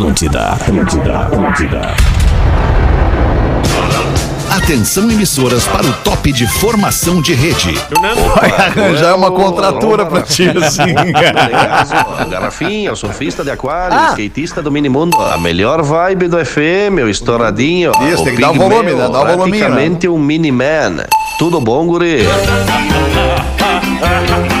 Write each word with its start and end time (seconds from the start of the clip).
Atlântida, 0.00 0.52
Atlântida, 0.52 1.18
Atlântida. 1.18 1.94
Atenção 4.50 5.10
emissoras 5.10 5.66
para 5.66 5.86
o 5.86 5.92
top 5.92 6.32
de 6.32 6.46
formação 6.46 7.20
de 7.20 7.34
rede. 7.34 7.78
Vai 8.34 8.50
arranjar 8.50 9.14
uma 9.14 9.30
contratura 9.30 10.06
pra 10.06 10.22
ti, 10.22 10.48
assim. 10.56 10.84
Garrafinha, 12.30 12.92
o 12.92 12.96
surfista 12.96 13.44
de 13.44 13.50
aquário, 13.50 13.94
skatista 14.12 14.62
do 14.62 14.72
minimundo. 14.72 15.18
A 15.18 15.36
melhor 15.36 15.82
vibe 15.82 16.28
do 16.28 16.42
FM, 16.42 17.04
o 17.04 17.08
estouradinho. 17.10 17.92
Isso, 18.10 18.22
o 18.22 18.24
tem 18.24 18.36
que 18.36 18.40
dar 18.40 18.52
o 18.52 18.54
volume, 18.54 18.94
né? 18.94 19.06
Dá 19.06 19.20
o 19.20 19.26
voluminho, 19.26 19.64
né? 19.64 19.68
Praticamente 19.68 20.08
um 20.08 20.18
mini-man. 20.18 21.04
Tudo 21.38 21.60
bom, 21.60 21.86
guri? 21.86 22.20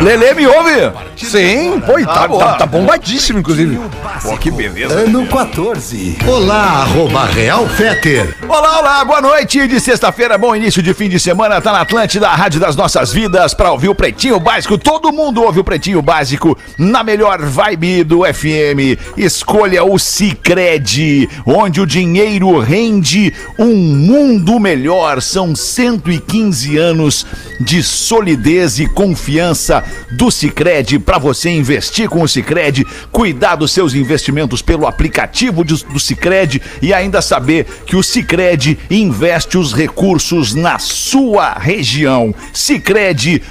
Lelê, 0.00 0.32
me 0.32 0.46
ouve? 0.46 0.92
Sim, 1.14 1.78
pô, 1.80 2.02
tá, 2.06 2.26
boa. 2.26 2.42
tá, 2.42 2.54
tá 2.54 2.66
bombadíssimo, 2.66 3.38
inclusive. 3.38 3.78
Pô, 4.22 4.34
que 4.38 4.50
beleza. 4.50 4.94
Ano 4.94 5.26
14. 5.26 6.16
Olá, 6.26 6.80
arroba 6.82 7.26
Real 7.26 7.68
Feter. 7.68 8.34
Olá, 8.48 8.78
olá, 8.78 9.04
boa 9.04 9.20
noite 9.20 9.68
de 9.68 9.78
sexta-feira, 9.78 10.38
bom 10.38 10.56
início 10.56 10.82
de 10.82 10.94
fim 10.94 11.10
de 11.10 11.20
semana, 11.20 11.60
tá 11.60 11.72
na 11.72 11.82
Atlântida, 11.82 12.28
a 12.28 12.34
Rádio 12.34 12.58
das 12.58 12.74
Nossas 12.74 13.12
Vidas, 13.12 13.52
pra 13.52 13.72
ouvir 13.72 13.90
o 13.90 13.94
Pretinho 13.94 14.40
Básico, 14.40 14.78
todo 14.78 15.12
mundo 15.12 15.42
ouve 15.42 15.60
o 15.60 15.64
Pretinho 15.64 16.00
Básico 16.00 16.56
na 16.78 17.04
melhor 17.04 17.42
vibe 17.42 18.02
do 18.02 18.22
FM, 18.24 18.98
escolha 19.18 19.84
o 19.84 19.98
Cicred, 19.98 21.28
onde 21.44 21.78
o 21.78 21.86
dinheiro 21.86 22.58
rende 22.58 23.34
um 23.58 23.74
mundo 23.74 24.58
melhor, 24.58 25.20
são 25.20 25.54
115 25.54 26.78
anos 26.78 27.26
de 27.60 27.82
solidez 27.82 28.78
e 28.78 28.86
confiança 28.86 29.84
do 30.10 30.30
Cicred 30.30 30.98
para 30.98 31.18
você 31.18 31.50
investir 31.50 32.08
com 32.08 32.22
o 32.22 32.28
Cicred, 32.28 32.86
cuidar 33.12 33.56
dos 33.56 33.72
seus 33.72 33.94
investimentos 33.94 34.62
pelo 34.62 34.86
aplicativo 34.86 35.64
de- 35.64 35.84
do 35.84 35.98
Cicred 36.00 36.60
e 36.82 36.92
ainda 36.92 37.20
saber 37.22 37.66
que 37.86 37.96
o 37.96 38.02
Cicred 38.02 38.78
investe 38.90 39.56
os 39.58 39.72
recursos 39.72 40.54
na 40.54 40.78
sua 40.78 41.54
região. 41.54 42.34
Cicred.com.br 42.52 43.50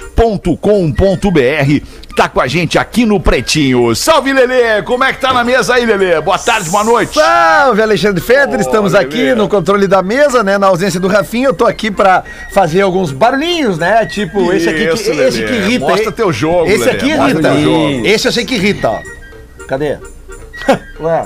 tá 2.14 2.28
com 2.28 2.40
a 2.40 2.46
gente 2.46 2.78
aqui 2.78 3.04
no 3.06 3.18
Pretinho. 3.20 3.94
Salve, 3.94 4.32
Lelê! 4.32 4.82
Como 4.82 5.02
é 5.04 5.12
que 5.12 5.20
tá 5.20 5.32
na 5.32 5.42
mesa 5.44 5.74
aí, 5.74 5.86
Lelê? 5.86 6.20
Boa 6.20 6.38
tarde, 6.38 6.68
boa 6.70 6.84
noite. 6.84 7.14
Salve, 7.14 7.80
Alexandre 7.82 8.20
Feder, 8.22 8.60
estamos 8.60 8.94
Olha, 8.94 9.02
aqui 9.02 9.16
Lelê. 9.16 9.34
no 9.34 9.48
controle 9.48 9.86
da 9.86 10.02
mesa, 10.02 10.42
né? 10.42 10.58
Na 10.58 10.66
ausência 10.68 10.98
do 11.00 11.08
Rafinha, 11.08 11.48
eu 11.48 11.54
tô 11.54 11.66
aqui 11.66 11.90
pra 11.90 12.22
fazer 12.52 12.80
alguns 12.82 13.12
barulhinhos, 13.12 13.78
né? 13.78 14.04
Tipo, 14.06 14.52
esse 14.52 14.68
aqui 14.68 14.84
Isso, 14.84 15.04
que, 15.04 15.10
esse 15.10 15.40
Lelê. 15.40 15.48
que 15.48 15.54
irrita. 15.54 15.86
Mostra 15.86 16.12
teu 16.12 16.32
jogo, 16.32 16.66
Esse 16.66 16.84
Lelê. 16.84 16.90
aqui 16.90 17.06
irrita. 17.10 18.08
Esse 18.08 18.28
eu 18.28 18.32
sei 18.32 18.44
que 18.44 18.54
irrita, 18.54 18.88
ó. 18.90 18.98
Cadê? 19.66 19.96
Ué. 21.00 21.24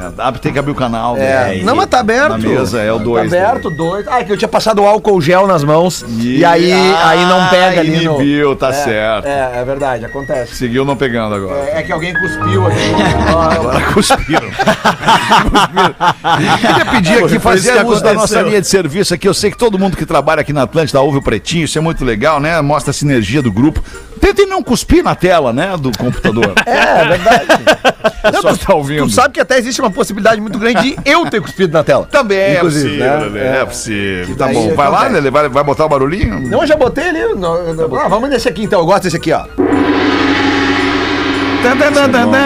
É, 0.00 0.10
dá- 0.10 0.32
tem 0.32 0.52
que 0.52 0.58
abrir 0.58 0.72
o 0.72 0.74
canal. 0.74 1.16
É, 1.16 1.56
né? 1.56 1.62
não, 1.62 1.76
mas 1.76 1.86
tá 1.86 2.00
aberto. 2.00 2.30
Na 2.30 2.38
mesa 2.38 2.80
é 2.80 2.92
o 2.92 2.98
Tá 2.98 3.04
dois, 3.04 3.32
aberto, 3.32 3.70
dois. 3.70 4.06
Ah, 4.08 4.20
é 4.20 4.24
que 4.24 4.32
eu 4.32 4.36
tinha 4.36 4.48
passado 4.48 4.82
o 4.82 4.86
álcool 4.86 5.20
gel 5.20 5.46
nas 5.46 5.62
mãos. 5.64 6.04
E, 6.18 6.38
E- 6.38 6.44
aí, 6.44 6.72
Ah, 6.72 7.08
aí 7.10 7.24
não 7.26 7.46
pega 7.48 7.80
ali 7.80 8.04
no... 8.04 8.14
inibiu, 8.20 8.56
tá 8.56 8.68
É, 8.68 8.72
certo. 8.72 9.26
É, 9.26 9.60
é 9.60 9.64
verdade, 9.64 10.04
acontece. 10.04 10.54
Seguiu 10.56 10.84
não 10.84 10.96
pegando 10.96 11.34
agora. 11.34 11.58
É, 11.70 11.80
é 11.80 11.82
que 11.82 11.92
alguém 11.92 12.12
cuspiu 12.14 12.66
aqui. 12.66 12.78
Agora 13.54 13.80
cuspiram. 13.92 14.48
cuspiram. 15.50 15.94
Queria 16.60 16.84
pedir 16.86 17.24
aqui, 17.24 17.38
fazer 17.38 17.84
uso 17.84 18.02
da 18.02 18.14
nossa 18.14 18.40
linha 18.42 18.60
de 18.60 18.66
serviço 18.66 19.14
aqui. 19.14 19.28
Eu 19.28 19.34
sei 19.34 19.50
que 19.50 19.56
todo 19.58 19.78
mundo 19.78 19.96
que 19.96 20.06
trabalha 20.06 20.40
aqui 20.40 20.52
na 20.52 20.62
Atlântida 20.62 21.00
ouve 21.00 21.18
o 21.18 21.22
Pretinho, 21.22 21.64
isso 21.64 21.78
é 21.78 21.80
muito 21.80 22.04
legal, 22.04 22.40
né? 22.40 22.60
Mostra 22.60 22.90
a 22.90 22.94
sinergia 22.94 23.42
do 23.42 23.52
grupo. 23.52 23.82
Tentem 24.24 24.46
não 24.46 24.62
cuspir 24.62 25.04
na 25.04 25.14
tela, 25.14 25.52
né, 25.52 25.76
do 25.78 25.92
computador. 25.98 26.54
É, 26.64 27.02
é 27.02 27.04
verdade. 27.08 27.46
É 28.24 28.32
só 28.40 28.56
tá 28.56 28.72
ouvindo. 28.74 29.04
Tu 29.04 29.10
sabe 29.12 29.34
que 29.34 29.40
até 29.40 29.58
existe 29.58 29.82
uma 29.82 29.90
possibilidade 29.90 30.40
muito 30.40 30.58
grande 30.58 30.80
de 30.80 30.96
eu 31.04 31.26
ter 31.26 31.42
cuspido 31.42 31.74
na 31.74 31.84
tela. 31.84 32.08
Também 32.10 32.38
é 32.38 32.54
Inclusive, 32.56 32.84
possível, 32.96 33.06
né? 33.06 33.16
Lelê, 33.26 33.40
é, 33.40 33.64
possível. 33.66 34.36
Tá 34.36 34.48
bom. 34.48 34.74
Vai 34.74 34.88
lá. 34.88 35.08
Lelê, 35.08 35.30
vai, 35.30 35.46
vai 35.50 35.62
botar 35.62 35.84
o 35.84 35.88
barulhinho? 35.90 36.40
Não, 36.40 36.62
eu 36.62 36.66
já 36.66 36.74
botei 36.74 37.10
ali. 37.10 37.34
não- 37.34 37.74
não- 37.74 37.96
ah, 37.96 38.08
vamos 38.08 38.30
nesse 38.30 38.48
aqui 38.48 38.62
então. 38.62 38.80
Eu 38.80 38.86
gosto 38.86 39.02
desse 39.02 39.16
aqui, 39.16 39.30
ó. 39.30 39.44
Tan. 41.62 42.38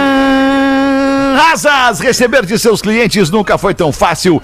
Asas, 1.52 2.00
receber 2.00 2.44
de 2.44 2.58
seus 2.58 2.82
clientes 2.82 3.30
nunca 3.30 3.56
foi 3.56 3.72
tão 3.72 3.92
fácil. 3.92 4.42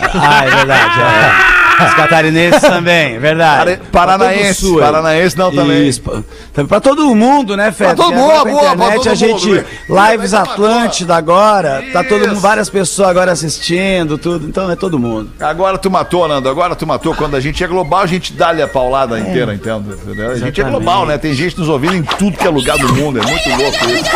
Ah, 0.00 0.44
é 0.44 0.50
verdade. 0.50 1.00
é. 1.00 1.56
Os 1.84 1.94
catarinenses 1.94 2.62
também, 2.62 3.16
é 3.16 3.18
verdade. 3.18 3.76
Pra 3.92 4.06
paranaense, 4.06 4.60
sul 4.62 4.78
paranaense 4.80 5.36
não 5.36 5.52
também. 5.52 5.86
Isso, 5.86 6.00
pra, 6.00 6.22
também 6.52 6.68
pra 6.68 6.80
todo 6.80 7.14
mundo, 7.14 7.54
né, 7.54 7.70
Fede? 7.70 7.94
Pra 7.94 8.04
todo 8.04 8.14
mundo, 8.14 8.30
com 8.30 8.38
a 8.38 8.44
boa, 8.44 8.60
pra 8.62 8.72
internet 8.72 8.96
todo 8.96 9.08
a 9.10 9.14
gente. 9.14 9.46
mundo, 9.46 9.64
Lives 10.10 10.32
Atlântida 10.34 11.14
agora, 11.16 11.84
tá 11.92 12.02
todo 12.02 12.20
mundo, 12.20 12.32
Isso. 12.32 12.40
várias 12.40 12.70
pessoas 12.70 13.10
agora 13.10 13.30
assistindo, 13.30 14.16
tudo. 14.16 14.46
Então 14.46 14.70
é 14.70 14.76
todo 14.76 14.98
mundo. 14.98 15.30
Agora 15.38 15.76
tu 15.76 15.90
matou, 15.90 16.26
Nando. 16.26 16.48
Agora 16.48 16.74
tu 16.74 16.86
matou. 16.86 17.14
Quando 17.14 17.36
a 17.36 17.40
gente 17.40 17.62
é 17.62 17.66
global, 17.66 18.00
a 18.00 18.06
gente 18.06 18.32
dá-lhe 18.32 18.62
a 18.62 18.68
paulada 18.68 19.18
inteira, 19.20 19.52
entende? 19.52 19.90
Entendeu? 19.90 20.30
A 20.30 20.38
gente 20.38 20.58
é 20.58 20.64
global, 20.64 21.04
né? 21.04 21.18
Tem 21.18 21.34
gente 21.34 21.58
nos 21.58 21.68
ouvindo 21.68 21.94
em 21.94 22.02
tudo 22.02 22.38
que 22.38 22.46
é 22.46 22.50
lugar 22.50 22.78
do 22.78 22.90
mundo. 22.94 23.18
É 23.18 23.22
muito 23.22 23.50
louco 23.50 23.90
isso. 23.90 24.06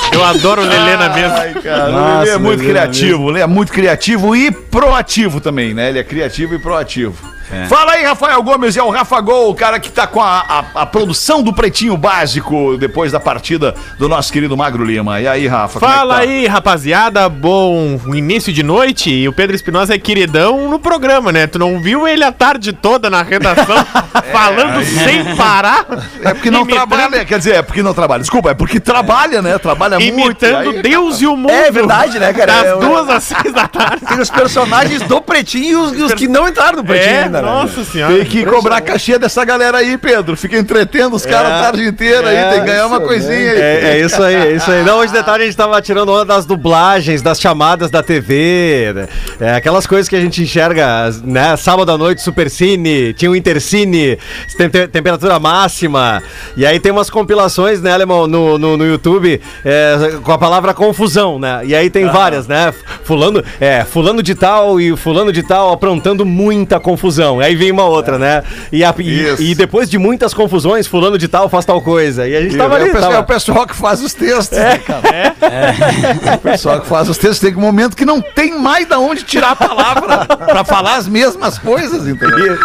Eu 0.20 0.26
adoro 0.26 0.62
o 0.62 0.64
Lelê 0.66 0.96
na 0.96 1.08
mesa. 1.08 1.34
Ai, 1.34 1.54
cara, 1.54 1.88
o 1.88 1.92
Nossa, 1.92 2.18
Lelê 2.18 2.30
é 2.30 2.38
muito 2.38 2.60
Lelê, 2.60 2.70
criativo. 2.70 3.30
Ele 3.30 3.40
é 3.40 3.46
muito 3.46 3.72
criativo 3.72 4.36
e 4.36 4.50
proativo 4.50 5.40
também, 5.40 5.72
né? 5.72 5.88
Ele 5.88 5.98
é 5.98 6.04
criativo 6.04 6.54
e 6.54 6.58
proativo. 6.58 7.39
Fala 7.68 7.92
aí, 7.92 8.04
Rafael 8.04 8.42
Gomes, 8.42 8.76
é 8.76 8.82
o 8.82 8.90
Rafa 8.90 9.20
Gol, 9.20 9.50
o 9.50 9.54
cara 9.54 9.78
que 9.80 9.90
tá 9.90 10.06
com 10.06 10.20
a, 10.20 10.40
a- 10.74 10.82
a 10.82 10.86
produção 10.86 11.42
do 11.42 11.52
Pretinho 11.52 11.96
Básico 11.96 12.76
depois 12.78 13.10
da 13.12 13.18
partida 13.20 13.74
do 13.98 14.08
nosso 14.08 14.32
querido 14.32 14.56
Magro 14.56 14.84
Lima. 14.84 15.20
E 15.20 15.26
aí, 15.26 15.46
Rafa? 15.46 15.78
é 15.78 15.80
Fala 15.80 16.14
tá? 16.16 16.20
aí, 16.20 16.46
rapaziada. 16.46 17.28
Bom 17.28 17.98
início 18.14 18.52
de 18.52 18.62
noite. 18.62 19.10
E 19.10 19.28
o 19.28 19.32
Pedro 19.32 19.56
Espinosa 19.56 19.94
é 19.94 19.98
queridão 19.98 20.68
no 20.68 20.78
programa, 20.78 21.32
né? 21.32 21.46
Tu 21.46 21.58
não 21.58 21.80
viu 21.80 22.06
ele 22.06 22.22
a 22.24 22.32
tarde 22.32 22.72
toda 22.72 23.10
na 23.10 23.22
redação 23.22 23.76
falando 24.32 24.84
sem 24.84 25.34
parar? 25.36 25.86
É 26.22 26.32
porque 26.34 26.50
não 26.50 26.60
Imitando- 26.62 26.86
trabalha, 26.88 27.24
quer 27.24 27.38
dizer, 27.38 27.54
é 27.56 27.62
porque 27.62 27.82
não 27.82 27.94
trabalha. 27.94 28.20
Desculpa, 28.20 28.50
é 28.50 28.54
porque 28.54 28.78
trabalha, 28.80 29.42
né? 29.42 29.58
Trabalha 29.58 29.98
muito. 29.98 30.18
Imitando 30.20 30.70
aí- 30.70 30.82
Deus 30.82 31.20
e 31.20 31.26
o 31.26 31.36
mundo. 31.36 31.50
É 31.50 31.70
verdade, 31.70 32.18
né, 32.18 32.32
cara? 32.32 32.52
Das 32.52 32.66
É, 32.66 32.76
duas 32.76 33.08
às 33.08 33.22
seis 33.24 33.52
da 33.52 33.66
tarde. 33.66 34.04
Tem 34.06 34.18
os 34.20 34.30
personagens 34.30 35.02
do 35.02 35.20
Pretinho 35.20 35.70
e 35.70 35.76
os, 35.76 36.02
os 36.02 36.14
que 36.14 36.28
não 36.28 36.48
entraram 36.48 36.78
no 36.78 36.84
Pretinho 36.84 37.14
É, 37.14 37.22
ainda, 37.24 37.39
né? 37.42 37.50
nossa 37.50 37.84
senhora. 37.84 38.14
Tem 38.14 38.24
que 38.24 38.44
cobrar 38.44 38.80
cachê 38.80 39.18
dessa 39.18 39.44
galera 39.44 39.78
aí, 39.78 39.96
Pedro. 39.98 40.36
Fica 40.36 40.58
entretendo 40.58 41.14
os 41.14 41.24
caras 41.26 41.52
a 41.52 41.60
tarde 41.62 41.84
inteira 41.86 42.28
aí, 42.28 42.50
tem 42.52 42.60
que 42.60 42.66
ganhar 42.66 42.86
uma 42.86 43.00
coisinha 43.00 43.52
aí. 43.52 43.60
É, 43.60 43.80
é 43.92 44.00
isso 44.00 44.22
aí, 44.22 44.34
é 44.34 44.52
isso 44.52 44.70
aí. 44.70 44.82
Não, 44.84 44.98
hoje 44.98 45.12
de 45.12 45.22
tarde 45.22 45.42
a 45.42 45.46
gente 45.46 45.56
tava 45.56 45.80
tirando 45.82 46.10
onda 46.10 46.24
das 46.24 46.46
dublagens, 46.46 47.22
das 47.22 47.40
chamadas 47.40 47.90
da 47.90 48.02
TV, 48.02 48.92
né? 48.94 49.08
É, 49.40 49.54
aquelas 49.54 49.86
coisas 49.86 50.08
que 50.08 50.16
a 50.16 50.20
gente 50.20 50.42
enxerga, 50.42 51.10
né? 51.24 51.56
Sábado 51.56 51.90
à 51.92 51.98
noite, 51.98 52.22
Supercine, 52.22 53.12
tinha 53.14 53.30
o 53.30 53.36
Intercine, 53.36 54.18
tem- 54.56 54.68
tem- 54.70 54.88
temperatura 54.88 55.38
máxima. 55.38 56.22
E 56.56 56.64
aí 56.66 56.78
tem 56.80 56.92
umas 56.92 57.10
compilações, 57.10 57.80
né, 57.80 57.92
Alemão, 57.92 58.26
no, 58.26 58.58
no, 58.58 58.76
no 58.76 58.86
YouTube, 58.86 59.40
é, 59.64 60.18
com 60.22 60.32
a 60.32 60.38
palavra 60.38 60.74
confusão, 60.74 61.38
né? 61.38 61.60
E 61.64 61.74
aí 61.74 61.90
tem 61.90 62.06
várias, 62.06 62.46
né? 62.46 62.72
Fulano, 63.04 63.42
é, 63.60 63.84
fulano 63.84 64.22
de 64.22 64.34
tal 64.34 64.80
e 64.80 64.96
fulano 64.96 65.32
de 65.32 65.42
tal 65.42 65.72
aprontando 65.72 66.24
muita 66.24 66.78
confusão. 66.80 67.29
Não. 67.34 67.40
Aí 67.40 67.54
vem 67.54 67.70
uma 67.70 67.84
outra, 67.84 68.18
né? 68.18 68.42
E, 68.72 68.84
a- 68.84 68.94
e- 68.98 69.50
e 69.50 69.54
depois 69.54 69.88
de 69.88 69.98
muitas 69.98 70.34
confusões, 70.34 70.86
fulano 70.86 71.16
de 71.18 71.28
tal 71.28 71.48
faz 71.48 71.64
tal 71.64 71.80
coisa. 71.80 72.26
E 72.26 72.36
a 72.36 72.40
gente 72.42 72.56
tava 72.56 72.78
é, 72.78 72.80
ali, 72.82 72.90
o 72.90 72.92
pessoal, 72.92 73.10
tava- 73.10 73.20
é 73.20 73.24
o 73.24 73.26
pessoal 73.26 73.66
que 73.66 73.76
faz 73.76 74.02
os 74.02 74.14
textos, 74.14 74.58
né, 74.58 74.78
cara? 74.78 75.08
É. 75.10 76.34
O 76.34 76.38
pessoal 76.38 76.80
que 76.80 76.86
faz 76.86 77.08
os 77.08 77.16
textos 77.18 77.38
tem 77.40 77.54
um 77.56 77.60
momento 77.60 77.96
que 77.96 78.04
não 78.04 78.20
tem 78.20 78.58
mais 78.58 78.86
da 78.86 78.98
onde 78.98 79.22
tirar 79.22 79.50
a 79.52 79.56
palavra 79.56 80.26
pra 80.26 80.64
falar 80.64 80.96
as 80.96 81.08
mesmas 81.08 81.58
coisas, 81.58 82.06
entendeu? 82.06 82.58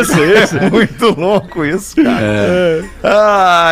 Isso, 0.00 0.22
isso. 0.24 0.56
É 0.58 0.70
muito 0.70 1.10
louco 1.18 1.64
isso, 1.64 1.96
cara. 1.96 2.84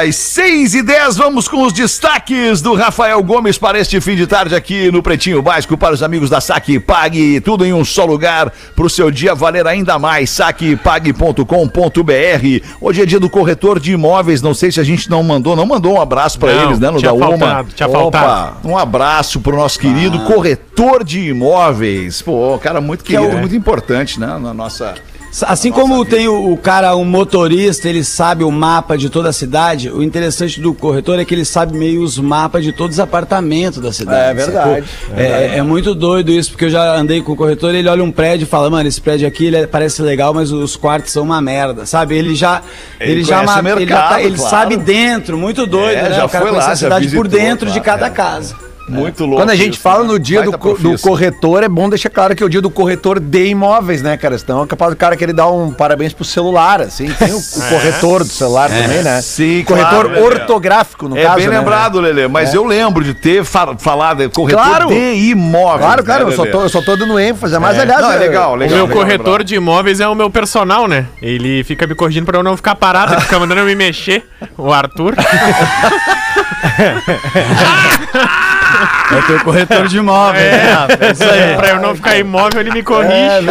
Às 0.04 0.16
6 0.16 0.74
e 0.74 0.82
10, 0.82 1.16
vamos 1.16 1.48
com 1.48 1.62
os 1.62 1.72
destaques 1.72 2.60
do 2.60 2.74
Rafael 2.74 3.22
Gomes 3.22 3.56
para 3.58 3.78
este 3.78 4.00
fim 4.00 4.16
de 4.16 4.26
tarde 4.26 4.54
aqui 4.54 4.90
no 4.90 5.02
Pretinho 5.02 5.40
Básico 5.42 5.76
para 5.76 5.94
os 5.94 6.02
amigos 6.02 6.28
da 6.30 6.40
Saque 6.40 6.74
e 6.74 6.80
Pague. 6.80 7.40
Tudo 7.40 7.64
em 7.64 7.72
um 7.72 7.84
só 7.84 8.04
lugar 8.04 8.52
para 8.74 8.84
o 8.86 8.90
seu 8.90 9.10
dia 9.10 9.34
valer 9.34 9.66
ainda 9.66 9.98
mais. 9.98 10.19
saquepague.com.br. 10.26 12.66
Hoje 12.80 13.02
é 13.02 13.06
dia 13.06 13.20
do 13.20 13.30
corretor 13.30 13.78
de 13.78 13.92
imóveis. 13.92 14.42
Não 14.42 14.54
sei 14.54 14.72
se 14.72 14.80
a 14.80 14.84
gente 14.84 15.10
não 15.10 15.22
mandou, 15.22 15.56
não 15.56 15.66
mandou 15.66 15.94
um 15.94 16.00
abraço 16.00 16.38
para 16.38 16.52
eles, 16.52 16.78
né? 16.78 16.90
No 16.90 16.98
tinha 16.98 17.12
da 17.12 17.28
Uma. 17.28 17.64
tinha 17.74 17.88
Opa, 17.88 17.98
faltado. 17.98 18.68
um 18.68 18.76
abraço 18.76 19.40
pro 19.40 19.56
nosso 19.56 19.78
querido 19.78 20.18
corretor 20.20 21.04
de 21.04 21.28
imóveis. 21.28 22.22
Pô, 22.22 22.58
cara 22.58 22.80
muito 22.80 23.04
querido, 23.04 23.36
é 23.36 23.40
muito 23.40 23.54
importante, 23.54 24.18
né? 24.18 24.38
Na 24.38 24.54
nossa. 24.54 24.94
Assim 25.42 25.70
como 25.70 26.04
tem 26.04 26.26
o, 26.26 26.52
o 26.52 26.56
cara, 26.56 26.96
um 26.96 27.04
motorista, 27.04 27.88
ele 27.88 28.02
sabe 28.02 28.42
o 28.42 28.50
mapa 28.50 28.98
de 28.98 29.08
toda 29.08 29.28
a 29.28 29.32
cidade, 29.32 29.88
o 29.88 30.02
interessante 30.02 30.60
do 30.60 30.74
corretor 30.74 31.20
é 31.20 31.24
que 31.24 31.32
ele 31.32 31.44
sabe 31.44 31.76
meio 31.78 32.02
os 32.02 32.18
mapas 32.18 32.64
de 32.64 32.72
todos 32.72 32.96
os 32.96 33.00
apartamentos 33.00 33.80
da 33.80 33.92
cidade. 33.92 34.30
É 34.30 34.34
verdade, 34.34 34.84
sacou? 34.86 35.16
É, 35.16 35.58
é 35.58 35.62
muito 35.62 35.94
doido 35.94 36.32
isso, 36.32 36.50
porque 36.50 36.64
eu 36.64 36.70
já 36.70 36.96
andei 36.96 37.22
com 37.22 37.32
o 37.32 37.36
corretor, 37.36 37.72
ele 37.74 37.88
olha 37.88 38.02
um 38.02 38.10
prédio 38.10 38.44
e 38.44 38.48
fala, 38.48 38.68
mano, 38.68 38.88
esse 38.88 39.00
prédio 39.00 39.26
aqui 39.28 39.46
ele 39.46 39.56
é- 39.56 39.66
parece 39.68 40.02
legal, 40.02 40.34
mas 40.34 40.50
os 40.50 40.74
quartos 40.74 41.12
são 41.12 41.22
uma 41.22 41.40
merda, 41.40 41.86
sabe? 41.86 42.16
Ele 42.16 42.34
já. 42.34 42.60
Ele 42.98 43.12
Ele, 43.12 43.24
já, 43.24 43.36
conhece 43.44 43.62
ma- 43.62 43.70
o 43.70 43.78
ele, 43.78 43.86
já 43.88 43.96
tá- 43.96 44.00
mercado, 44.02 44.20
ele 44.26 44.36
claro. 44.36 44.50
sabe 44.50 44.76
dentro, 44.76 45.38
muito 45.38 45.64
doido, 45.66 45.96
É, 45.96 46.08
né? 46.08 46.16
já 46.16 46.24
o 46.24 46.28
cara 46.28 46.44
foi 46.46 46.56
lá, 46.56 46.64
a 46.64 46.68
já 46.70 46.76
cidade 46.76 47.08
por 47.08 47.28
dentro 47.28 47.70
de 47.70 47.80
claro, 47.80 48.00
cada 48.00 48.06
é. 48.06 48.10
casa. 48.10 48.69
Muito 48.90 49.24
louco. 49.24 49.36
Quando 49.42 49.50
a 49.50 49.56
gente 49.56 49.74
isso, 49.74 49.82
fala 49.82 50.02
né? 50.04 50.08
no 50.12 50.18
dia 50.18 50.42
do, 50.42 50.56
co- 50.58 50.74
do 50.74 50.98
corretor, 50.98 51.62
é 51.62 51.68
bom 51.68 51.88
deixar 51.88 52.10
claro 52.10 52.34
que 52.34 52.42
é 52.42 52.46
o 52.46 52.48
dia 52.48 52.60
do 52.60 52.70
corretor 52.70 53.18
de 53.20 53.46
imóveis, 53.46 54.02
né, 54.02 54.16
cara? 54.16 54.36
Senão 54.38 54.62
é 54.62 54.66
capaz 54.66 54.90
do 54.92 54.96
cara 54.96 55.16
querer 55.16 55.32
dar 55.32 55.48
um 55.50 55.70
parabéns 55.72 56.12
pro 56.12 56.24
celular, 56.24 56.80
assim. 56.80 57.10
Tem 57.12 57.32
o, 57.32 57.38
o 57.38 57.68
corretor 57.68 58.24
do 58.24 58.30
celular 58.30 58.68
também, 58.68 59.02
né? 59.02 59.20
Sim, 59.22 59.62
corretor 59.64 60.08
claro, 60.10 60.24
ortográfico, 60.24 61.08
no 61.08 61.16
É 61.16 61.22
caso. 61.24 61.36
bem 61.36 61.48
né? 61.48 61.58
lembrado, 61.58 62.00
Lelê, 62.00 62.28
mas 62.28 62.52
eu 62.54 62.64
lembro 62.64 63.04
de 63.04 63.14
ter 63.14 63.44
fa- 63.44 63.76
falado 63.78 64.28
corretor 64.30 64.62
Claro. 64.64 64.88
de 64.88 65.14
imóveis. 65.30 65.80
Claro, 65.86 66.04
claro, 66.04 66.24
né, 66.26 66.32
eu 66.32 66.36
só, 66.36 66.46
tô, 66.46 66.60
eu 66.62 66.68
só 66.68 66.82
tô 66.82 66.96
dando 66.96 67.18
ênfase. 67.18 67.58
Mas, 67.58 67.78
aliás, 67.78 68.00
Não, 68.02 68.12
é 68.12 68.16
legal, 68.16 68.52
O 68.52 68.56
legal. 68.56 68.76
meu 68.78 68.86
legal, 68.86 69.02
corretor 69.02 69.42
de 69.44 69.54
imóveis 69.54 70.00
é 70.00 70.08
o 70.08 70.14
meu 70.14 70.30
personal, 70.30 70.86
né? 70.88 71.06
Ele 71.22 71.62
fica 71.64 71.86
me 71.86 71.94
corrigindo 71.94 72.26
pra 72.26 72.38
eu 72.38 72.42
não 72.42 72.56
ficar 72.56 72.74
parado, 72.74 73.14
ele 73.14 73.20
fica 73.22 73.38
mandando 73.38 73.60
eu 73.60 73.66
me 73.66 73.74
mexer. 73.74 74.24
O 74.56 74.72
Arthur. 74.72 75.14
É 79.12 79.18
o 79.18 79.22
teu 79.26 79.40
corretor 79.40 79.88
de 79.88 79.98
imóveis. 79.98 80.44
né, 80.44 80.72
Rafa? 80.72 80.98
É 81.04 81.10
isso 81.12 81.24
aí. 81.24 81.56
pra 81.56 81.68
eu 81.70 81.80
não 81.80 81.94
ficar 81.94 82.16
imóvel, 82.18 82.60
ele 82.60 82.70
me 82.70 82.82
corrige. 82.82 83.46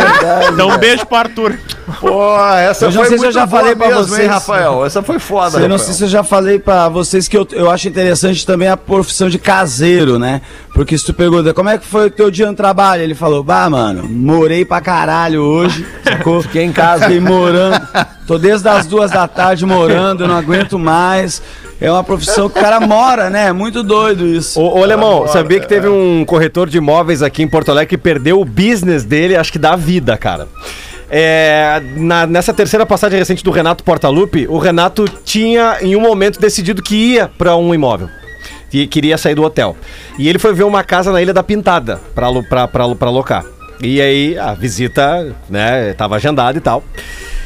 então, 0.53 0.69
um 0.69 0.77
beijo 0.77 1.05
pro 1.05 1.17
Arthur. 1.17 1.59
Pô, 1.99 2.37
essa 2.55 2.85
Eu 2.85 2.91
já 2.91 2.99
foi 3.01 3.09
sei 3.09 3.17
se 3.17 3.25
eu 3.25 3.31
já 3.31 3.45
boa 3.47 3.59
falei 3.61 3.75
pra 3.75 3.87
mesmo, 3.87 4.03
vocês. 4.03 4.19
hein, 4.19 4.27
Rafael. 4.27 4.85
Essa 4.85 5.01
foi 5.01 5.17
foda, 5.19 5.57
Eu 5.57 5.67
não 5.67 5.75
Rafael. 5.75 5.79
sei 5.79 5.93
se 5.95 6.03
eu 6.03 6.07
já 6.07 6.23
falei 6.23 6.59
pra 6.59 6.87
vocês 6.87 7.27
que 7.27 7.35
eu, 7.35 7.47
eu 7.51 7.69
acho 7.69 7.87
interessante 7.87 8.45
também 8.45 8.67
a 8.67 8.77
profissão 8.77 9.27
de 9.27 9.39
caseiro, 9.39 10.19
né? 10.19 10.39
Porque 10.79 10.97
se 10.97 11.05
tu 11.05 11.13
pergunta, 11.13 11.53
como 11.53 11.67
é 11.67 11.77
que 11.77 11.85
foi 11.85 12.07
o 12.07 12.09
teu 12.09 12.31
dia 12.31 12.47
no 12.47 12.55
trabalho? 12.55 13.03
Ele 13.03 13.13
falou, 13.13 13.43
bah, 13.43 13.69
mano, 13.69 14.07
morei 14.07 14.63
pra 14.63 14.79
caralho 14.79 15.41
hoje, 15.41 15.85
sacou? 16.01 16.39
Fiquei 16.41 16.63
em 16.63 16.71
casa, 16.71 17.03
fiquei 17.03 17.19
morando. 17.19 17.85
Tô 18.25 18.37
desde 18.37 18.65
as 18.69 18.87
duas 18.87 19.11
da 19.11 19.27
tarde 19.27 19.65
morando, 19.65 20.23
eu 20.23 20.27
não 20.29 20.37
aguento 20.37 20.79
mais. 20.79 21.41
É 21.81 21.91
uma 21.91 22.01
profissão 22.01 22.49
que 22.49 22.57
o 22.57 22.61
cara 22.61 22.79
mora, 22.79 23.29
né? 23.29 23.47
É 23.47 23.51
muito 23.51 23.83
doido 23.83 24.25
isso. 24.25 24.57
Ô, 24.57 24.79
ô 24.79 24.81
Alemão, 24.81 25.27
sabia 25.27 25.59
que 25.59 25.67
teve 25.67 25.87
é. 25.87 25.89
um 25.89 26.23
corretor 26.23 26.69
de 26.69 26.77
imóveis 26.77 27.21
aqui 27.21 27.43
em 27.43 27.47
Porto 27.49 27.71
Alegre 27.71 27.89
que 27.89 27.97
perdeu 27.97 28.39
o 28.39 28.45
business 28.45 29.03
dele, 29.03 29.35
acho 29.35 29.51
que 29.51 29.59
da 29.59 29.75
vida, 29.75 30.15
cara. 30.15 30.47
É, 31.11 31.83
na- 31.97 32.25
nessa 32.25 32.53
terceira 32.53 32.85
passagem 32.85 33.19
recente 33.19 33.43
do 33.43 33.51
Renato 33.51 33.83
Portaluppi, 33.83 34.47
o 34.47 34.57
Renato 34.57 35.03
tinha 35.25 35.79
em 35.81 35.97
um 35.97 35.99
momento 35.99 36.39
decidido 36.39 36.81
que 36.81 37.15
ia 37.15 37.27
para 37.37 37.57
um 37.57 37.75
imóvel. 37.75 38.07
E 38.71 38.87
queria 38.87 39.17
sair 39.17 39.35
do 39.35 39.43
hotel. 39.43 39.75
E 40.17 40.27
ele 40.27 40.39
foi 40.39 40.53
ver 40.53 40.63
uma 40.63 40.83
casa 40.83 41.11
na 41.11 41.21
Ilha 41.21 41.33
da 41.33 41.43
Pintada 41.43 41.99
para 42.13 42.27
alocar. 43.07 43.43
E 43.81 44.01
aí 44.01 44.37
a 44.37 44.53
visita, 44.53 45.35
né, 45.49 45.93
tava 45.93 46.17
agendada 46.17 46.57
e 46.57 46.61
tal. 46.61 46.83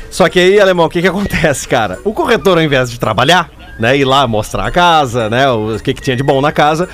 Só 0.09 0.29
que 0.29 0.39
aí, 0.39 0.59
alemão, 0.59 0.85
o 0.85 0.89
que 0.89 1.01
que 1.01 1.07
acontece, 1.09 1.67
cara? 1.67 1.99
O 2.03 2.13
corretor, 2.13 2.57
ao 2.57 2.63
invés 2.63 2.91
de 2.91 2.99
trabalhar, 2.99 3.49
né, 3.79 3.97
ir 3.97 4.05
lá 4.05 4.27
mostrar 4.27 4.65
a 4.65 4.71
casa, 4.71 5.29
né, 5.29 5.49
o 5.49 5.77
que 5.79 5.93
que 5.93 6.01
tinha 6.01 6.15
de 6.15 6.23
bom 6.23 6.41
na 6.41 6.51
casa, 6.51 6.87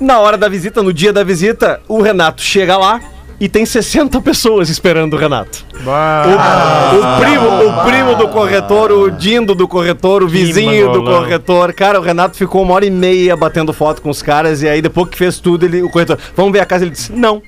na 0.00 0.18
hora 0.18 0.36
da 0.36 0.48
visita, 0.48 0.82
no 0.82 0.92
dia 0.92 1.12
da 1.12 1.22
visita, 1.22 1.80
o 1.88 2.02
Renato 2.02 2.42
chega 2.42 2.76
lá 2.76 3.00
e 3.40 3.48
tem 3.48 3.66
60 3.66 4.20
pessoas 4.20 4.68
esperando 4.68 5.14
o 5.14 5.16
Renato. 5.16 5.64
O, 5.74 6.98
o 6.98 7.20
primo, 7.20 7.68
o 7.68 7.84
primo 7.84 8.14
do 8.14 8.28
corretor, 8.28 8.92
o 8.92 9.10
Dindo 9.10 9.54
do 9.54 9.66
corretor, 9.66 10.22
o 10.22 10.28
vizinho 10.28 10.92
do 10.92 11.02
corretor. 11.04 11.72
Cara, 11.72 11.98
o 11.98 12.02
Renato 12.02 12.36
ficou 12.36 12.62
uma 12.62 12.74
hora 12.74 12.86
e 12.86 12.90
meia 12.90 13.36
batendo 13.36 13.72
foto 13.72 14.00
com 14.00 14.10
os 14.10 14.22
caras 14.22 14.62
e 14.62 14.68
aí 14.68 14.80
depois 14.80 15.08
que 15.08 15.18
fez 15.18 15.38
tudo, 15.40 15.64
ele, 15.64 15.82
o 15.82 15.90
corretor, 15.90 16.18
vamos 16.36 16.52
ver 16.52 16.60
a 16.60 16.66
casa? 16.66 16.84
Ele 16.84 16.92
disse, 16.92 17.12
não. 17.12 17.42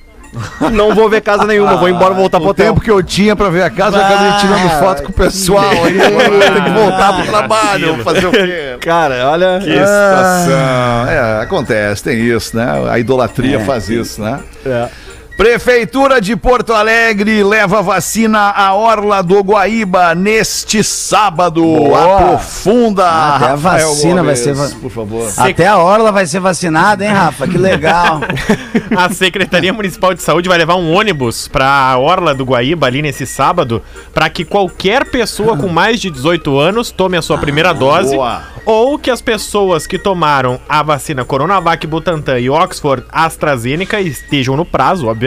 Não 0.71 0.93
vou 0.93 1.09
ver 1.09 1.21
casa 1.21 1.45
nenhuma, 1.45 1.77
vou 1.77 1.87
embora 1.87 2.13
voltar 2.13 2.39
pro 2.39 2.47
O 2.47 2.51
hotel. 2.51 2.65
tempo 2.67 2.81
que 2.81 2.91
eu 2.91 3.01
tinha 3.01 3.35
pra 3.37 3.49
ver 3.49 3.63
a 3.63 3.69
casa, 3.69 3.97
eu 3.97 4.03
acabei 4.03 4.31
tirando 4.41 4.69
foto 4.79 5.03
com 5.03 5.09
o 5.09 5.13
pessoal. 5.13 5.63
Aí 5.85 6.01
agora 6.01 6.51
ter 6.51 6.63
que 6.63 6.69
voltar 6.71 7.13
pro 7.13 7.25
trabalho. 7.25 7.95
Vou 7.95 8.03
fazer 8.03 8.25
o 8.27 8.31
quê? 8.31 8.77
Cara, 8.81 9.29
olha. 9.29 9.59
Que 9.59 9.71
situação. 9.71 11.07
É, 11.09 11.41
acontece, 11.41 12.03
tem 12.03 12.19
isso, 12.19 12.55
né? 12.55 12.65
A 12.89 12.99
idolatria 12.99 13.61
faz 13.61 13.89
isso, 13.89 14.21
né? 14.21 14.41
É. 14.65 14.89
Prefeitura 15.37 16.21
de 16.21 16.33
Porto 16.37 16.71
Alegre 16.71 17.43
leva 17.43 17.81
vacina 17.81 18.51
à 18.51 18.73
Orla 18.73 19.21
do 19.21 19.43
Guaíba 19.43 20.15
neste 20.15 20.81
sábado. 20.81 21.61
Boa. 21.61 22.15
Aprofunda. 22.15 23.05
Até 23.35 23.45
a 23.49 23.55
vacina 23.57 24.23
vai 24.23 24.33
Gomes, 24.35 24.39
ser 24.39 24.53
va- 24.53 24.69
Por 24.81 24.89
favor. 24.89 25.29
Até 25.37 25.67
a 25.67 25.77
Orla 25.77 26.09
vai 26.13 26.25
ser 26.25 26.39
vacinada, 26.39 27.03
hein, 27.03 27.11
Rafa? 27.11 27.45
Que 27.49 27.57
legal. 27.57 28.21
A 28.95 29.09
Secretaria 29.09 29.73
Municipal 29.73 30.13
de 30.13 30.21
Saúde 30.21 30.47
vai 30.47 30.57
levar 30.57 30.75
um 30.75 30.93
ônibus 30.93 31.49
para 31.49 31.65
a 31.67 31.97
Orla 31.97 32.33
do 32.33 32.45
Guaíba 32.45 32.87
ali 32.87 33.01
nesse 33.01 33.25
sábado, 33.25 33.81
para 34.13 34.29
que 34.29 34.45
qualquer 34.45 35.03
pessoa 35.05 35.57
com 35.57 35.67
mais 35.67 35.99
de 35.99 36.09
18 36.09 36.57
anos 36.57 36.91
tome 36.91 37.17
a 37.17 37.21
sua 37.21 37.37
primeira 37.37 37.73
dose, 37.73 38.15
boa. 38.15 38.41
ou 38.65 38.97
que 38.97 39.11
as 39.11 39.21
pessoas 39.21 39.85
que 39.85 39.97
tomaram 39.99 40.59
a 40.69 40.81
vacina 40.81 41.25
Coronavac, 41.25 41.85
Butantan 41.87 42.39
e 42.39 42.49
Oxford 42.49 43.03
AstraZeneca 43.11 43.99
estejam 43.99 44.55
no 44.55 44.63
prazo, 44.63 45.07
obviamente, 45.07 45.24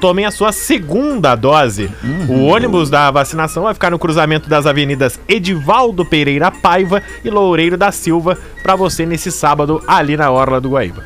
tomem 0.00 0.24
a 0.26 0.30
sua 0.30 0.52
segunda 0.52 1.34
dose. 1.34 1.90
O 2.28 2.44
ônibus 2.44 2.90
da 2.90 3.10
vacinação 3.10 3.64
vai 3.64 3.74
ficar 3.74 3.90
no 3.90 3.98
cruzamento 3.98 4.48
das 4.48 4.66
avenidas 4.66 5.18
Edivaldo 5.28 6.04
Pereira 6.04 6.50
Paiva 6.50 7.02
e 7.24 7.30
Loureiro 7.30 7.76
da 7.76 7.90
Silva 7.90 8.38
para 8.62 8.76
você 8.76 9.04
nesse 9.06 9.32
sábado 9.32 9.82
ali 9.88 10.16
na 10.16 10.30
Orla 10.30 10.60
do 10.60 10.70
Guaíba. 10.70 11.02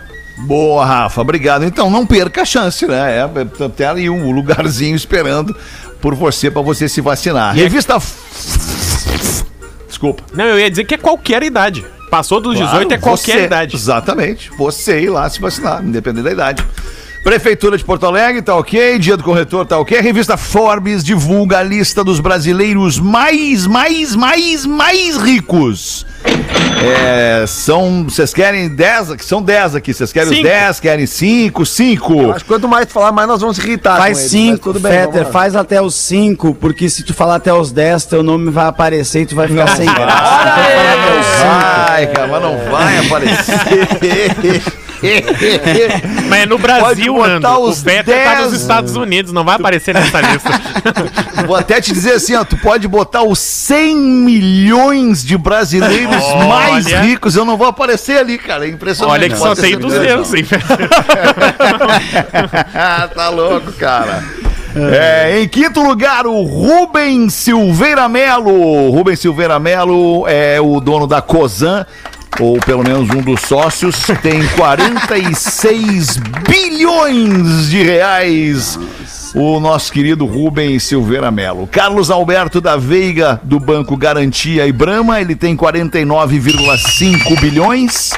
Boa, 0.47 0.85
Rafa, 0.85 1.21
obrigado. 1.21 1.65
Então 1.65 1.91
não 1.91 2.07
perca 2.07 2.43
a 2.43 2.45
chance, 2.45 2.87
né? 2.87 3.19
É, 3.19 3.65
é, 3.65 3.69
tem 3.69 3.87
ali 3.87 4.09
um 4.11 4.31
lugarzinho 4.31 4.95
esperando 4.95 5.55
por 6.01 6.15
você 6.15 6.49
para 6.51 6.63
você 6.63 6.89
se 6.89 7.01
vacinar. 7.01 7.55
Revista. 7.57 7.97
F- 7.97 9.45
Desculpa. 9.89 10.23
Não, 10.33 10.45
eu 10.45 10.59
ia 10.61 10.71
dizer 10.71 10.85
que 10.85 10.95
é 10.95 10.99
qualquer 10.99 11.43
idade. 11.43 11.85
Passou 12.11 12.41
dos 12.41 12.55
18 12.57 12.71
Claro, 12.71 12.93
é 12.95 12.99
qualquer 12.99 13.33
você- 13.39 13.45
idade. 13.45 13.75
Exatamente. 13.77 14.51
Você 14.57 15.01
ir 15.03 15.11
lá 15.11 15.29
se 15.29 15.41
vacinar, 15.41 15.85
independente 15.85 16.25
da 16.25 16.33
idade. 16.33 16.65
Prefeitura 17.23 17.77
de 17.77 17.85
Porto 17.85 18.07
Alegre, 18.07 18.41
tá 18.41 18.55
ok. 18.57 18.99
Dia 18.99 19.17
do 19.17 19.23
corretor, 19.23 19.67
tá 19.67 19.79
ok. 19.79 20.01
Revista 20.01 20.37
Forbes 20.37 21.05
divulga 21.05 21.59
a 21.59 21.63
lista 21.63 22.03
dos 22.03 22.21
brasileiros 22.21 22.99
mais, 22.99 23.67
mais, 23.67 24.15
mais, 24.17 24.65
mais 24.65 25.17
ricos. 25.17 26.07
É, 26.83 27.45
são. 27.47 28.05
Vocês 28.05 28.33
querem 28.33 28.69
10? 28.69 29.13
aqui? 29.13 29.25
São 29.25 29.43
10 29.43 29.75
aqui. 29.75 29.93
Vocês 29.93 30.13
querem 30.13 30.31
os 30.31 30.37
Cinco. 30.37 30.49
10? 30.49 30.81
Querem 30.81 31.07
5? 31.07 31.67
5? 31.67 32.31
Acho 32.31 32.45
que 32.45 32.49
quanto 32.49 32.69
mais 32.69 32.87
tu 32.87 32.93
falar, 32.93 33.13
mais 33.13 33.29
nós 33.29 33.41
vamos 33.41 33.59
irritar. 33.59 33.99
Faz 33.99 34.19
com 34.19 34.21
eles, 34.21 34.23
mas 34.23 34.31
cinco, 34.31 34.73
tudo 34.73 34.81
bem, 34.81 34.93
Fetter, 34.93 35.11
vamos 35.13 35.27
lá. 35.27 35.33
faz 35.33 35.57
até 35.57 35.83
os 35.83 35.95
cinco, 35.95 36.55
porque 36.55 36.89
se 36.89 37.03
tu 37.03 37.13
falar 37.13 37.37
até 37.37 37.53
os 37.53 37.73
10, 37.73 38.07
teu 38.07 38.23
nome 38.23 38.51
vai 38.51 38.67
aparecer 38.67 39.23
e 39.23 39.27
tu 39.27 39.35
vai 39.35 39.49
ficar 39.49 39.67
sem 39.77 39.87
graça. 39.87 40.39
Então 40.41 40.55
fala 40.55 40.93
até 40.93 41.21
os 41.21 41.27
cinco. 41.27 41.89
Vai, 41.89 42.07
cara, 42.07 42.27
mas 42.29 42.43
não 42.43 42.59
vai 42.71 42.99
aparecer. 42.99 44.63
Mas 46.29 46.43
é 46.43 46.47
no 46.47 46.59
Brasil, 46.59 47.08
botar 47.15 47.39
Nando. 47.39 47.63
O 47.63 47.75
Fetter 47.75 48.25
tá 48.25 48.35
10. 48.35 48.51
nos 48.51 48.61
Estados 48.61 48.97
Unidos, 48.97 49.33
não 49.33 49.45
vai 49.45 49.57
aparecer 49.57 49.95
nessa 49.95 50.21
lista. 50.21 50.51
Vou 51.47 51.57
até 51.57 51.81
te 51.81 51.93
dizer 51.93 52.15
assim, 52.15 52.35
ó, 52.35 52.45
tu 52.45 52.57
pode 52.59 52.89
botar 52.89 53.23
os 53.23 53.39
100 53.39 53.97
milhões 53.97 55.25
de 55.25 55.39
brasileiros 55.39 56.23
Olha. 56.23 56.47
mais 56.47 56.87
ricos, 56.87 57.37
eu 57.37 57.45
não 57.45 57.57
vou 57.57 57.69
aparecer 57.69 58.19
ali, 58.19 58.37
cara, 58.39 58.67
é 58.67 58.71
impressionante. 58.71 59.13
Olha 59.13 59.31
que 59.31 59.37
só 59.37 59.55
tem 59.55 59.71
certeza. 59.71 59.99
200, 59.99 60.35
hein? 60.35 60.45
tá 63.15 63.29
louco, 63.29 63.73
cara. 63.73 64.25
É, 64.77 65.41
em 65.41 65.49
quinto 65.49 65.83
lugar, 65.83 66.27
o 66.27 66.43
Rubem 66.43 67.31
Silveira 67.31 68.07
Melo. 68.09 68.91
Rubem 68.91 69.17
Silveira 69.17 69.59
Melo 69.59 70.27
é 70.29 70.61
o 70.61 70.79
dono 70.81 71.07
da 71.07 71.23
Cosan, 71.23 71.87
ou 72.41 72.59
pelo 72.61 72.85
menos 72.85 73.11
um 73.11 73.21
dos 73.21 73.41
sócios, 73.43 73.97
tem 74.23 74.47
46 74.57 76.17
bilhões 76.49 77.69
de 77.69 77.83
reais. 77.83 78.79
O 79.35 79.61
nosso 79.61 79.93
querido 79.93 80.25
Rubem 80.25 80.79
Silveira 80.79 81.31
Melo. 81.31 81.67
Carlos 81.67 82.11
Alberto 82.11 82.59
da 82.61 82.77
Veiga, 82.77 83.41
do 83.45 83.61
Banco 83.61 83.97
Garantia 83.97 84.67
e 84.67 84.73
Brama, 84.73 85.21
ele 85.21 85.37
tem 85.37 85.57
49,5 85.57 87.41
bilhões. 87.41 88.13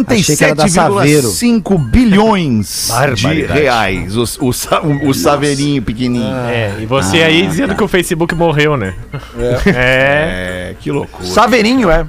achei 0.09 0.35
que 0.35 0.43
era 0.43 0.55
da 0.55 0.67
Saveiro. 0.67 1.29
97,5 1.29 1.77
bilhões 1.89 2.89
de 3.15 3.45
reais. 3.45 4.15
O, 4.17 4.23
o, 4.39 4.49
o, 4.49 5.09
o 5.09 5.13
Saveirinho 5.13 5.81
pequenininho. 5.81 6.35
É, 6.47 6.75
e 6.79 6.85
você 6.85 7.23
aí 7.23 7.45
dizendo 7.47 7.75
que 7.75 7.83
o 7.83 7.87
Facebook 7.87 8.35
morreu, 8.35 8.77
né? 8.77 8.93
É. 9.37 9.73
É, 9.75 10.75
que 10.79 10.91
loucura. 10.91 11.27
Saveirinho, 11.27 11.89
é. 11.89 12.05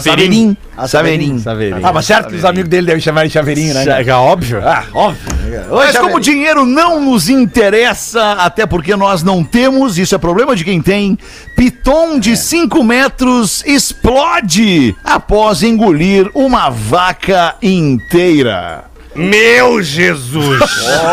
Saveirinho. 0.00 0.56
Saveirinho. 0.86 1.38
Saveirinho. 1.38 1.86
Ah, 1.86 1.92
mas 1.92 2.06
certo 2.06 2.28
que 2.28 2.36
os 2.36 2.44
amigos 2.44 2.68
dele 2.68 2.86
devem 2.86 3.00
chamar 3.00 3.26
de 3.26 3.32
chaveirinho, 3.32 3.74
né? 3.74 3.84
É 4.06 4.14
óbvio. 4.14 4.60
Ah, 4.64 4.84
óbvio. 4.92 5.32
Mas 5.70 5.98
como 5.98 6.16
o 6.16 6.20
dinheiro 6.20 6.64
não 6.64 7.00
nos 7.00 7.28
interessa, 7.28 8.32
até 8.32 8.64
porque 8.66 8.96
nós 8.96 9.22
não 9.22 9.44
temos, 9.44 9.98
isso 9.98 10.14
é 10.14 10.18
problema 10.18 10.56
de 10.56 10.64
quem 10.64 10.80
tem, 10.80 11.18
Piton 11.56 12.18
de 12.18 12.36
5 12.36 12.82
metros 12.82 13.62
explode 13.66 14.94
após 15.04 15.62
engolir 15.62 16.30
uma 16.34 16.70
vaca 16.70 17.54
inteira. 17.62 18.91
Meu 19.14 19.82
Jesus! 19.82 20.62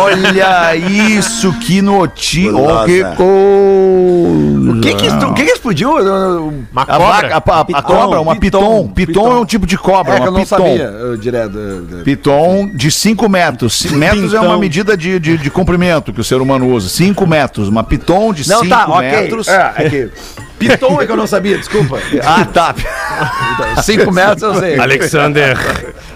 Olha 0.02 0.74
isso, 0.76 1.52
que 1.60 1.82
notícia. 1.82 2.56
Oh, 2.56 2.86
que 2.86 3.04
coisa. 3.16 4.72
O 4.72 4.82
que 4.82 4.94
que, 4.94 5.08
o 5.10 5.34
que 5.34 5.44
que 5.46 5.52
explodiu? 5.52 5.92
Uma 6.72 6.82
A, 6.84 6.86
cobra. 6.86 7.08
vaca, 7.08 7.44
a, 7.46 7.58
a- 7.58 7.60
a 7.60 7.66
Piton, 7.66 7.82
cobra, 7.82 8.22
uma 8.22 8.36
piton. 8.38 8.88
piton, 8.88 9.14
Piton, 9.14 9.32
é 9.32 9.40
um 9.42 9.46
tipo 9.46 9.66
de 9.66 9.78
cobra, 9.78 10.14
É 10.14 10.18
uma 10.18 10.26
eu 10.28 10.32
não 10.32 10.40
piton. 10.44 10.56
sabia, 10.58 10.84
eu, 10.84 11.18
direto. 11.18 11.58
eu- 11.58 12.04
Piton 12.06 12.70
de 12.74 12.90
5 12.90 13.28
metros. 13.28 13.84
Metros 13.92 14.34
é 14.34 14.40
uma 14.40 14.58
medida 14.58 14.96
de, 14.96 15.20
de, 15.20 15.38
de 15.38 15.50
comprimento 15.52 16.14
que 16.14 16.22
o 16.22 16.24
ser 16.24 16.42
humano 16.42 16.68
usa. 16.72 16.88
5 16.88 17.28
metros. 17.28 17.68
Uma 17.68 17.84
piton 17.84 18.32
de 18.32 18.44
5 18.46 18.64
Não, 18.64 18.70
tá, 18.70 19.00
metros. 19.02 19.48
É, 19.50 19.74
é 19.76 19.90
que... 19.90 20.10
Piton 20.58 21.02
é 21.02 21.06
que 21.06 21.12
eu 21.12 21.16
não 21.18 21.28
sabia, 21.28 21.58
desculpa. 21.58 21.98
Ah, 22.24 22.46
tá. 22.46 22.76
5 23.82 24.12
metros 24.12 24.42
eu 24.44 24.56
sei. 24.60 24.78
Alexander, 24.80 25.58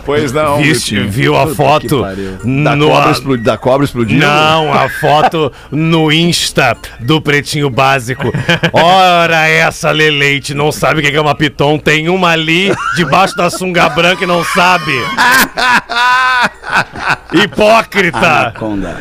Pois 0.05 0.31
não. 0.31 0.57
viste, 0.61 0.99
viu 0.99 1.35
a 1.37 1.47
foto. 1.47 2.01
Da, 2.03 2.75
no 2.75 2.87
cobra 2.89 3.11
explodi- 3.11 3.43
da 3.43 3.57
cobra 3.57 3.85
explodindo? 3.85 4.25
Não, 4.25 4.73
a 4.73 4.89
foto 4.99 5.51
no 5.71 6.11
Insta 6.11 6.75
do 6.99 7.21
Pretinho 7.21 7.69
Básico. 7.69 8.31
Ora, 8.73 9.47
essa 9.47 9.91
Leleite 9.91 10.53
não 10.53 10.71
sabe 10.71 10.99
o 10.99 11.03
que 11.03 11.15
é 11.15 11.21
uma 11.21 11.35
piton. 11.35 11.77
Tem 11.77 12.09
uma 12.09 12.29
ali 12.29 12.73
debaixo 12.95 13.35
da 13.35 13.49
sunga 13.49 13.87
branca 13.89 14.23
e 14.23 14.27
não 14.27 14.43
sabe. 14.43 14.91
Hipócrita! 17.33 18.17
Anaconda. 18.17 18.97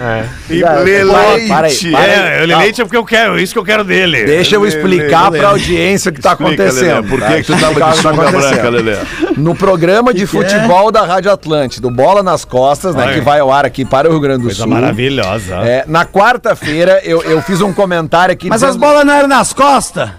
E 0.48 0.60
Para 0.60 0.78
Leleite. 0.80 1.48
para 1.48 1.66
aí, 1.66 1.90
para 1.90 2.00
aí. 2.00 2.38
É, 2.38 2.42
o 2.42 2.46
Leleite 2.46 2.80
é 2.80 2.84
porque 2.84 2.96
eu 2.96 3.04
quero, 3.04 3.38
é 3.38 3.42
isso 3.42 3.52
que 3.52 3.58
eu 3.58 3.64
quero 3.64 3.84
dele. 3.84 4.24
Deixa 4.24 4.56
eu 4.56 4.66
explicar 4.66 5.30
pra 5.30 5.48
audiência 5.48 6.10
o 6.10 6.14
que 6.14 6.20
tá 6.20 6.32
Explica, 6.32 6.62
acontecendo. 6.64 6.94
Lelê, 6.94 7.08
por 7.08 7.20
tá? 7.20 7.26
que, 7.28 7.34
que 7.36 7.42
tu 7.44 7.52
tava 7.52 7.66
Explicar 7.72 7.90
de 7.92 8.02
tá 8.02 8.10
sunga 8.10 8.30
branca, 8.30 8.68
Lelê? 8.70 8.96
No 9.36 9.54
programa 9.54 10.14
de 10.14 10.26
futebol 10.26 10.90
da 10.92 11.02
Rádio 11.04 11.32
Atlântida, 11.32 11.90
Bola 11.90 12.22
nas 12.22 12.44
Costas, 12.44 12.94
né, 12.94 13.04
Ai. 13.06 13.14
que 13.14 13.20
vai 13.20 13.40
ao 13.40 13.50
ar 13.50 13.64
aqui 13.64 13.84
para 13.84 14.08
o 14.08 14.12
Rio 14.12 14.20
Grande 14.20 14.38
do 14.42 14.44
Coisa 14.44 14.62
Sul. 14.62 14.68
maravilhosa. 14.68 15.56
É, 15.56 15.84
na 15.88 16.04
quarta-feira 16.04 17.00
eu, 17.04 17.22
eu 17.22 17.40
fiz 17.42 17.60
um 17.60 17.72
comentário 17.72 18.32
aqui. 18.32 18.48
Mas 18.48 18.62
as 18.62 18.70
dizendo- 18.74 18.80
bolas 18.86 19.04
não 19.04 19.14
eram 19.14 19.28
nas 19.28 19.52
costas? 19.52 20.10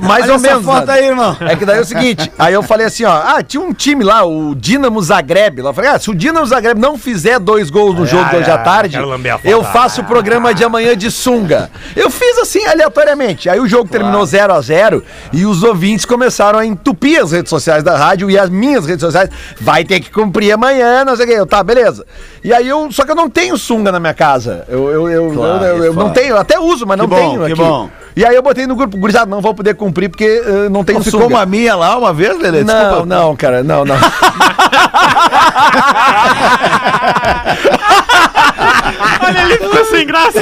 Mais 0.00 0.24
Olha 0.24 0.32
ou 0.34 0.38
menos. 0.40 0.64
foto 0.64 0.90
aí, 0.90 1.06
irmão. 1.06 1.36
É 1.40 1.54
que 1.56 1.64
daí 1.64 1.78
é 1.78 1.80
o 1.80 1.84
seguinte, 1.84 2.30
aí 2.38 2.52
eu 2.52 2.62
falei 2.62 2.86
assim, 2.86 3.04
ó, 3.04 3.12
ah, 3.12 3.42
tinha 3.42 3.60
um 3.62 3.72
time 3.72 4.02
lá, 4.04 4.24
o 4.24 4.54
Dinamo 4.54 5.00
Zagreb. 5.00 5.62
Lá, 5.62 5.70
eu 5.70 5.74
falei, 5.74 5.90
ah, 5.90 5.98
se 5.98 6.10
o 6.10 6.14
Dinamo 6.14 6.44
Zagreb 6.46 6.78
não 6.80 6.98
fizer 6.98 7.38
dois 7.38 7.70
gols 7.70 7.94
no 7.94 8.04
jogo 8.06 8.28
de 8.28 8.36
hoje 8.36 8.50
à 8.50 8.58
tarde, 8.58 8.98
eu 9.44 9.62
faço 9.64 10.00
o 10.00 10.04
programa 10.04 10.52
de 10.52 10.64
amanhã 10.64 10.96
de 10.96 11.10
sunga. 11.10 11.70
Eu 11.94 12.10
fiz 12.10 12.38
assim, 12.38 12.64
aleatoriamente. 12.66 13.48
Aí 13.48 13.60
o 13.60 13.68
jogo 13.68 13.88
terminou 13.88 14.24
0 14.26 14.52
a 14.52 14.60
0 14.60 15.02
e 15.32 15.46
os 15.46 15.62
ouvintes 15.62 16.04
começaram 16.04 16.58
a 16.58 16.66
entupir 16.66 17.22
as 17.22 17.32
redes 17.32 17.50
sociais 17.50 17.82
da 17.84 17.96
rádio 17.96 18.28
e 18.30 18.38
as 18.38 18.50
minhas 18.50 18.84
redes 18.84 19.00
sociais. 19.02 19.30
Vai 19.60 19.84
ter 19.84 20.00
que 20.00 20.10
cumprir 20.10 20.52
amanhã, 20.52 21.04
não 21.04 21.14
sei 21.16 21.24
o 21.24 21.28
quê. 21.28 21.34
Eu, 21.34 21.46
tá, 21.46 21.62
beleza. 21.62 22.04
E 22.42 22.52
aí 22.52 22.66
eu, 22.68 22.90
só 22.90 23.04
que 23.04 23.10
eu 23.12 23.16
não 23.16 23.30
tenho 23.30 23.56
sunga 23.56 23.92
na 23.92 24.00
minha 24.00 24.14
casa. 24.14 24.64
Eu, 24.68 24.88
eu, 24.90 25.08
eu, 25.08 25.32
Claro, 25.32 25.64
eu, 25.64 25.76
eu- 25.78 25.84
eu 25.84 25.92
não 25.94 26.02
claro. 26.02 26.14
tenho, 26.14 26.28
eu 26.30 26.38
até 26.38 26.58
uso, 26.58 26.84
mas 26.86 26.98
não 26.98 27.06
bom, 27.06 27.16
tenho 27.16 27.38
que 27.46 27.52
aqui. 27.52 27.62
bom. 27.62 27.88
E 28.16 28.24
aí 28.24 28.34
eu 28.34 28.42
botei 28.42 28.66
no 28.66 28.74
grupo, 28.74 28.96
gurizada, 28.98 29.26
não 29.30 29.40
vou 29.40 29.54
poder 29.54 29.74
cumprir 29.74 30.08
porque 30.08 30.42
eh, 30.44 30.68
não 30.68 30.82
tenho 30.84 30.98
Não 30.98 31.04
ficou 31.04 31.22
sunga. 31.22 31.34
uma 31.36 31.46
minha 31.46 31.76
lá 31.76 31.96
uma 31.96 32.12
vez, 32.12 32.36
Lelê? 32.38 32.64
Não, 32.64 32.74
Desculpa. 32.74 33.06
não, 33.06 33.36
cara, 33.36 33.62
não, 33.62 33.84
não. 33.84 33.96
Olha, 39.28 39.42
ele 39.42 39.58
ficou 39.58 39.84
sem 39.86 40.06
graça. 40.06 40.38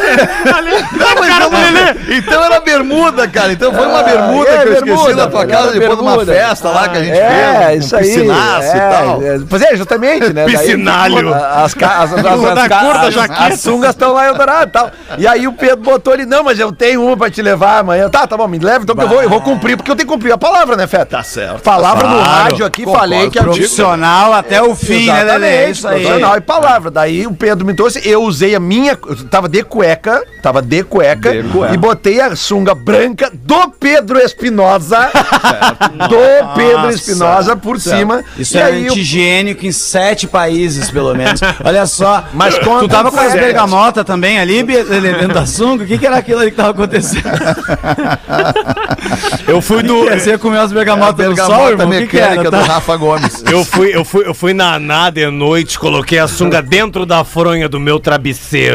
Olha, 0.55 0.71
Não, 0.93 1.15
mas 1.21 1.29
cara 1.29 1.45
não, 1.45 1.51
do 1.51 1.57
Lelê. 1.57 2.17
Então 2.19 2.45
era 2.45 2.61
bermuda, 2.61 3.29
cara. 3.29 3.53
Então 3.53 3.73
foi 3.73 3.87
uma 3.87 4.01
Ah, 4.01 4.03
bermuda 4.03 4.51
é, 4.51 4.59
que 4.63 4.69
eu 4.69 4.73
esqueci 4.75 4.85
bermuda, 4.87 5.15
da 5.15 5.27
tua 5.29 5.43
era 5.43 5.51
casa 5.53 5.73
depois 5.73 5.97
de 5.99 6.05
uma 6.05 6.25
festa 6.25 6.69
lá 6.69 6.89
que 6.89 6.99
a 6.99 7.03
gente 7.05 7.19
É, 7.19 7.65
fez. 7.69 7.85
isso 7.85 7.95
um 7.95 7.99
aí. 7.99 8.05
piscinaço 8.05 8.67
é, 8.67 8.77
e 8.77 8.81
tal. 8.81 9.23
é, 9.23 9.39
Pois 9.49 9.63
é, 9.63 9.77
justamente, 9.77 10.33
né? 10.33 10.45
Daí- 10.45 10.57
Piscinalho. 10.57 11.35
As, 11.57 11.75
as, 11.77 12.13
as, 12.13 13.31
as, 13.53 13.61
sungas 13.61 13.91
estão 13.91 14.13
lá 14.13 14.27
em 14.27 14.29
Eldorado 14.29 14.69
e 14.69 14.73
tal. 14.73 14.91
E 15.19 15.27
aí 15.27 15.47
o 15.49 15.53
Pedro 15.53 15.77
botou 15.79 16.13
ele, 16.15 16.27
não, 16.27 16.43
mas 16.45 16.59
eu 16.59 16.71
tenho 16.73 17.03
uma 17.05 17.17
pra 17.17 17.31
te 17.31 17.41
levar 17.43 17.79
amanhã. 17.81 18.09
Tá, 18.09 18.27
tá 18.27 18.37
bom, 18.37 18.47
me 18.47 18.59
leva, 18.59 18.83
então 18.83 18.95
que 18.95 19.03
eu 19.03 19.09
vou, 19.09 19.23
eu 19.23 19.29
vou 19.29 19.41
cumprir, 19.41 19.77
porque 19.77 19.91
eu 19.91 19.97
tenho 19.97 20.07
que 20.09 20.13
cumprir 20.15 20.33
a 20.33 20.39
palavra, 20.39 20.77
né, 20.77 20.87
Feta? 20.87 21.07
Tá 21.17 21.23
certo. 21.23 21.63
Palavra 21.63 22.07
no 22.09 22.21
rádio 22.21 22.65
aqui, 22.67 22.85
Concordo 22.85 23.01
falei 23.01 23.31
que 23.31 23.39
a 23.39 23.43
Profissional 23.43 24.33
até 24.33 24.63
o 24.63 24.75
fim, 24.75 25.07
né, 25.07 25.25
Lelê? 25.25 25.47
É 25.49 25.71
isso 25.71 25.87
aí. 25.89 26.03
profissional 26.03 26.37
e 26.37 26.41
palavra. 26.41 26.91
Daí 26.91 27.27
o 27.27 27.33
Pedro 27.35 27.65
me 27.67 27.75
trouxe, 27.75 28.01
eu 28.09 28.23
usei 28.23 28.55
a 28.55 28.61
minha, 28.61 28.76
eu 28.87 28.97
tava 29.29 29.49
de 29.49 29.63
cueca, 29.63 30.23
tava 30.43 30.61
de 30.61 30.83
cueca, 30.83 31.33
De 31.33 31.49
cueca. 31.49 31.75
e 31.75 31.77
botei 31.77 32.21
a 32.21 32.35
sunga 32.37 32.75
branca 32.75 33.31
do 33.33 33.71
Pedro 33.71 34.19
Espinosa, 34.19 35.09
do 36.09 36.55
Pedro 36.55 36.91
Espinosa 36.91 37.57
por 37.57 37.81
cima. 37.81 38.23
Isso 38.39 38.57
e 38.57 38.61
é 38.61 38.65
aí 38.65 38.87
o- 38.87 38.91
anti-higiênico 38.91 39.67
em 39.67 39.73
sete 39.73 40.27
países, 40.27 40.91
pelo 40.91 41.15
menos. 41.15 41.41
Olha 41.65 41.87
só. 41.87 42.25
Mas 42.35 42.59
tu 42.59 42.65
conta 42.65 42.89
tava 42.89 43.11
com 43.11 43.19
as 43.21 43.33
sete. 43.33 43.41
bergamotas 43.41 44.05
também 44.05 44.39
ali, 44.39 44.63
dentro 44.63 45.35
da 45.35 45.47
sunga? 45.47 45.85
O 45.85 45.87
que, 45.87 45.99
que 45.99 46.07
era 46.07 46.17
aquilo 46.17 46.41
ali 46.41 46.51
que 46.51 46.57
tava 46.57 46.71
acontecendo? 46.71 47.27
Eu 49.47 49.61
fui 49.61 49.83
do. 49.83 50.05
Você 50.11 50.37
comeu 50.39 50.61
as 50.61 50.73
bergamotas 50.73 51.27
do 51.29 51.37
sol, 51.37 51.47
Bergamota 51.47 51.71
irmão? 51.71 51.89
O 51.89 51.91
que, 51.93 52.07
que 52.07 52.17
mecânica 52.17 52.41
era? 52.41 52.51
do 52.51 52.57
Tá? 52.57 52.63
Rafa 52.75 52.97
Gomes. 52.97 53.45
Eu 53.51 53.65
fui, 53.65 53.95
eu 53.95 54.05
fui, 54.05 54.27
eu 54.27 54.35
fui 54.35 54.55
na 54.55 54.75
Aná 54.75 55.11
de 55.11 55.31
noite, 55.31 55.79
coloquei 55.79 56.19
a 56.19 56.27
sunga 56.27 56.61
dentro 56.63 57.05
da 57.07 57.23
fronha 57.25 57.69
do 57.69 57.79
meu 57.79 58.01
travesseiro. 58.01 58.66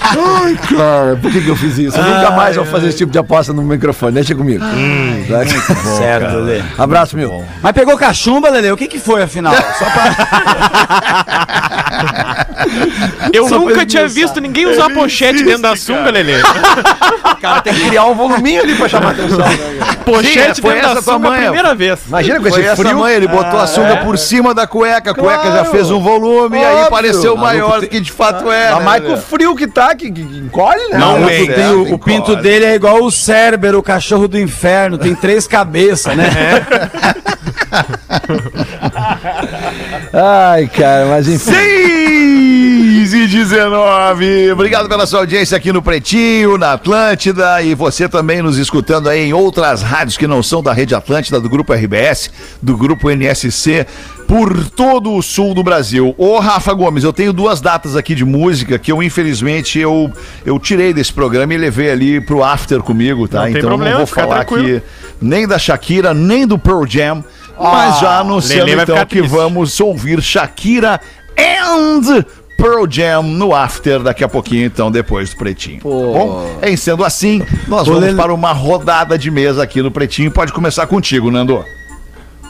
Ai, 0.00 0.54
cara, 0.68 1.16
por 1.16 1.30
que, 1.32 1.40
que 1.40 1.48
eu 1.48 1.56
fiz 1.56 1.78
isso? 1.78 1.96
Eu 1.98 2.04
nunca 2.04 2.30
mais 2.32 2.56
vou 2.56 2.64
fazer 2.66 2.88
esse 2.88 2.98
tipo 2.98 3.10
de 3.10 3.18
aposta 3.18 3.52
no 3.52 3.62
microfone, 3.62 4.12
deixa 4.12 4.34
comigo. 4.34 4.62
Tá? 4.62 4.72
Certo, 5.96 6.36
Lelê. 6.36 6.62
Abraço, 6.76 7.16
meu. 7.16 7.44
Mas 7.62 7.72
pegou 7.72 7.96
cachumba, 7.96 8.50
Lelê? 8.50 8.70
O 8.70 8.76
que, 8.76 8.86
que 8.86 8.98
foi, 8.98 9.22
afinal? 9.22 9.54
Só 9.54 9.86
pra... 9.86 10.14
Eu 13.32 13.48
Só 13.48 13.58
nunca 13.58 13.84
tinha 13.84 14.06
visto 14.08 14.40
ninguém 14.40 14.66
usar 14.66 14.90
pochete 14.90 15.42
dentro 15.42 15.62
da 15.62 15.76
sunga, 15.76 16.10
Lelê. 16.10 16.34
O 16.40 17.36
cara 17.40 17.60
tem 17.60 17.74
que 17.74 17.88
criar 17.88 18.06
um 18.06 18.14
voluminho 18.14 18.62
ali 18.62 18.74
pra 18.74 18.88
chamar 18.88 19.10
atenção. 19.10 19.38
né? 19.38 19.58
Pochete 20.04 20.56
Sim, 20.56 20.62
foi 20.62 20.74
dentro 20.74 20.94
da 20.94 21.02
sunga 21.02 21.28
a 21.28 21.32
primeira 21.32 21.74
vez. 21.74 22.00
Imagina 22.06 22.36
com 22.40 22.48
Foi 22.50 22.60
esse 22.60 22.68
essa 22.68 22.82
frio. 22.82 22.98
mãe, 22.98 23.14
ele 23.14 23.26
botou 23.26 23.58
a 23.58 23.66
sunga 23.66 23.96
por 23.98 24.18
cima 24.18 24.52
da 24.54 24.66
cueca, 24.66 25.10
a 25.12 25.14
cueca 25.14 25.44
já 25.44 25.50
Claro. 25.50 25.70
fez 25.70 25.90
um 25.90 26.00
volume 26.00 26.58
e 26.58 26.64
aí 26.64 26.90
pareceu 26.90 27.36
maior 27.36 27.80
do 27.80 27.86
que 27.88 28.00
de 28.00 28.12
fato 28.12 28.50
é. 28.50 28.68
Ainda 28.68 28.78
né, 28.80 28.84
mais 28.84 29.04
com 29.04 29.14
o 29.14 29.16
frio 29.16 29.54
que 29.56 29.66
tá, 29.66 29.94
que, 29.94 30.08
encolhe, 30.08 30.88
né? 30.90 30.98
Não, 30.98 31.26
tem, 31.26 31.92
o, 31.92 31.98
pinto 31.98 32.36
dele 32.36 32.64
é 32.66 32.74
igual 32.74 33.02
o 33.02 33.10
Cérbero, 33.10 33.78
o 33.78 33.82
cachorro 33.82 34.28
do 34.28 34.38
inferno, 34.38 34.98
tem 34.98 35.14
três 35.14 35.46
cabeças, 35.46 36.14
né? 36.16 36.30
Ai, 40.12 40.68
cara, 40.68 41.06
mas 41.06 41.28
enfim. 41.28 41.52
6 43.04 43.12
e 43.12 43.26
19. 43.26 44.52
Obrigado 44.52 44.88
pela 44.88 45.06
sua 45.06 45.20
audiência 45.20 45.56
aqui 45.56 45.72
no 45.72 45.82
Pretinho, 45.82 46.56
na 46.56 46.72
Atlântida 46.72 47.60
e 47.62 47.74
você 47.74 48.08
também 48.08 48.40
nos 48.40 48.56
escutando 48.56 49.08
aí 49.08 49.28
em 49.28 49.32
outras 49.32 49.82
rádios 49.82 50.16
que 50.16 50.26
não 50.26 50.42
são 50.42 50.62
da 50.62 50.72
Rede 50.72 50.94
Atlântida, 50.94 51.38
do 51.38 51.48
Grupo 51.48 51.74
RBS, 51.74 52.30
do 52.62 52.76
Grupo 52.76 53.10
NSC, 53.10 53.86
por 54.26 54.70
todo 54.70 55.12
o 55.12 55.22
sul 55.22 55.54
do 55.54 55.62
Brasil. 55.62 56.14
Ô 56.16 56.38
Rafa 56.38 56.72
Gomes, 56.72 57.04
eu 57.04 57.12
tenho 57.12 57.32
duas 57.32 57.60
datas 57.60 57.94
aqui 57.94 58.14
de 58.14 58.24
música 58.24 58.78
que 58.78 58.90
eu 58.90 59.02
infelizmente 59.02 59.78
eu, 59.78 60.10
eu 60.46 60.58
tirei 60.58 60.94
desse 60.94 61.12
programa 61.12 61.52
e 61.52 61.58
levei 61.58 61.90
ali 61.90 62.20
pro 62.20 62.42
after 62.42 62.80
comigo, 62.80 63.28
tá? 63.28 63.38
Não 63.38 63.44
tem 63.44 63.56
então 63.56 63.68
problema, 63.68 63.98
não 63.98 64.06
vou 64.06 64.06
falar 64.06 64.40
aqui 64.40 64.82
nem 65.20 65.46
da 65.46 65.58
Shakira, 65.58 66.12
nem 66.12 66.46
do 66.46 66.58
Pearl 66.58 66.84
Jam, 66.86 67.24
mas 67.58 68.00
já 68.00 68.18
anunciando 68.20 68.66
Lelê 68.66 68.82
então 68.82 69.04
que 69.06 69.22
vamos 69.22 69.80
ouvir 69.80 70.20
Shakira 70.22 71.00
and 71.38 72.24
Pearl 72.56 72.86
Jam 72.88 73.22
no 73.22 73.54
after 73.54 74.00
daqui 74.02 74.22
a 74.24 74.28
pouquinho, 74.28 74.64
então, 74.66 74.90
depois 74.90 75.30
do 75.30 75.36
Pretinho. 75.36 75.80
Bom, 75.82 76.58
em 76.62 76.76
sendo 76.76 77.04
assim, 77.04 77.42
nós 77.68 77.86
vamos 77.86 78.02
Lelê- 78.02 78.16
para 78.16 78.32
uma 78.32 78.52
rodada 78.52 79.18
de 79.18 79.30
mesa 79.30 79.62
aqui 79.62 79.82
no 79.82 79.90
Pretinho. 79.90 80.30
Pode 80.30 80.52
começar 80.52 80.86
contigo, 80.86 81.30
Nando. 81.30 81.64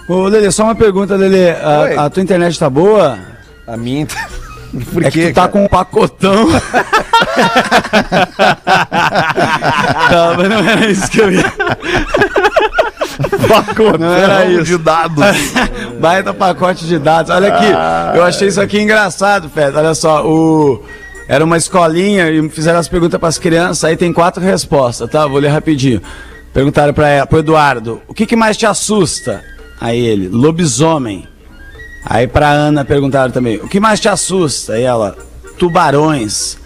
Ô, 0.09 0.25
Lelê, 0.29 0.51
só 0.51 0.65
uma 0.65 0.75
pergunta, 0.75 1.17
Lelê. 1.17 1.51
A, 1.51 2.05
a 2.05 2.11
tua 2.11 2.23
internet 2.23 2.59
tá 2.59 2.69
boa? 2.69 3.19
A 3.67 3.77
minha. 3.77 4.07
Por 4.93 5.05
é 5.05 5.11
que 5.11 5.21
quê? 5.21 5.29
tu 5.31 5.35
tá 5.35 5.43
cara? 5.43 5.53
com 5.53 5.65
um 5.65 5.69
pacotão. 5.69 6.49
tá, 10.11 10.35
mas 10.37 10.49
não 10.49 10.69
era 10.69 10.91
isso 10.91 11.09
que 11.11 11.21
eu 11.21 11.33
ia. 11.33 11.45
Não 13.99 14.13
era 14.13 14.47
isso. 14.47 14.65
de 14.65 14.79
dados. 14.79 15.25
Baita 16.01 16.35
pacote 16.35 16.87
de 16.87 16.99
dados. 16.99 17.31
Olha 17.31 17.55
aqui, 17.55 18.17
eu 18.17 18.25
achei 18.25 18.49
isso 18.49 18.61
aqui 18.61 18.81
engraçado, 18.81 19.49
Fed. 19.49 19.77
Olha 19.77 19.95
só, 19.95 20.27
o... 20.27 20.85
era 21.29 21.45
uma 21.45 21.57
escolinha 21.57 22.31
e 22.31 22.49
fizeram 22.49 22.79
as 22.79 22.89
perguntas 22.89 23.19
para 23.19 23.29
as 23.29 23.39
crianças, 23.39 23.85
aí 23.85 23.97
tem 23.97 24.13
quatro 24.13 24.43
respostas, 24.43 25.09
tá? 25.11 25.27
Vou 25.27 25.39
ler 25.39 25.49
rapidinho. 25.49 26.01
Perguntaram 26.53 26.93
para 26.95 27.27
pro 27.27 27.41
Eduardo, 27.41 28.01
o 28.07 28.15
que, 28.15 28.27
que 28.27 28.37
mais 28.37 28.57
te 28.57 28.65
assusta? 28.65 29.43
Aí 29.81 29.99
ele, 29.99 30.29
lobisomem. 30.29 31.27
Aí 32.07 32.27
pra 32.27 32.51
Ana 32.51 32.85
perguntaram 32.85 33.33
também, 33.33 33.57
o 33.57 33.69
que 33.69 33.81
mais 33.81 33.99
te 33.99 34.09
assusta? 34.09 34.75
Aí 34.75 34.83
ela, 34.83 35.17
tubarões. 35.59 36.57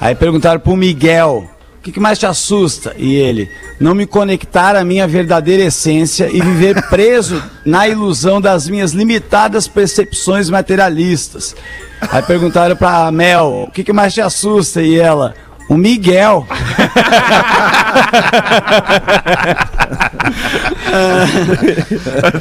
Aí 0.00 0.14
perguntaram 0.14 0.60
Miguel, 0.76 1.48
o 1.50 1.53
que, 1.84 1.92
que 1.92 2.00
mais 2.00 2.18
te 2.18 2.24
assusta? 2.24 2.94
E 2.96 3.14
ele, 3.14 3.50
não 3.78 3.94
me 3.94 4.06
conectar 4.06 4.74
à 4.74 4.82
minha 4.82 5.06
verdadeira 5.06 5.64
essência 5.64 6.30
e 6.32 6.40
viver 6.40 6.80
preso 6.88 7.42
na 7.64 7.86
ilusão 7.86 8.40
das 8.40 8.66
minhas 8.66 8.92
limitadas 8.92 9.68
percepções 9.68 10.48
materialistas. 10.48 11.54
Aí 12.00 12.22
perguntaram 12.22 12.74
pra 12.74 13.10
Mel, 13.12 13.66
o 13.68 13.70
que, 13.70 13.84
que 13.84 13.92
mais 13.92 14.14
te 14.14 14.22
assusta? 14.22 14.82
E 14.82 14.98
ela, 14.98 15.34
o 15.68 15.76
Miguel. 15.76 16.46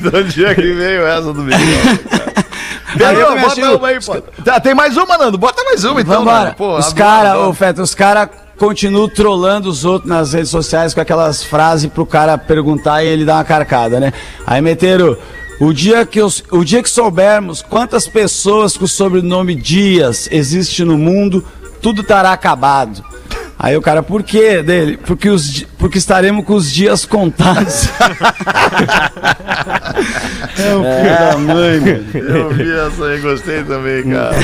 De 0.02 0.18
onde 0.18 0.46
é 0.46 0.56
que 0.56 0.74
veio 0.74 1.06
essa 1.06 1.34
do 1.34 1.42
Miguel? 1.42 1.60
Aí 2.94 3.20
eu 3.20 3.40
bota 3.40 3.76
uma 3.76 3.88
aí, 3.88 4.00
pô. 4.00 4.22
Tá, 4.46 4.60
tem 4.60 4.76
mais 4.76 4.96
uma, 4.96 5.18
Nando. 5.18 5.36
Bota 5.36 5.64
mais 5.64 5.84
uma, 5.84 6.00
então. 6.00 6.20
Vambora. 6.20 6.54
Pô, 6.56 6.78
os 6.78 6.94
caras, 6.94 7.38
ô 7.38 7.52
Feta, 7.52 7.82
os 7.82 7.96
caras 7.96 8.30
continuam 8.58 9.10
trollando 9.10 9.70
os 9.70 9.84
outros 9.86 10.10
nas 10.10 10.34
redes 10.34 10.50
sociais 10.50 10.94
com 10.94 11.02
aquelas 11.02 11.44
frases 11.44 11.90
pro 11.92 12.06
cara 12.06 12.38
perguntar 12.38 13.04
e 13.04 13.08
ele 13.08 13.26
dá 13.26 13.36
uma 13.36 13.44
carcada, 13.44 14.00
né? 14.00 14.14
Aí 14.46 14.62
meteram. 14.62 15.18
O 15.60 15.72
dia, 15.72 16.06
que 16.06 16.22
os- 16.22 16.44
o 16.52 16.64
dia 16.64 16.82
que 16.82 16.90
soubermos 16.90 17.62
quantas 17.62 18.08
pessoas 18.08 18.76
com 18.76 18.86
o 18.86 18.88
sobrenome 18.88 19.54
Dias 19.56 20.28
existe 20.32 20.84
no 20.84 20.98
mundo, 20.98 21.44
tudo 21.82 22.02
estará 22.02 22.32
acabado. 22.34 23.04
Aí 23.64 23.78
o 23.78 23.82
cara, 23.82 24.04
por 24.04 24.22
quê 24.24 24.62
dele? 24.62 24.98
Porque, 24.98 25.30
os, 25.30 25.66
porque 25.78 25.98
estaremos 25.98 26.44
com 26.44 26.54
os 26.54 26.70
dias 26.70 27.06
contados. 27.06 27.88
é 30.60 30.76
o 30.76 30.84
filho 30.84 31.18
da 31.18 31.38
mãe, 31.38 31.80
mano. 31.80 32.04
Eu 32.14 32.50
vi 32.50 32.70
essa 32.70 33.06
aí, 33.06 33.22
gostei 33.22 33.64
também, 33.64 34.04
cara. 34.04 34.36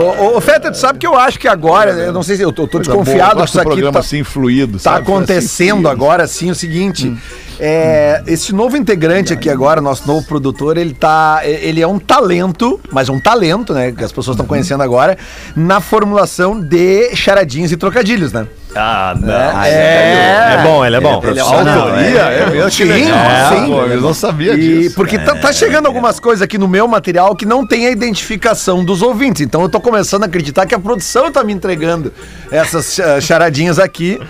Ô, 0.00 0.36
ô, 0.36 0.40
Feta, 0.40 0.70
tu 0.70 0.78
sabe 0.78 1.00
que 1.00 1.06
eu 1.08 1.16
acho 1.16 1.40
que 1.40 1.48
agora, 1.48 1.90
eu 1.90 2.12
não 2.12 2.22
sei 2.22 2.36
se 2.36 2.42
eu 2.42 2.52
tô, 2.52 2.68
tô 2.68 2.78
Coisa 2.78 2.92
boa. 2.92 3.02
desconfiado 3.02 3.30
Eu 3.30 3.34
que 3.34 3.40
gosto 3.40 3.54
isso 3.54 3.60
aqui 3.60 3.68
programa 3.68 3.92
tá, 3.94 3.98
assim, 3.98 4.22
fluido, 4.22 4.74
tá 4.74 4.78
sabe? 4.78 5.02
acontecendo 5.02 5.88
Assim, 5.88 5.96
agora, 5.96 6.22
assim, 6.22 6.48
o 6.48 6.54
seguinte. 6.54 7.12
É, 7.60 8.22
esse 8.28 8.54
novo 8.54 8.76
integrante 8.76 9.32
aqui 9.32 9.50
agora, 9.50 9.80
nosso 9.80 10.06
novo 10.06 10.24
produtor, 10.26 10.76
ele 10.76 10.94
tá. 10.94 11.40
Ele 11.44 11.80
é 11.82 11.86
um 11.86 11.98
talento, 11.98 12.78
mas 12.92 13.08
um 13.08 13.20
talento, 13.20 13.74
né? 13.74 13.90
Que 13.90 14.04
as 14.04 14.12
pessoas 14.12 14.36
estão 14.36 14.46
conhecendo 14.46 14.82
agora, 14.82 15.18
na 15.56 15.80
formulação 15.80 16.60
de 16.60 17.14
charadinhos 17.16 17.72
e 17.72 17.76
trocadilhos, 17.76 18.32
né? 18.32 18.46
Ah, 18.76 19.14
não. 19.18 19.32
É, 19.64 20.54
É 20.54 20.62
bom, 20.62 20.84
ele 20.86 20.96
é 20.96 21.00
bom. 21.00 21.20
Ele 21.24 21.38
é 21.38 21.42
Autoria, 21.42 21.72
autoria, 21.72 22.20
é 22.20 22.50
mesmo? 22.50 22.70
sim, 22.70 22.84
sim. 22.86 23.66
Pô, 23.66 23.82
eu 23.86 24.00
não 24.02 24.14
sabia 24.14 24.54
E 24.54 24.60
disso. 24.82 24.94
porque 24.94 25.18
tá, 25.18 25.34
tá 25.34 25.52
chegando 25.52 25.86
algumas 25.86 26.20
coisas 26.20 26.42
aqui 26.42 26.58
no 26.58 26.68
meu 26.68 26.86
material 26.86 27.34
que 27.34 27.44
não 27.46 27.66
tem 27.66 27.86
a 27.86 27.90
identificação 27.90 28.84
dos 28.84 29.02
ouvintes. 29.02 29.42
Então 29.42 29.62
eu 29.62 29.68
tô 29.68 29.80
começando 29.80 30.22
a 30.22 30.26
acreditar 30.26 30.64
que 30.66 30.74
a 30.76 30.78
produção 30.78 31.32
tá 31.32 31.42
me 31.42 31.52
entregando 31.52 32.12
essas 32.52 33.00
ah, 33.00 33.20
charadinhas 33.20 33.78
aqui. 33.80 34.20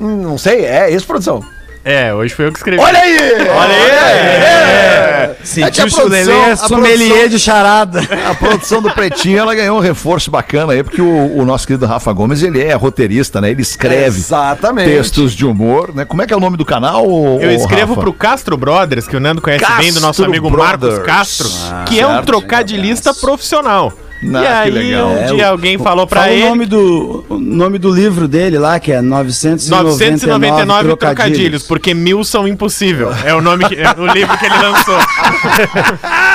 Hum, 0.00 0.22
Não 0.22 0.38
sei, 0.38 0.64
é 0.64 0.90
isso, 0.90 1.06
produção. 1.06 1.44
É, 1.90 2.12
hoje 2.12 2.34
foi 2.34 2.46
eu 2.48 2.52
que 2.52 2.58
escrevi. 2.58 2.82
Olha 2.82 2.98
aí! 3.00 3.16
Olha 3.48 3.74
aí! 3.74 5.36
Sentiu 5.42 5.84
a 5.84 5.86
o 6.04 6.08
Lelê 6.08 6.24
produção- 6.26 6.52
a 6.52 6.56
sommelier 6.68 7.08
produção- 7.08 7.28
de 7.30 7.38
charada. 7.38 8.00
A 8.28 8.34
produção 8.34 8.82
do 8.82 8.90
Pretinho, 8.92 9.38
ela 9.38 9.54
ganhou 9.54 9.78
um 9.78 9.80
reforço 9.80 10.30
bacana 10.30 10.74
aí, 10.74 10.82
porque 10.82 11.00
o, 11.00 11.38
o 11.38 11.46
nosso 11.46 11.66
querido 11.66 11.86
Rafa 11.86 12.12
Gomes, 12.12 12.42
ele 12.42 12.62
é 12.62 12.74
roteirista, 12.74 13.40
né? 13.40 13.50
Ele 13.50 13.62
escreve 13.62 14.18
Exatamente. 14.18 14.90
textos 14.90 15.32
de 15.32 15.46
humor, 15.46 15.94
né? 15.94 16.04
Como 16.04 16.20
é 16.20 16.26
que 16.26 16.34
é 16.34 16.36
o 16.36 16.40
nome 16.40 16.58
do 16.58 16.64
canal, 16.66 17.08
ô- 17.08 17.40
Eu 17.40 17.52
escrevo 17.52 17.92
Rafa? 17.94 18.02
pro 18.02 18.12
Castro 18.12 18.56
Brothers, 18.58 19.08
que 19.08 19.16
o 19.16 19.20
Nando 19.20 19.40
conhece 19.40 19.64
bem, 19.78 19.90
do 19.90 20.00
nosso 20.00 20.20
Castro 20.22 20.24
amigo 20.26 20.50
Brothers. 20.50 20.98
Marcos 20.98 21.06
Castro, 21.06 21.48
que 21.86 21.98
é 21.98 22.06
um 22.06 22.10
certo. 22.16 22.26
trocadilhista 22.26 23.14
profissional. 23.14 23.92
Ah, 24.34 24.68
e 24.68 24.78
aí, 24.78 24.96
um 24.96 25.16
É, 25.16 25.26
dia 25.26 25.48
alguém 25.48 25.78
falou 25.78 26.06
Fala 26.06 26.30
ele... 26.30 26.44
o 26.44 26.48
nome 26.48 26.66
do 26.66 27.24
o 27.28 27.38
nome 27.38 27.78
do 27.78 27.90
livro 27.94 28.26
dele 28.26 28.58
lá, 28.58 28.80
que 28.80 28.90
é 28.90 29.00
999, 29.00 29.84
999 29.92 30.96
trocadilhos, 30.96 31.62
porque 31.62 31.94
mil 31.94 32.24
são 32.24 32.46
impossível. 32.48 33.12
É 33.24 33.32
o 33.34 33.40
nome 33.40 33.68
que, 33.68 33.76
é 33.76 33.94
o 33.96 34.06
livro 34.06 34.36
que 34.36 34.46
ele 34.46 34.58
lançou. 34.58 34.98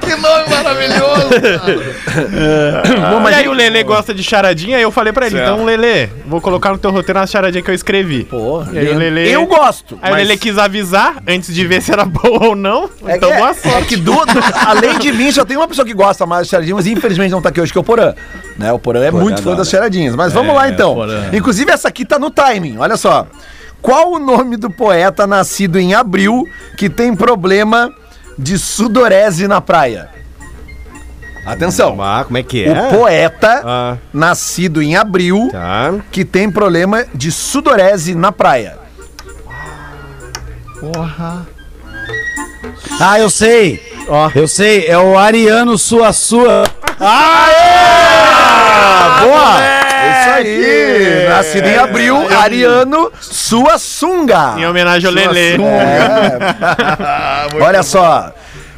que 0.00 0.16
nome 0.16 0.44
maravilhoso! 0.50 1.28
e 3.30 3.34
aí 3.34 3.48
o 3.48 3.52
Lele 3.52 3.82
gosta 3.82 4.12
de 4.14 4.22
charadinha, 4.22 4.76
aí 4.76 4.82
eu 4.82 4.90
falei 4.90 5.12
pra 5.12 5.26
ele, 5.26 5.40
então 5.40 5.64
Lele, 5.64 6.10
vou 6.26 6.40
colocar 6.40 6.70
no 6.70 6.78
teu 6.78 6.90
roteiro 6.90 7.18
uma 7.18 7.26
charadinha 7.26 7.62
que 7.62 7.70
eu 7.70 7.74
escrevi. 7.74 8.24
Pô, 8.24 8.62
e 8.72 8.78
aí 8.78 8.88
o 8.88 8.98
Lele... 8.98 9.28
Eu 9.30 9.46
gosto. 9.46 9.98
Aí 10.02 10.12
o 10.12 10.16
Lele 10.16 10.36
quis 10.36 10.58
avisar 10.58 11.16
antes 11.26 11.54
de 11.54 11.66
ver 11.66 11.82
se 11.82 11.92
era 11.92 12.04
boa 12.04 12.48
ou 12.48 12.54
não. 12.56 12.88
É, 13.06 13.16
então 13.16 13.30
que- 13.30 13.36
boa 13.36 13.50
é 13.50 13.54
sorte. 13.54 13.88
que 13.88 13.96
do- 13.96 14.12
além 14.66 14.98
de 14.98 15.12
mim, 15.12 15.30
só 15.32 15.44
tem 15.44 15.56
uma 15.56 15.68
pessoa 15.68 15.86
que 15.86 15.94
gosta 15.94 16.26
mais 16.26 16.42
das 16.42 16.48
charadinhas, 16.48 16.76
mas 16.76 16.86
infelizmente 16.86 17.30
não 17.30 17.42
tá 17.42 17.48
aqui 17.50 17.60
hoje, 17.60 17.72
que 17.72 17.78
é 17.78 17.80
o 17.80 17.84
Porã. 17.84 18.14
Né? 18.58 18.72
O 18.72 18.78
Porã 18.78 19.04
é 19.04 19.10
muito 19.10 19.42
fã 19.42 19.54
das 19.54 19.68
charadinhas. 19.68 20.14
Mas 20.16 20.32
vamos 20.32 20.54
lá 20.54 20.68
então. 20.68 20.96
Inclusive, 21.32 21.70
essa 21.70 21.88
aqui 21.88 22.04
tá 22.04 22.18
no 22.18 22.30
timing, 22.30 22.78
olha 22.78 22.96
só. 22.96 23.26
Qual 23.82 24.12
o 24.12 24.18
nome 24.18 24.56
do 24.56 24.68
poeta 24.70 25.26
nascido 25.26 25.78
em 25.78 25.94
abril 25.94 26.44
que 26.76 26.88
tem 26.88 27.14
problema 27.14 27.92
de 28.38 28.58
sudorese 28.58 29.46
na 29.48 29.60
praia? 29.60 30.10
Atenção. 31.44 31.96
Ah, 32.02 32.24
como 32.24 32.36
é 32.38 32.42
que 32.42 32.64
é? 32.64 32.72
O 32.72 32.98
poeta 32.98 33.62
Ah, 33.64 33.96
nascido 34.12 34.82
em 34.82 34.96
abril 34.96 35.48
tá. 35.52 35.94
que 36.10 36.24
tem 36.24 36.50
problema 36.50 37.04
de 37.14 37.30
sudorese 37.30 38.14
na 38.16 38.32
praia. 38.32 38.78
Ah, 43.00 43.18
eu 43.20 43.30
sei. 43.30 43.80
Eu 44.34 44.46
sei, 44.48 44.86
é 44.86 44.98
o 44.98 45.16
Ariano 45.18 45.76
Sua 45.78 46.12
Sua. 46.12 46.64
Boa! 49.22 49.85
Isso 50.26 50.34
aí! 50.34 51.28
Nascido 51.28 51.66
em 51.66 51.76
abril, 51.76 52.16
Ariano 52.36 53.12
Sua 53.20 53.78
Sunga. 53.78 54.54
Em 54.58 54.66
homenagem 54.66 55.08
ao 55.08 55.14
Lele. 55.14 55.62
Olha 57.60 57.82
só. 57.82 58.32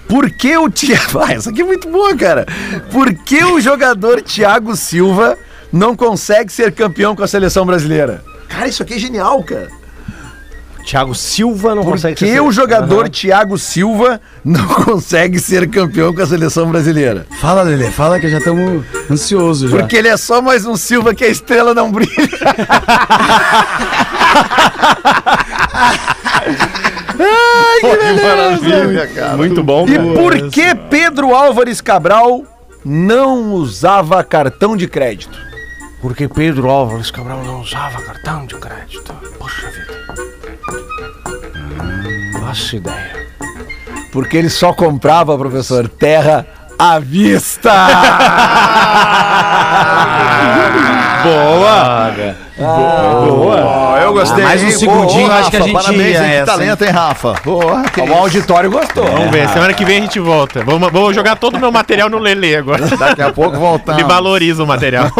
Por 0.08 0.30
que 0.30 0.56
o 0.56 0.70
Thiago. 0.70 1.20
Ah, 1.28 1.32
essa 1.32 1.50
aqui 1.50 1.60
é 1.60 1.64
muito 1.64 1.88
boa, 1.88 2.16
cara. 2.16 2.46
Por 2.90 3.12
que 3.12 3.44
o 3.44 3.60
jogador 3.60 4.22
Thiago 4.22 4.74
Silva 4.74 5.36
não 5.72 5.94
consegue 5.94 6.50
ser 6.52 6.72
campeão 6.72 7.14
com 7.14 7.22
a 7.22 7.28
seleção 7.28 7.66
brasileira? 7.66 8.22
Cara, 8.48 8.68
isso 8.68 8.82
aqui 8.82 8.94
é 8.94 8.98
genial, 8.98 9.42
cara. 9.42 9.68
Thiago 10.88 11.14
Silva 11.14 11.74
não 11.74 11.82
Por 11.84 11.90
consegue 11.92 12.14
que 12.16 12.40
o 12.40 12.50
jogador 12.50 13.10
Thiago 13.10 13.58
Silva 13.58 14.18
não 14.42 14.66
consegue 14.66 15.38
ser 15.38 15.68
campeão 15.68 16.14
com 16.14 16.22
a 16.22 16.26
seleção 16.26 16.70
brasileira? 16.70 17.26
Fala, 17.42 17.60
Lelê, 17.60 17.90
fala 17.90 18.18
que 18.18 18.26
já 18.30 18.38
estamos 18.38 18.86
ansiosos. 19.10 19.70
Porque 19.70 19.96
ele 19.96 20.08
é 20.08 20.16
só 20.16 20.40
mais 20.40 20.64
um 20.64 20.76
Silva 20.76 21.14
que 21.14 21.24
a 21.24 21.28
estrela 21.28 21.74
não 21.74 21.92
brilha. 21.92 22.08
Ai, 27.20 27.80
que 27.80 28.22
Maravilha, 28.22 29.06
cara. 29.08 29.36
Muito 29.36 29.62
bom, 29.62 29.86
E 29.86 29.92
cara. 29.96 30.14
por 30.14 30.50
que 30.50 30.74
Pedro 30.74 31.34
Álvares 31.34 31.80
Cabral 31.82 32.44
não 32.84 33.52
usava 33.52 34.22
cartão 34.24 34.76
de 34.76 34.88
crédito? 34.88 35.38
Porque 36.00 36.28
Pedro 36.28 36.70
Álvares 36.70 37.10
Cabral 37.10 37.42
não 37.44 37.60
usava 37.60 38.00
cartão 38.02 38.46
de 38.46 38.54
crédito. 38.56 39.12
Poxa 39.38 39.66
vida. 39.68 40.27
Faço 42.40 42.76
ideia. 42.76 43.28
Porque 44.12 44.36
ele 44.36 44.50
só 44.50 44.72
comprava, 44.72 45.36
professor, 45.36 45.88
terra 45.88 46.46
à 46.78 46.98
vista. 46.98 47.70
Boa! 51.22 52.47
Boa. 52.58 53.98
Eu 54.02 54.12
gostei. 54.12 54.42
Mais 54.44 54.62
um 54.62 54.70
segundinho, 54.70 55.30
acho 55.30 55.50
que 55.50 55.56
a 55.56 55.60
Rafa, 55.60 55.70
gente 55.70 55.82
Parabéns, 55.82 56.00
ia 56.00 56.18
hein? 56.22 56.30
Que 56.30 56.36
essa, 56.36 56.46
talento, 56.46 56.82
hein, 56.84 56.90
Rafa? 56.90 57.34
Boa. 57.44 57.82
que 57.94 58.00
o 58.00 58.04
isso. 58.04 58.14
auditório 58.14 58.70
gostou. 58.70 59.04
Vamos 59.04 59.30
ver, 59.30 59.48
semana 59.50 59.72
que 59.74 59.84
vem 59.84 59.98
a 59.98 60.00
gente 60.00 60.18
volta. 60.18 60.64
Vou, 60.64 60.78
vou 60.78 61.12
jogar 61.12 61.36
todo 61.36 61.56
o 61.56 61.60
meu 61.60 61.70
material 61.70 62.08
no 62.10 62.18
Lele 62.18 62.56
agora. 62.56 62.86
Daqui 62.96 63.22
a 63.22 63.32
pouco 63.32 63.56
voltamos. 63.58 64.00
Ele 64.00 64.08
valoriza 64.08 64.64
o 64.64 64.66
material. 64.66 65.10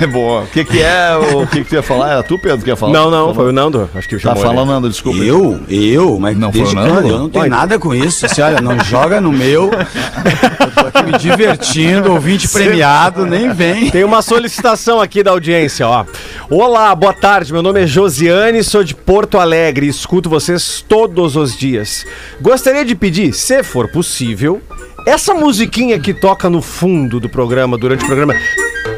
É 0.00 0.06
boa. 0.08 0.42
O 0.42 0.46
que 0.48 0.64
que 0.64 0.82
é? 0.82 1.16
O 1.16 1.46
que 1.46 1.62
que 1.62 1.68
tu 1.68 1.74
ia 1.76 1.82
falar? 1.82 2.12
Era 2.12 2.22
tu, 2.22 2.38
Pedro, 2.38 2.62
que 2.64 2.70
ia 2.70 2.76
falar? 2.76 2.92
Não, 2.92 3.10
não, 3.10 3.34
foi 3.34 3.48
o 3.48 3.52
Nando. 3.52 3.88
Acho 3.94 4.08
que 4.08 4.16
Tá 4.16 4.22
chamou 4.22 4.42
ele. 4.44 4.46
falando, 4.54 4.68
Nando, 4.68 4.88
desculpa. 4.90 5.18
Eu? 5.18 5.60
Eu? 5.68 6.18
Mas 6.18 6.36
Não 6.36 6.52
foi 6.52 6.62
o 6.62 6.72
Nando? 6.74 7.08
Eu 7.08 7.18
não 7.18 7.28
tenho 7.30 7.48
nada 7.48 7.78
com 7.78 7.94
isso. 7.94 8.26
Você 8.28 8.42
olha, 8.42 8.60
não 8.60 8.78
joga 8.80 9.20
no 9.20 9.32
meu. 9.32 9.70
Eu 9.72 10.71
aqui 10.92 11.02
me 11.10 11.18
divertindo, 11.18 12.12
ouvinte 12.12 12.48
premiado, 12.48 13.24
nem 13.24 13.52
vem. 13.52 13.90
Tem 13.90 14.04
uma 14.04 14.20
solicitação 14.20 15.00
aqui 15.00 15.22
da 15.22 15.30
audiência, 15.30 15.88
ó. 15.88 16.04
Olá, 16.50 16.94
boa 16.94 17.14
tarde. 17.14 17.52
Meu 17.52 17.62
nome 17.62 17.82
é 17.82 17.86
Josiane, 17.86 18.62
sou 18.62 18.84
de 18.84 18.94
Porto 18.94 19.38
Alegre 19.38 19.86
e 19.86 19.88
escuto 19.88 20.28
vocês 20.28 20.84
todos 20.86 21.34
os 21.34 21.56
dias. 21.56 22.04
Gostaria 22.40 22.84
de 22.84 22.94
pedir, 22.94 23.32
se 23.32 23.62
for 23.62 23.88
possível, 23.88 24.60
essa 25.06 25.32
musiquinha 25.32 25.98
que 25.98 26.12
toca 26.12 26.50
no 26.50 26.60
fundo 26.60 27.18
do 27.18 27.28
programa, 27.28 27.78
durante 27.78 28.04
o 28.04 28.06
programa. 28.06 28.34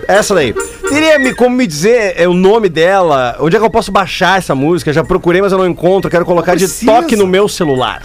Essa 0.09 0.35
daí. 0.35 0.53
Teria 0.89 1.19
me, 1.19 1.35
como 1.35 1.57
me 1.57 1.67
dizer 1.67 2.15
é, 2.17 2.29
o 2.29 2.35
nome 2.35 2.69
dela? 2.69 3.37
Onde 3.41 3.57
é 3.57 3.59
que 3.59 3.65
eu 3.65 3.71
posso 3.71 3.91
baixar 3.91 4.39
essa 4.39 4.55
música? 4.55 4.93
Já 4.93 5.03
procurei, 5.03 5.41
mas 5.41 5.53
eu 5.53 5.59
não 5.59 5.67
encontro. 5.67 6.11
Quero 6.11 6.25
colocar 6.25 6.57
de 6.57 6.69
toque 6.85 7.17
no 7.17 7.27
meu 7.27 7.49
celular. 7.49 8.03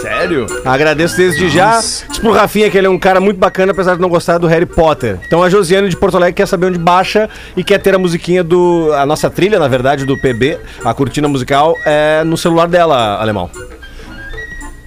Sério? 0.00 0.46
Agradeço 0.64 1.16
desde 1.16 1.48
já. 1.48 1.78
Diz 1.78 2.04
pro 2.20 2.32
Rafinha 2.32 2.70
que 2.70 2.78
ele 2.78 2.86
é 2.86 2.90
um 2.90 2.98
cara 2.98 3.20
muito 3.20 3.38
bacana, 3.38 3.72
apesar 3.72 3.94
de 3.94 4.00
não 4.00 4.08
gostar 4.08 4.38
do 4.38 4.46
Harry 4.46 4.66
Potter. 4.66 5.18
Então 5.26 5.42
a 5.42 5.50
Josiane 5.50 5.88
de 5.88 5.96
Porto 5.96 6.16
Alegre 6.16 6.34
quer 6.34 6.46
saber 6.46 6.66
onde 6.66 6.78
baixa 6.78 7.28
e 7.56 7.62
quer 7.62 7.78
ter 7.78 7.94
a 7.94 7.98
musiquinha 7.98 8.42
do. 8.42 8.90
A 8.94 9.04
nossa 9.04 9.28
trilha, 9.28 9.58
na 9.58 9.68
verdade, 9.68 10.04
do 10.04 10.16
PB, 10.16 10.58
a 10.84 10.94
cortina 10.94 11.28
musical, 11.28 11.76
é 11.84 12.22
no 12.24 12.36
celular 12.36 12.68
dela, 12.68 13.20
alemão. 13.20 13.50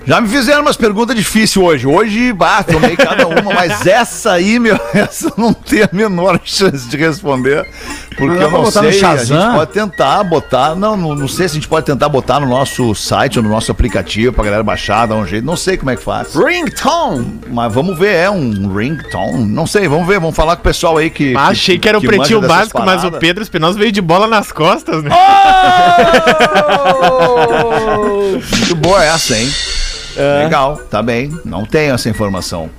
Já 0.06 0.22
me 0.22 0.30
fizeram 0.30 0.62
umas 0.62 0.78
perguntas 0.78 1.16
difíceis 1.16 1.58
hoje. 1.58 1.88
Hoje, 1.88 2.32
bah, 2.32 2.62
tomei 2.64 2.96
cada 2.96 3.26
uma, 3.28 3.54
mas 3.54 3.86
essa 3.88 4.34
aí, 4.34 4.60
meu, 4.60 4.80
essa 4.94 5.34
não 5.36 5.52
tenho 5.52 5.86
a 5.86 5.90
menor 5.92 6.40
chance 6.44 6.88
de 6.88 6.96
responder. 6.96 7.68
Porque 8.16 8.44
eu 8.44 8.50
pra 8.50 8.58
não 8.60 8.72
sei. 8.72 9.04
A 9.04 9.18
gente 9.18 9.52
pode 9.54 9.72
tentar 9.72 10.24
botar. 10.24 10.76
Não, 10.76 10.96
não, 10.96 11.16
não 11.16 11.28
sei 11.28 11.48
se 11.48 11.54
a 11.54 11.56
gente 11.56 11.68
pode 11.68 11.86
tentar 11.86 12.08
botar 12.08 12.40
no 12.40 12.48
nosso 12.48 12.94
site 12.94 13.40
ou 13.40 13.44
no 13.44 13.50
nosso 13.50 13.72
aplicativo 13.72 14.32
pra 14.32 14.44
galera 14.44 14.64
baixar, 14.64 15.08
dar 15.08 15.16
um 15.16 15.26
jeito. 15.26 15.44
Não 15.44 15.58
sei 15.58 15.76
como 15.76 15.90
é 15.90 15.96
que 15.96 16.04
faz. 16.04 16.36
Ringtone! 16.36 17.42
Mas 17.48 17.74
vamos 17.74 17.98
ver, 17.98 18.16
é 18.16 18.30
um 18.30 18.74
ringtone. 18.74 19.46
Não 19.46 19.66
sei, 19.66 19.88
vamos 19.88 20.08
ver, 20.08 20.20
vamos 20.20 20.36
falar 20.36 20.56
com 20.56 20.62
o 20.62 20.64
pessoal 20.64 20.98
aí 20.98 21.10
que. 21.10 21.36
Ah, 21.36 21.48
achei 21.48 21.80
que 21.80 21.90
era 21.90 21.98
o 21.98 22.02
manja 22.04 22.16
pretinho 22.18 22.42
básico, 22.42 22.82
mas 22.84 23.04
o. 23.04 23.12
Pedro 23.12 23.42
Espinosa 23.44 23.78
veio 23.78 23.92
de 23.92 24.02
bola 24.02 24.28
nas 24.28 24.52
costas, 24.52 25.04
né? 25.04 25.10
Muito 28.58 28.76
boa 28.76 29.04
essa, 29.04 29.36
hein? 29.36 29.50
Legal, 30.16 30.78
tá 30.90 31.02
bem. 31.02 31.32
Não 31.44 31.66
tenho 31.66 31.94
essa 31.94 32.10
informação. 32.10 32.70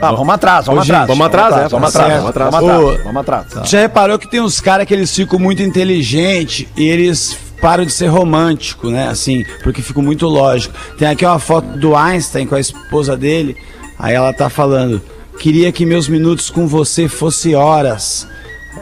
Ah, 0.00 0.10
vamos 0.12 0.34
atrás, 0.34 0.66
vamos 0.66 0.82
Hoje, 0.82 0.90
atrás. 0.90 1.06
vamos 1.06 1.26
atrás, 1.26 1.54
é, 1.54 1.68
vamos 1.68 1.92
tá 1.92 2.02
atrás, 2.02 2.14
vamos 2.14 2.30
atrás, 2.30 2.48
Ô, 2.48 2.50
vamos 2.50 2.66
atrás, 2.68 3.04
vamos 3.04 3.20
atrás. 3.20 3.70
Já 3.70 3.80
reparou 3.80 4.18
que 4.18 4.28
tem 4.28 4.40
uns 4.40 4.60
caras 4.60 4.84
que 4.84 4.92
eles 4.92 5.14
ficam 5.14 5.38
muito 5.38 5.62
inteligentes 5.62 6.66
e 6.76 6.88
eles 6.88 7.38
param 7.60 7.84
de 7.84 7.92
ser 7.92 8.08
romântico, 8.08 8.90
né? 8.90 9.06
Assim, 9.06 9.44
porque 9.62 9.80
ficam 9.80 10.02
muito 10.02 10.26
lógico. 10.26 10.74
Tem 10.98 11.06
aqui 11.06 11.24
uma 11.24 11.38
foto 11.38 11.78
do 11.78 11.94
Einstein 11.94 12.48
com 12.48 12.56
a 12.56 12.60
esposa 12.60 13.16
dele. 13.16 13.56
Aí 13.96 14.14
ela 14.14 14.32
tá 14.32 14.50
falando: 14.50 15.00
Queria 15.38 15.70
que 15.70 15.86
meus 15.86 16.08
minutos 16.08 16.50
com 16.50 16.66
você 16.66 17.06
fossem 17.06 17.54
horas. 17.54 18.26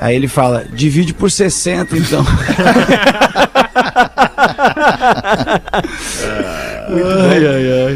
Aí 0.01 0.17
ele 0.17 0.27
fala: 0.27 0.65
Divide 0.73 1.13
por 1.13 1.31
60, 1.31 1.99
então. 1.99 2.25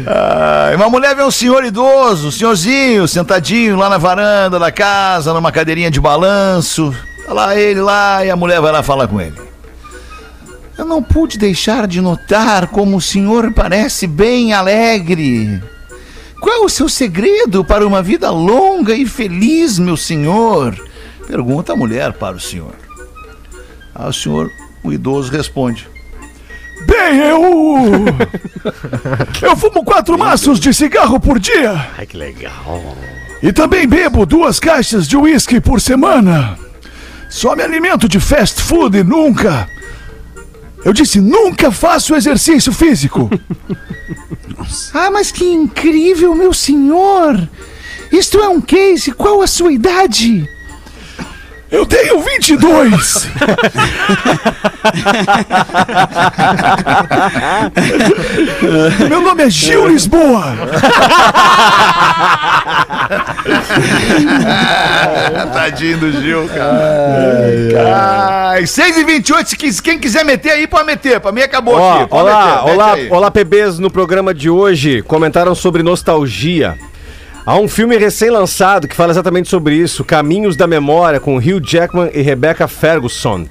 Ah, 0.07 0.71
uma 0.75 0.89
mulher 0.89 1.15
vê 1.15 1.23
um 1.23 1.31
senhor 1.31 1.63
idoso, 1.63 2.27
um 2.27 2.31
senhorzinho, 2.31 3.07
sentadinho 3.07 3.75
lá 3.75 3.89
na 3.89 3.97
varanda 3.97 4.57
da 4.57 4.71
casa, 4.71 5.33
numa 5.33 5.51
cadeirinha 5.51 5.91
de 5.91 5.99
balanço. 5.99 6.93
Tá 7.25 7.33
lá 7.33 7.55
ele 7.55 7.81
lá 7.81 8.23
e 8.25 8.29
a 8.29 8.35
mulher 8.35 8.61
vai 8.61 8.71
lá 8.71 8.83
falar 8.83 9.07
com 9.07 9.19
ele. 9.19 9.35
Eu 10.77 10.85
não 10.85 11.01
pude 11.01 11.37
deixar 11.37 11.87
de 11.87 12.01
notar 12.01 12.67
como 12.67 12.97
o 12.97 13.01
senhor 13.01 13.53
parece 13.53 14.05
bem 14.05 14.53
alegre. 14.53 15.61
Qual 16.39 16.55
é 16.55 16.59
o 16.59 16.69
seu 16.69 16.89
segredo 16.89 17.63
para 17.63 17.87
uma 17.87 18.03
vida 18.03 18.29
longa 18.29 18.93
e 18.93 19.05
feliz, 19.05 19.79
meu 19.79 19.95
senhor? 19.95 20.75
Pergunta 21.25 21.73
a 21.73 21.75
mulher 21.75 22.13
para 22.13 22.35
o 22.35 22.39
senhor. 22.39 22.75
Aí 23.95 24.09
o 24.09 24.13
senhor, 24.13 24.51
o 24.83 24.91
idoso, 24.91 25.31
responde. 25.31 25.94
Bem, 26.81 27.19
eu. 27.19 28.05
Eu 29.41 29.55
fumo 29.55 29.83
quatro 29.83 30.17
maços 30.17 30.59
de 30.59 30.73
cigarro 30.73 31.19
por 31.19 31.39
dia. 31.39 31.87
Ai, 31.97 32.05
que 32.05 32.17
legal. 32.17 32.95
E 33.41 33.53
também 33.53 33.87
bebo 33.87 34.25
duas 34.25 34.59
caixas 34.59 35.07
de 35.07 35.15
uísque 35.15 35.61
por 35.61 35.79
semana. 35.79 36.57
Só 37.29 37.55
me 37.55 37.63
alimento 37.63 38.07
de 38.07 38.19
fast 38.19 38.61
food 38.61 38.97
e 38.97 39.03
nunca. 39.03 39.67
Eu 40.83 40.93
disse, 40.93 41.19
nunca 41.19 41.71
faço 41.71 42.15
exercício 42.15 42.71
físico. 42.71 43.29
ah, 44.93 45.09
mas 45.09 45.31
que 45.31 45.43
incrível, 45.43 46.35
meu 46.35 46.53
senhor! 46.53 47.49
Isto 48.11 48.39
é 48.39 48.47
um 48.47 48.61
case. 48.61 49.11
Qual 49.11 49.41
a 49.41 49.47
sua 49.47 49.73
idade? 49.73 50.47
Eu 51.71 51.85
tenho 51.85 52.21
22. 52.21 53.27
Meu 59.09 59.21
nome 59.21 59.43
é 59.43 59.49
Gil 59.49 59.87
Lisboa. 59.87 60.53
Tadinho 65.53 65.97
do 65.97 66.11
Gil, 66.21 66.47
cara. 66.49 68.51
Ai, 68.53 68.65
6 68.65 68.97
e 68.97 69.03
28 69.03 69.49
se 69.49 69.55
quis- 69.57 69.79
quem 69.79 69.99
quiser 69.99 70.23
meter 70.23 70.51
aí, 70.51 70.67
pode 70.67 70.85
meter. 70.85 71.19
Pra 71.19 71.31
mim 71.31 71.41
acabou 71.41 71.75
Ó, 71.75 71.99
aqui. 72.01 72.09
Pode 72.09 72.23
olá, 72.29 72.45
meter, 72.45 72.63
mete 72.65 72.73
olá, 72.75 72.97
olá, 73.17 73.31
PBs 73.31 73.79
no 73.79 73.89
programa 73.89 74.33
de 74.33 74.49
hoje 74.49 75.01
comentaram 75.03 75.55
sobre 75.55 75.83
nostalgia. 75.83 76.77
Há 77.47 77.59
um 77.59 77.67
filme 77.67 77.95
recém-lançado 77.95 78.87
que 78.87 78.95
fala 78.95 79.11
exatamente 79.11 79.49
sobre 79.49 79.75
isso, 79.75 80.03
Caminhos 80.03 80.57
da 80.57 80.65
Memória, 80.65 81.19
com 81.19 81.37
Hugh 81.37 81.61
Jackman 81.63 82.09
e 82.11 82.23
Rebecca 82.23 82.67
Ferguson. 82.67 83.45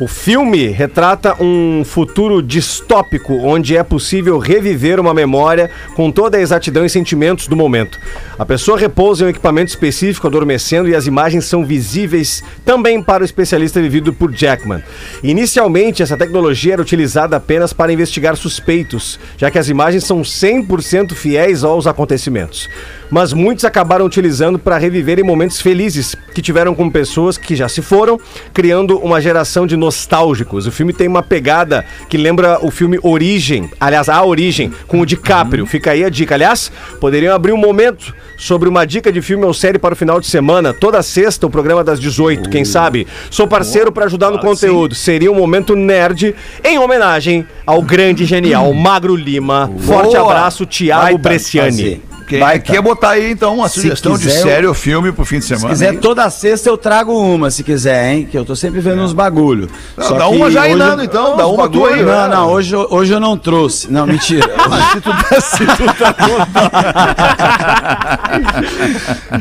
O 0.00 0.06
filme 0.06 0.68
retrata 0.68 1.34
um 1.42 1.82
futuro 1.84 2.40
distópico 2.40 3.34
onde 3.34 3.76
é 3.76 3.82
possível 3.82 4.38
reviver 4.38 5.00
uma 5.00 5.12
memória 5.12 5.68
com 5.96 6.12
toda 6.12 6.36
a 6.36 6.40
exatidão 6.40 6.84
e 6.84 6.88
sentimentos 6.88 7.48
do 7.48 7.56
momento. 7.56 7.98
A 8.38 8.46
pessoa 8.46 8.78
repousa 8.78 9.24
em 9.24 9.26
um 9.26 9.30
equipamento 9.30 9.70
específico 9.70 10.28
adormecendo 10.28 10.88
e 10.88 10.94
as 10.94 11.08
imagens 11.08 11.46
são 11.46 11.64
visíveis 11.64 12.44
também 12.64 13.02
para 13.02 13.22
o 13.22 13.24
especialista 13.24 13.82
vivido 13.82 14.12
por 14.12 14.30
Jackman. 14.32 14.84
Inicialmente, 15.20 16.00
essa 16.00 16.16
tecnologia 16.16 16.74
era 16.74 16.82
utilizada 16.82 17.36
apenas 17.36 17.72
para 17.72 17.92
investigar 17.92 18.36
suspeitos, 18.36 19.18
já 19.36 19.50
que 19.50 19.58
as 19.58 19.68
imagens 19.68 20.04
são 20.04 20.20
100% 20.20 21.12
fiéis 21.12 21.64
aos 21.64 21.88
acontecimentos. 21.88 22.68
Mas 23.10 23.32
muitos 23.32 23.64
acabaram 23.64 24.04
utilizando 24.04 24.60
para 24.60 24.78
reviverem 24.78 25.24
momentos 25.24 25.60
felizes 25.60 26.14
que 26.32 26.42
tiveram 26.42 26.74
com 26.74 26.88
pessoas 26.88 27.36
que 27.36 27.56
já 27.56 27.68
se 27.68 27.82
foram, 27.82 28.20
criando 28.54 28.98
uma 28.98 29.20
geração 29.20 29.66
de 29.66 29.76
nostálgicos. 29.88 30.66
O 30.66 30.72
filme 30.72 30.92
tem 30.92 31.08
uma 31.08 31.22
pegada 31.22 31.84
que 32.10 32.18
lembra 32.18 32.58
o 32.62 32.70
filme 32.70 32.98
Origem, 33.02 33.70
aliás, 33.80 34.08
A 34.10 34.22
Origem, 34.22 34.70
com 34.86 35.00
o 35.00 35.06
DiCaprio. 35.06 35.64
Fica 35.64 35.92
aí 35.92 36.04
a 36.04 36.10
dica. 36.10 36.34
Aliás, 36.34 36.70
poderiam 37.00 37.34
abrir 37.34 37.52
um 37.52 37.56
momento 37.56 38.14
sobre 38.36 38.68
uma 38.68 38.86
dica 38.86 39.10
de 39.10 39.22
filme 39.22 39.44
ou 39.46 39.54
série 39.54 39.78
para 39.78 39.94
o 39.94 39.96
final 39.96 40.20
de 40.20 40.26
semana. 40.26 40.74
Toda 40.74 41.02
sexta, 41.02 41.46
o 41.46 41.50
programa 41.50 41.82
das 41.82 41.98
18, 41.98 42.50
quem 42.50 42.64
sabe? 42.64 43.06
Sou 43.30 43.48
parceiro 43.48 43.90
para 43.90 44.04
ajudar 44.04 44.30
no 44.30 44.38
conteúdo. 44.38 44.94
Seria 44.94 45.32
um 45.32 45.34
momento 45.34 45.74
nerd 45.74 46.34
em 46.62 46.78
homenagem 46.78 47.46
ao 47.66 47.80
grande 47.80 48.26
genial 48.26 48.72
Magro 48.74 49.16
Lima. 49.16 49.70
Forte 49.78 50.16
abraço, 50.16 50.66
Thiago 50.66 51.16
Bresciani. 51.16 51.70
fazer. 51.70 52.07
Quem 52.28 52.40
Baita. 52.40 52.72
quer 52.72 52.82
botar 52.82 53.10
aí, 53.10 53.30
então, 53.30 53.54
uma 53.54 53.68
Se 53.68 53.76
sugestão 53.80 54.18
de 54.18 54.26
quiser, 54.26 54.42
série 54.42 54.66
ou 54.66 54.74
filme 54.74 55.10
pro 55.12 55.24
fim 55.24 55.38
de 55.38 55.44
Se 55.46 55.56
semana? 55.56 55.70
quiser, 55.70 55.94
hein? 55.94 55.98
toda 56.00 56.28
sexta 56.28 56.68
eu 56.68 56.76
trago 56.76 57.18
uma, 57.18 57.50
se 57.50 57.64
quiser, 57.64 58.12
hein? 58.12 58.28
Que 58.30 58.36
eu 58.36 58.44
tô 58.44 58.54
sempre 58.54 58.80
vendo 58.80 59.00
uns 59.02 59.12
bagulho. 59.14 59.68
Não, 59.96 60.18
dá 60.18 60.28
uma 60.28 60.50
já 60.50 60.62
aí, 60.62 60.74
Nando, 60.74 61.02
então, 61.02 61.36
dá 61.36 61.46
uma 61.46 61.68
tua 61.68 61.88
aí, 61.90 62.02
Não, 62.02 62.28
não, 62.28 62.50
hoje, 62.50 62.74
eu- 62.74 62.86
hoje 62.90 63.12
eu 63.14 63.20
não 63.20 63.36
trouxe. 63.38 63.90
Não, 63.90 64.06
mentira. 64.06 64.46
se 64.92 65.00
tu, 65.00 65.10
se 65.40 65.66
tu 65.76 65.84
tá 65.98 66.14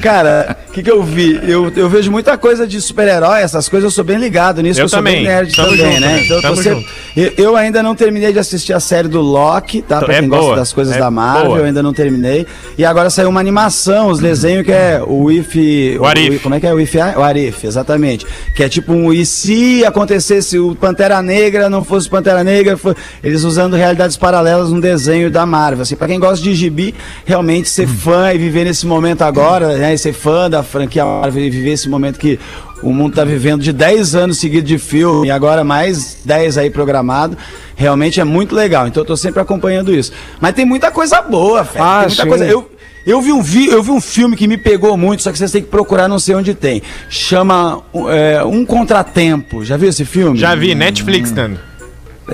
Cara, 0.02 0.58
o 0.70 0.72
que, 0.72 0.84
que 0.84 0.92
eu 0.92 1.04
vi? 1.04 1.40
Eu, 1.44 1.72
eu 1.76 1.90
vejo 1.90 2.12
muita 2.12 2.38
coisa 2.38 2.68
de 2.68 2.80
super-herói, 2.82 3.42
essas 3.42 3.68
coisas 3.68 3.86
eu 3.86 3.92
sou 3.92 4.04
bem 4.04 4.18
ligado 4.18 4.62
nisso, 4.62 4.80
Eu 4.80 4.86
eu 4.86 4.90
também. 4.90 5.16
sou 5.18 5.24
bem 5.26 5.34
nerd 5.36 5.56
Tamo 5.56 5.70
também, 5.70 5.92
junto, 5.94 6.02
né? 6.02 6.08
né? 6.14 6.24
Então 6.26 6.40
eu, 6.52 6.56
sempre- 6.56 6.88
eu, 7.16 7.34
eu 7.38 7.56
ainda 7.56 7.82
não 7.84 7.96
terminei 7.96 8.32
de 8.32 8.40
assistir 8.40 8.74
a 8.74 8.80
série 8.80 9.08
do 9.08 9.22
Loki, 9.22 9.82
tá? 9.82 10.00
Pra 10.00 10.16
É 10.16 10.20
quem 10.20 10.30
boa, 10.30 10.42
gosta 10.42 10.56
das 10.58 10.74
coisas 10.74 10.96
é 10.96 11.00
da 11.00 11.12
Marvel, 11.12 11.48
boa. 11.48 11.60
eu 11.60 11.66
ainda 11.66 11.82
não 11.84 11.94
terminei. 11.94 12.46
E 12.78 12.86
agora 12.86 13.10
saiu 13.10 13.30
uma 13.30 13.40
animação, 13.40 14.10
os 14.10 14.20
desenhos 14.20 14.64
que 14.64 14.72
é 14.72 15.02
o 15.06 15.32
If. 15.32 15.56
What 16.00 16.22
If. 16.22 16.44
Como 16.44 16.54
é 16.54 16.60
que 16.60 16.68
é 16.68 16.74
o 16.74 16.80
If? 16.80 16.94
O 16.96 17.24
Arif, 17.24 17.66
exatamente. 17.66 18.26
Que 18.54 18.64
é 18.64 18.70
tipo 18.70 18.94
um 18.94 19.12
e 19.12 19.26
se 19.26 19.84
acontecesse 19.84 20.60
o 20.60 20.76
Pantera 20.76 21.22
Negra 21.22 21.70
não 21.70 21.84
fosse 21.84 22.08
Pantera 22.08 22.44
Negra, 22.44 22.78
fo- 22.78 22.94
eles 23.24 23.44
usando 23.44 23.76
realidades 23.76 24.16
paralelas 24.16 24.70
num 24.70 24.80
desenho 24.80 25.32
da 25.32 25.44
Marvel. 25.46 25.82
Assim, 25.82 25.96
pra 25.96 26.08
quem 26.08 26.20
gosta 26.20 26.44
de 26.44 26.54
gibi, 26.54 26.94
realmente 27.26 27.68
ser 27.68 27.88
fã 27.88 28.32
e 28.32 28.38
viver 28.38 28.66
nesse 28.66 28.86
momento 28.86 29.24
agora, 29.24 29.76
né? 29.78 29.96
E 29.96 29.98
ser 29.98 30.14
fã 30.14 30.48
da 30.50 30.62
franquia 30.62 31.04
Marvel 31.04 31.44
e 31.46 31.50
viver 31.50 31.72
esse 31.72 31.90
momento 31.90 32.20
que 32.20 32.40
o 32.82 32.94
mundo 32.94 33.16
tá 33.16 33.24
vivendo 33.24 33.62
de 33.62 33.74
10 33.74 34.16
anos 34.16 34.38
seguidos 34.38 34.68
de 34.68 34.78
filme 34.78 35.28
e 35.28 35.32
agora 35.32 35.64
mais 35.64 36.18
10 36.24 36.58
aí 36.58 36.70
programado, 36.70 37.38
realmente 37.76 38.20
é 38.20 38.24
muito 38.24 38.56
legal. 38.56 38.88
Então 38.88 39.02
eu 39.02 39.08
tô 39.08 39.18
sempre 39.18 39.42
acompanhando 39.42 39.94
isso. 39.94 40.12
Mas 40.40 40.54
tem 40.54 40.66
muita 40.66 40.92
coisa 40.92 41.22
boa, 41.22 41.64
velho. 41.64 41.84
Ah, 41.84 42.00
tem 42.00 42.08
muita 42.08 42.24
sim. 42.24 42.30
coisa. 42.30 42.46
Eu, 42.46 42.72
eu 43.06 43.22
vi, 43.22 43.32
um 43.32 43.42
vi, 43.42 43.68
eu 43.68 43.82
vi 43.82 43.92
um 43.92 44.02
filme 44.02 44.36
que 44.36 44.48
me 44.48 44.58
pegou 44.58 44.98
muito, 44.98 45.24
só 45.24 45.32
que 45.32 45.38
vocês 45.38 45.52
têm 45.52 45.62
que 45.62 45.70
procurar, 45.70 46.08
não 46.08 46.20
sei 46.20 46.36
onde 46.36 46.54
tem. 46.54 46.82
Chama 47.10 47.82
é, 48.10 48.44
Um 48.44 48.66
Contratempo. 48.66 49.64
Já 49.64 49.78
viu 49.78 49.90
esse 49.90 50.06
filme? 50.06 50.38
Já 50.38 50.54
vi, 50.56 50.76
Netflix, 50.76 51.32
Nando. 51.32 51.67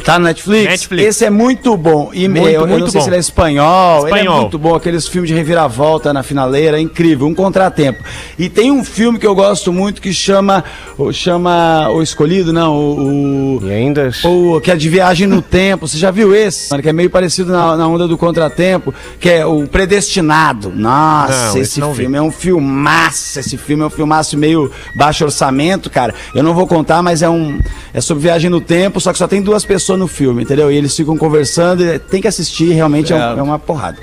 Tá 0.03 0.17
no 0.17 0.25
Netflix? 0.25 0.69
Netflix. 0.69 1.08
Esse 1.10 1.25
é 1.25 1.29
muito 1.29 1.77
bom. 1.77 2.10
E 2.13 2.27
Muito, 2.27 2.47
eu, 2.47 2.62
eu 2.62 2.67
muito 2.67 2.86
não 2.86 2.88
sei 2.91 2.99
bom. 2.99 3.03
se 3.03 3.10
ele 3.10 3.17
é 3.17 3.19
espanhol. 3.19 4.08
Ele 4.08 4.15
é 4.15 4.19
Espanhol. 4.21 4.41
muito 4.41 4.58
bom. 4.58 4.73
Aqueles 4.75 5.08
filmes 5.08 5.29
de 5.29 5.36
reviravolta 5.36 6.12
na 6.12 6.23
finaleira, 6.23 6.77
é 6.77 6.82
incrível. 6.82 7.27
Um 7.27 7.36
contratempo. 7.36 8.03
E 8.39 8.49
tem 8.49 8.71
um 8.71 8.84
filme 8.84 9.19
que 9.19 9.27
eu 9.27 9.36
gosto 9.36 9.71
muito 9.71 10.01
que 10.01 10.12
chama. 10.13 10.63
o- 10.97 11.12
Chama. 11.13 11.89
O 11.91 12.01
Escolhido, 12.01 12.51
não. 12.51 12.75
O. 12.75 13.60
o 13.62 13.67
E 13.67 13.71
ainda. 13.71 14.10
o 14.23 14.60
que 14.60 14.71
é 14.71 14.75
de 14.75 14.89
viagem 14.89 15.27
no 15.27 15.41
tempo. 15.43 15.88
Você 15.88 15.97
já 15.97 16.10
viu 16.10 16.34
esse? 16.36 16.71
Mano, 16.71 16.82
que 16.82 16.89
é 16.89 16.93
meio 16.93 17.10
parecido 17.10 17.51
na, 17.51 17.77
na 17.77 17.88
onda 17.88 18.08
do 18.08 18.17
contratempo, 18.17 18.91
que 19.19 19.29
é 19.29 19.45
o 19.45 19.67
Predestinado. 19.67 20.71
Nossa, 20.75 21.34
Não, 21.34 21.47
esse 21.49 21.60
esse 21.60 21.79
não 21.79 21.91
vi. 21.93 22.01
filme 22.01 22.17
é 22.17 22.21
um 22.21 22.32
filmaço. 22.32 23.39
Esse 23.39 23.58
filme 23.58 23.84
é 23.84 23.86
um 23.86 23.89
filmaço 23.91 24.36
meio 24.38 24.71
baixo 24.95 25.23
orçamento, 25.23 25.89
cara. 25.89 26.13
Eu 26.34 26.41
não 26.41 26.53
vou 26.56 26.65
contar, 26.65 27.03
mas 27.03 27.21
é 27.21 27.29
um. 27.29 27.60
É 27.93 28.01
sobre 28.01 28.23
viagem 28.23 28.49
no 28.49 28.60
tempo, 28.60 28.99
só 28.99 29.12
que 29.12 29.19
só 29.19 29.27
tem 29.27 29.41
duas 29.41 29.63
pessoas 29.63 29.82
no 29.97 30.07
filme, 30.07 30.43
entendeu? 30.43 30.71
E 30.71 30.75
eles 30.77 30.95
ficam 30.95 31.17
conversando, 31.17 31.83
e 31.83 31.99
tem 31.99 32.21
que 32.21 32.27
assistir, 32.27 32.71
realmente 32.73 33.11
é, 33.13 33.15
um- 33.15 33.39
é 33.39 33.41
uma 33.43 33.59
porrada. 33.59 33.97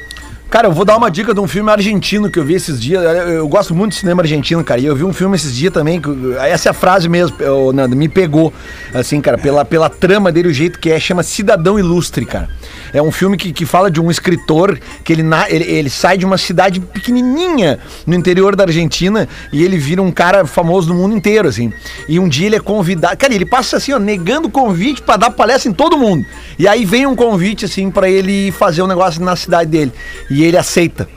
Cara, 0.50 0.66
eu 0.66 0.72
vou 0.72 0.84
dar 0.84 0.96
uma 0.96 1.08
dica 1.08 1.32
de 1.32 1.38
um 1.38 1.46
filme 1.46 1.70
argentino 1.70 2.28
que 2.28 2.36
eu 2.36 2.44
vi 2.44 2.54
esses 2.54 2.80
dias. 2.80 3.00
Eu, 3.28 3.46
gosto 3.46 3.72
muito 3.72 3.92
de 3.92 3.98
cinema 3.98 4.20
argentino, 4.20 4.64
cara. 4.64 4.80
E 4.80 4.84
eu 4.86 4.96
vi 4.96 5.04
um 5.04 5.12
filme 5.12 5.36
esses 5.36 5.54
dias 5.54 5.72
também. 5.72 6.00
que- 6.00 6.10
essa 6.40 6.68
é 6.68 6.70
a 6.70 6.72
frase 6.72 7.08
mesmo, 7.08 7.36
Nando, 7.72 7.94
me 7.94 8.08
pegou. 8.08 8.52
Assim, 8.92 9.20
cara, 9.20 9.38
pela, 9.38 9.64
pela 9.64 9.88
trama 9.88 10.32
dele, 10.32 10.48
o 10.48 10.52
jeito 10.52 10.80
que 10.80 10.90
é, 10.90 10.98
chama 10.98 11.22
Cidadão 11.22 11.78
Ilustre, 11.78 12.26
cara. 12.26 12.48
É 12.92 13.00
um 13.00 13.10
filme 13.10 13.36
que, 13.36 13.52
que 13.52 13.64
fala 13.64 13.90
de 13.90 14.00
um 14.00 14.10
escritor 14.10 14.78
que 15.04 15.12
ele, 15.12 15.22
na, 15.22 15.48
ele, 15.48 15.64
ele 15.64 15.90
sai 15.90 16.18
de 16.18 16.24
uma 16.24 16.38
cidade 16.38 16.80
pequenininha 16.80 17.78
no 18.06 18.14
interior 18.14 18.56
da 18.56 18.64
Argentina 18.64 19.28
e 19.52 19.62
ele 19.62 19.78
vira 19.78 20.02
um 20.02 20.10
cara 20.10 20.46
famoso 20.46 20.92
no 20.92 20.94
mundo 20.94 21.16
inteiro, 21.16 21.48
assim. 21.48 21.72
E 22.08 22.18
um 22.18 22.28
dia 22.28 22.46
ele 22.46 22.56
é 22.56 22.60
convidado. 22.60 23.16
Cara, 23.16 23.34
ele 23.34 23.46
passa 23.46 23.76
assim, 23.76 23.92
ó, 23.92 23.98
negando 23.98 24.48
convite 24.50 25.02
pra 25.02 25.16
dar 25.16 25.30
palestra 25.30 25.70
em 25.70 25.74
todo 25.74 25.96
mundo. 25.96 26.24
E 26.58 26.66
aí 26.66 26.84
vem 26.84 27.06
um 27.06 27.16
convite, 27.16 27.64
assim, 27.64 27.90
pra 27.90 28.08
ele 28.08 28.50
fazer 28.52 28.82
um 28.82 28.86
negócio 28.86 29.22
na 29.22 29.36
cidade 29.36 29.70
dele. 29.70 29.92
E 30.30 30.42
ele 30.42 30.56
aceita. 30.56 31.08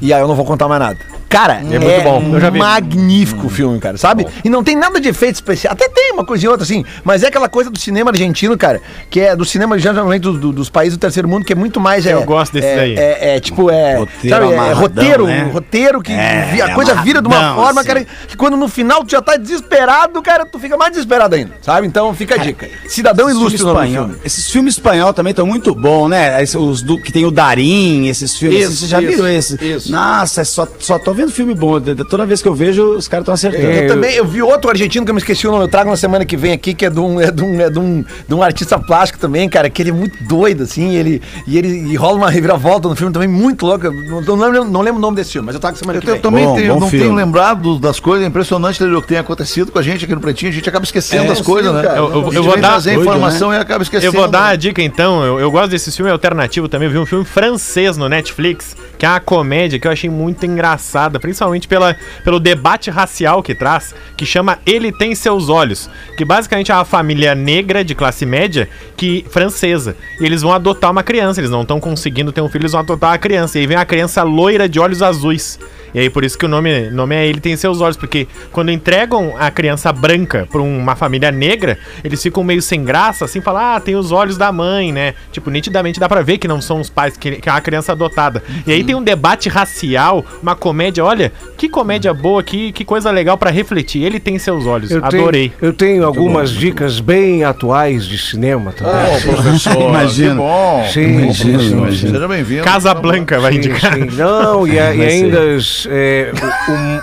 E 0.00 0.12
aí 0.12 0.20
eu 0.20 0.28
não 0.28 0.34
vou 0.34 0.44
contar 0.44 0.68
mais 0.68 0.80
nada. 0.80 1.13
Cara, 1.34 1.54
é, 1.54 1.78
muito 1.78 2.02
bom, 2.02 2.30
eu 2.34 2.40
já 2.40 2.48
vi. 2.50 2.58
magnífico 2.60 3.46
o 3.46 3.50
filme, 3.50 3.78
cara, 3.80 3.96
sabe? 3.96 4.24
E 4.44 4.48
não 4.48 4.62
tem 4.62 4.76
nada 4.76 5.00
de 5.00 5.08
efeito 5.08 5.34
especial. 5.34 5.72
Até 5.72 5.88
tem 5.88 6.12
uma 6.12 6.24
coisinha 6.24 6.48
ou 6.50 6.52
outra, 6.52 6.64
assim, 6.64 6.84
mas 7.02 7.22
é 7.22 7.26
aquela 7.28 7.48
coisa 7.48 7.70
do 7.70 7.78
cinema 7.78 8.10
argentino, 8.10 8.56
cara, 8.56 8.80
que 9.10 9.18
é 9.20 9.34
do 9.34 9.44
cinema 9.44 9.76
geralmente 9.78 10.22
do- 10.22 10.38
do- 10.38 10.52
dos 10.52 10.70
países 10.70 10.96
do 10.96 11.00
terceiro 11.00 11.28
mundo, 11.28 11.44
que 11.44 11.52
é 11.52 11.56
muito 11.56 11.80
mais. 11.80 12.06
Eu 12.06 12.20
é, 12.20 12.24
gosto 12.24 12.52
desse 12.52 12.66
é, 12.68 12.76
daí. 12.76 12.94
É, 12.96 13.36
é, 13.36 13.40
tipo, 13.40 13.70
é. 13.70 13.96
Roteiro 13.96 14.28
sabe, 14.50 14.54
é 14.54 14.72
roteiro, 14.72 15.26
né? 15.26 15.50
roteiro 15.52 16.00
que 16.02 16.12
É, 16.12 16.50
vi- 16.52 16.62
a 16.62 16.66
é 16.68 16.74
coisa 16.74 16.94
vira 17.02 17.20
de 17.20 17.26
uma 17.26 17.54
forma, 17.54 17.80
assim. 17.80 17.88
cara, 17.88 18.06
que 18.28 18.36
quando 18.36 18.56
no 18.56 18.68
final 18.68 19.02
tu 19.04 19.10
já 19.10 19.20
tá 19.20 19.36
desesperado, 19.36 20.22
cara, 20.22 20.46
tu 20.46 20.58
fica 20.58 20.76
mais 20.76 20.92
desesperado 20.92 21.34
ainda, 21.34 21.52
sabe? 21.62 21.86
Então 21.86 22.14
fica 22.14 22.36
a 22.36 22.38
dica. 22.38 22.68
Cidadão 22.88 23.26
Esses 23.28 23.40
Ilustre 23.40 23.58
do 23.62 23.68
espanhol- 23.70 24.04
filme. 24.08 24.20
Esses 24.24 24.50
filmes 24.50 24.74
espanhol 24.74 25.12
também 25.12 25.30
estão 25.32 25.46
muito 25.46 25.74
bons, 25.74 26.08
né? 26.08 26.42
Os 26.56 26.82
do, 26.82 27.00
que 27.00 27.10
tem 27.12 27.24
o 27.26 27.30
Darim, 27.30 28.06
esses 28.06 28.36
filmes. 28.36 28.60
Isso, 28.60 28.76
Vocês 28.76 28.90
já 28.90 29.00
isso, 29.00 29.10
viram 29.10 29.28
esses? 29.28 29.60
isso. 29.60 29.90
Nossa, 29.90 30.42
é 30.42 30.44
só, 30.44 30.68
só 30.78 30.98
tô 30.98 31.12
vendo 31.12 31.23
filme 31.32 31.54
bom. 31.54 31.78
De- 31.80 31.94
de- 31.94 32.04
Toda 32.08 32.24
vez 32.26 32.40
que 32.42 32.48
eu 32.48 32.54
vejo, 32.54 32.82
os 32.96 33.08
caras 33.08 33.22
estão 33.22 33.34
acertando. 33.34 33.64
Eu 33.64 33.88
também, 33.88 34.14
eu 34.14 34.24
vi 34.24 34.42
outro 34.42 34.70
argentino 34.70 35.04
que 35.04 35.10
eu 35.10 35.14
me 35.14 35.20
esqueci 35.20 35.46
o 35.46 35.50
nome, 35.50 35.64
eu 35.64 35.68
trago 35.68 35.90
na 35.90 35.96
semana 35.96 36.24
que 36.24 36.36
vem 36.36 36.52
aqui, 36.52 36.74
que 36.74 36.84
é 36.86 36.90
de 36.90 37.00
um, 37.00 37.20
é 37.20 37.30
de 37.30 37.42
um, 37.42 37.60
é 37.60 37.70
de 37.70 37.78
um, 37.78 38.04
de 38.28 38.34
um 38.34 38.42
artista 38.42 38.78
plástico 38.78 39.18
também, 39.18 39.48
cara, 39.48 39.68
que 39.70 39.82
ele 39.82 39.90
é 39.90 39.92
muito 39.92 40.22
doido, 40.24 40.62
assim, 40.64 40.94
ele, 40.94 41.20
e 41.46 41.56
ele 41.58 41.68
e 41.68 41.96
rola 41.96 42.16
uma 42.18 42.30
reviravolta 42.30 42.88
no 42.88 42.96
filme 42.96 43.12
também 43.12 43.28
muito 43.28 43.64
louca. 43.66 43.90
Não, 43.90 44.20
não, 44.20 44.36
lembro, 44.50 44.64
não 44.70 44.80
lembro 44.80 44.98
o 44.98 45.02
nome 45.02 45.16
desse 45.16 45.32
filme, 45.32 45.46
mas 45.46 45.54
eu 45.54 45.60
trago 45.60 45.76
semana 45.76 45.98
Eu, 45.98 46.00
que 46.02 46.10
vem. 46.10 46.20
também 46.20 46.44
Bom, 46.44 46.54
tenho- 46.54 46.74
bom 46.74 46.80
não 46.80 46.88
filme. 46.88 47.04
tenho 47.06 47.16
lembrado 47.16 47.78
das 47.78 47.98
coisas, 48.00 48.24
é 48.24 48.28
impressionante 48.28 48.82
o 48.82 49.02
que 49.02 49.08
tem 49.08 49.18
acontecido 49.18 49.70
com 49.72 49.78
a 49.78 49.82
gente 49.82 50.04
aqui 50.04 50.14
no 50.14 50.20
Pretinho, 50.20 50.50
a 50.50 50.54
gente 50.54 50.68
acaba 50.68 50.84
esquecendo 50.84 51.24
É, 51.24 51.28
das 51.28 51.40
coisas, 51.40 51.70
sim, 51.70 51.76
né? 51.78 51.82
cara. 51.82 51.98
Eu- 51.98 52.04
eu- 52.10 52.30
A 52.30 52.34
eu 52.34 52.42
vou 52.42 52.56
dar- 52.58 52.80
Doido, 52.80 53.00
informação 53.00 53.52
e 53.52 53.56
acaba 53.56 53.82
esquecendo. 53.82 54.08
Eu 54.14 54.20
vou 54.20 54.28
dar 54.28 54.48
a 54.48 54.56
dica 54.56 54.82
então, 54.82 55.22
eu, 55.24 55.38
eu 55.40 55.50
gosto 55.50 55.70
desse 55.70 55.90
filme 55.92 56.10
alternativo 56.10 56.68
também. 56.68 56.86
Eu 56.88 56.92
vi 56.92 56.98
um 56.98 57.06
filme 57.06 57.24
francês 57.24 57.96
no 57.96 58.08
Netflix, 58.08 58.76
que 58.98 59.06
é 59.06 59.08
uma 59.08 59.20
comédia 59.20 59.78
que 59.78 59.86
eu 59.86 59.92
achei 59.92 60.08
muito 60.08 60.44
engraçada, 60.46 61.18
principalmente 61.18 61.66
pela, 61.68 61.96
pelo 62.22 62.38
debate 62.38 62.90
racial 62.90 63.42
que 63.42 63.54
traz, 63.54 63.94
que 64.16 64.24
chama 64.24 64.58
Ele 64.66 64.92
Tem 64.92 65.14
Seus 65.14 65.48
Olhos, 65.48 65.90
que 66.16 66.24
basicamente 66.24 66.70
é 66.70 66.74
uma 66.74 66.84
família 66.84 67.34
negra 67.34 67.84
de 67.84 67.94
classe 67.94 68.24
média 68.24 68.68
que 68.96 69.24
francesa. 69.30 69.96
E 70.20 70.24
eles 70.24 70.42
vão 70.42 70.52
adotar 70.52 70.90
uma 70.90 71.02
criança, 71.02 71.40
eles 71.40 71.50
não 71.50 71.62
estão 71.62 71.80
conseguindo 71.80 72.32
ter 72.32 72.40
um 72.40 72.48
filho, 72.48 72.62
eles 72.62 72.72
vão 72.72 72.80
adotar 72.80 73.10
uma 73.10 73.18
criança. 73.18 73.58
E 73.58 73.62
aí 73.62 73.66
vem 73.66 73.76
a 73.76 73.84
criança 73.84 74.22
loira 74.22 74.68
de 74.68 74.78
olhos 74.78 75.02
azuis. 75.02 75.58
E 75.94 76.00
aí 76.00 76.10
por 76.10 76.24
isso 76.24 76.36
que 76.36 76.44
o 76.44 76.48
nome, 76.48 76.90
nome 76.90 77.14
é 77.14 77.26
Ele 77.26 77.40
Tem 77.40 77.56
Seus 77.56 77.80
Olhos, 77.80 77.96
porque 77.96 78.26
quando 78.50 78.70
entregam 78.70 79.34
a 79.38 79.50
criança 79.50 79.92
branca 79.92 80.46
pra 80.50 80.60
uma 80.60 80.96
família 80.96 81.30
negra, 81.30 81.78
eles 82.02 82.22
ficam 82.22 82.42
meio 82.42 82.60
sem 82.60 82.82
graça, 82.84 83.24
assim, 83.24 83.40
falam, 83.40 83.62
ah, 83.76 83.80
tem 83.80 83.94
os 83.94 84.10
olhos 84.10 84.36
da 84.36 84.50
mãe, 84.50 84.92
né? 84.92 85.14
Tipo, 85.30 85.50
nitidamente 85.50 86.00
dá 86.00 86.08
pra 86.08 86.20
ver 86.22 86.38
que 86.38 86.48
não 86.48 86.60
são 86.60 86.80
os 86.80 86.90
pais, 86.90 87.16
que, 87.16 87.32
que 87.36 87.48
é 87.48 87.52
uma 87.52 87.60
criança 87.60 87.92
adotada. 87.92 88.42
E 88.66 88.72
aí 88.72 88.82
tem 88.82 88.94
um 88.94 89.02
debate 89.02 89.48
racial, 89.48 90.24
uma 90.42 90.56
comédia, 90.56 91.04
olha, 91.04 91.32
que 91.56 91.68
comédia 91.68 92.12
boa, 92.12 92.42
que, 92.42 92.72
que 92.72 92.84
coisa 92.84 93.10
legal 93.10 93.38
pra 93.38 93.50
refletir. 93.50 94.02
Ele 94.02 94.18
tem 94.18 94.38
seus 94.38 94.66
olhos, 94.66 94.90
Eu 94.90 95.04
adorei. 95.04 95.50
Tenho, 95.50 95.68
eu 95.70 95.72
tenho 95.72 96.04
algumas 96.06 96.50
dicas 96.50 96.98
bem 97.00 97.44
atuais 97.44 98.04
de 98.06 98.18
cinema 98.18 98.72
também. 98.72 99.20
professor. 99.20 99.74
Imagino. 99.80 100.30
Que 100.30 100.36
bom. 100.36 100.88
Sim, 100.92 101.02
Imagino, 101.22 101.60
sim, 101.60 101.70
imagino. 101.72 102.12
Seja 102.14 102.28
bem-vindo. 102.28 102.64
Casa 102.64 102.94
Blanca 102.94 103.38
vai 103.38 103.52
Sim, 103.52 103.58
indicar. 103.58 103.94
sim. 103.94 104.06
Não, 104.16 104.66
e, 104.66 104.78
a- 104.78 104.94
e 104.94 105.02
ainda 105.04 105.58
é, 105.90 106.32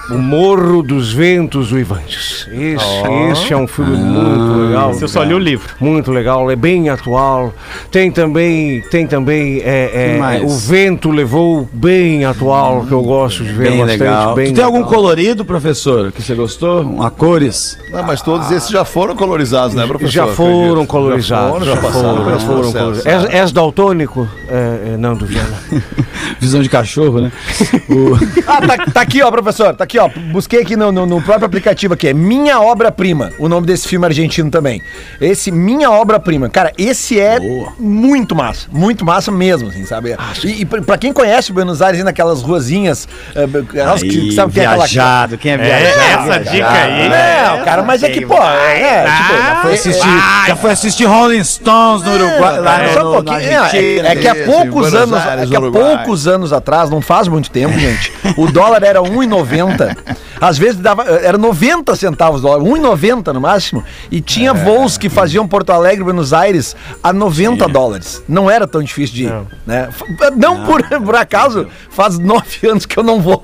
o, 0.09 0.15
o 0.15 0.17
Morro 0.17 0.81
dos 0.81 1.11
Ventos 1.13 1.71
Uivantes. 1.71 2.47
Esse, 2.51 3.31
esse 3.31 3.53
é 3.53 3.57
um 3.57 3.67
filme 3.67 3.95
muito 3.97 4.53
legal. 4.67 4.95
Eu 4.99 5.07
só 5.07 5.23
li 5.23 5.33
o 5.33 5.39
livro. 5.39 5.73
Muito 5.79 6.11
legal, 6.11 6.49
é 6.49 6.55
bem 6.55 6.89
atual. 6.89 7.53
Tem 7.91 8.11
também, 8.11 8.81
tem 8.89 9.07
também 9.07 9.61
é, 9.63 10.19
é, 10.39 10.41
o 10.43 10.49
vento 10.49 11.09
levou 11.11 11.67
bem 11.71 12.25
atual 12.25 12.85
que 12.85 12.91
eu 12.91 13.01
gosto 13.01 13.43
de 13.43 13.51
ver 13.53 13.69
Bem 13.69 13.77
bastante. 13.79 13.99
legal. 13.99 14.35
Bem 14.35 14.47
tu 14.51 14.55
tem 14.55 14.63
algum 14.63 14.83
colorido, 14.83 15.45
professor, 15.45 16.11
que 16.11 16.21
você 16.21 16.33
gostou? 16.35 17.01
A 17.03 17.09
cores? 17.09 17.77
Não, 17.91 18.03
mas 18.03 18.21
todos 18.21 18.51
esses 18.51 18.69
já 18.69 18.83
foram 18.85 19.15
colorizados, 19.15 19.75
né, 19.75 19.85
professor? 19.85 20.11
Já 20.11 20.27
foram 20.27 20.85
colorizados. 20.85 21.21
Já 21.27 21.49
foram, 21.51 21.65
já 21.65 21.77
passaram 21.77 22.17
já 22.17 22.39
foram 22.39 22.61
processo. 22.61 22.73
colorizados. 22.73 23.05
És, 23.05 23.25
és 23.33 23.51
daltônico, 23.51 24.27
é, 24.49 24.93
é, 24.93 24.97
Nando 24.97 25.25
Viana? 25.25 25.57
Visão 26.39 26.61
de 26.61 26.69
cachorro, 26.69 27.21
né? 27.21 27.31
O- 27.89 28.17
Ah, 28.47 28.61
tá, 28.77 28.85
tá 28.93 29.01
aqui, 29.01 29.21
ó, 29.21 29.31
professor. 29.31 29.75
Tá 29.75 29.83
aqui, 29.83 29.97
ó. 29.99 30.09
Busquei 30.31 30.61
aqui 30.61 30.75
no, 30.75 30.91
no- 30.91 31.05
no 31.05 31.21
próprio 31.21 31.45
aplicativo 31.45 31.93
aqui. 31.93 32.07
É 32.09 32.13
Minha 32.13 32.59
Obra-Prima. 32.59 33.31
O 33.37 33.47
nome 33.49 33.65
desse 33.67 33.87
filme 33.87 34.05
argentino 34.05 34.49
também. 34.49 34.81
Esse 35.19 35.51
Minha 35.51 35.89
Obra-Prima. 35.91 36.49
Cara, 36.49 36.71
esse 36.77 37.19
é 37.19 37.37
muito 37.79 38.35
massa. 38.35 38.67
Muito 38.71 39.05
massa 39.05 39.31
mesmo, 39.31 39.69
assim, 39.69 39.85
sabe? 39.85 40.15
E, 40.43 40.61
e 40.61 40.65
pra 40.65 40.97
quem 40.97 41.11
conhece 41.13 41.51
Buenos 41.51 41.81
Aires, 41.81 42.03
naquelas 42.03 42.41
ruazinhas. 42.41 43.07
eh, 43.35 43.47
que, 43.71 43.79
Aí, 43.79 44.31
sabe, 44.33 44.53
tem 44.53 44.65
aquela- 44.65 44.85
viajado, 44.85 45.37
quem 45.37 45.51
é 45.51 45.55
É, 45.55 45.57
viajado? 45.57 46.31
essa 46.31 46.51
dica 46.51 46.69
aí. 46.71 47.09
Não, 47.09 47.65
cara, 47.65 47.83
mas 47.83 48.03
é 48.03 48.09
que, 48.09 48.25
pô, 48.25 48.37
é, 48.41 49.03
tipo, 49.05 49.37
já 49.43 49.55
foi 49.61 49.73
Assistir, 49.73 50.09
já 50.47 50.55
foi 50.55 50.71
assistir 50.71 51.05
Rolling 51.05 51.43
Stones 51.43 52.03
no 52.03 52.11
Uruguai, 52.13 52.59
lá 52.59 52.71
Cara, 52.77 52.87
no, 52.87 52.93
só 52.93 53.09
um 53.09 53.13
pouquinho. 53.13 53.39
É, 53.39 53.75
é, 53.77 53.97
é 54.11 54.15
que 54.15 54.27
há 54.27 54.35
poucos 54.45 54.93
anos, 54.93 55.19
é 55.25 55.45
que 55.47 55.55
há 55.55 55.61
poucos 55.61 56.27
anos 56.27 56.53
atrás, 56.53 56.89
não 56.89 57.01
faz 57.01 57.27
muito 57.27 57.49
tempo, 57.49 57.77
gente, 57.79 58.11
o 58.37 58.51
dólar 58.61 58.83
era 58.83 59.01
1,90. 59.01 59.95
Às 60.39 60.57
vezes 60.57 60.77
dava, 60.77 61.03
era 61.03 61.37
90 61.37 61.95
centavos 61.95 62.39
o 62.41 62.43
dólar, 62.47 62.61
1,90 62.63 63.27
no 63.33 63.41
máximo, 63.41 63.83
e 64.11 64.17
É. 64.17 64.21
tinha 64.21 64.53
voos 64.53 64.97
que 64.97 65.07
faziam 65.09 65.47
Porto 65.47 65.71
Alegre, 65.71 66.03
Buenos 66.03 66.33
Aires 66.33 66.75
a 67.03 67.11
90 67.13 67.67
dólares. 67.67 68.23
Não 68.27 68.49
era 68.49 68.65
tão 68.67 68.81
difícil 68.81 69.15
de 69.15 69.23
ir, 69.25 69.29
Não. 69.29 69.47
né? 69.65 69.89
F- 69.91 70.03
Não, 70.35 70.65
por, 70.65 70.83
por 70.83 71.15
acaso, 71.15 71.67
faz 71.89 72.17
nove 72.17 72.57
anos 72.69 72.85
que 72.85 72.97
eu 72.97 73.03
não 73.03 73.19
vou. 73.21 73.43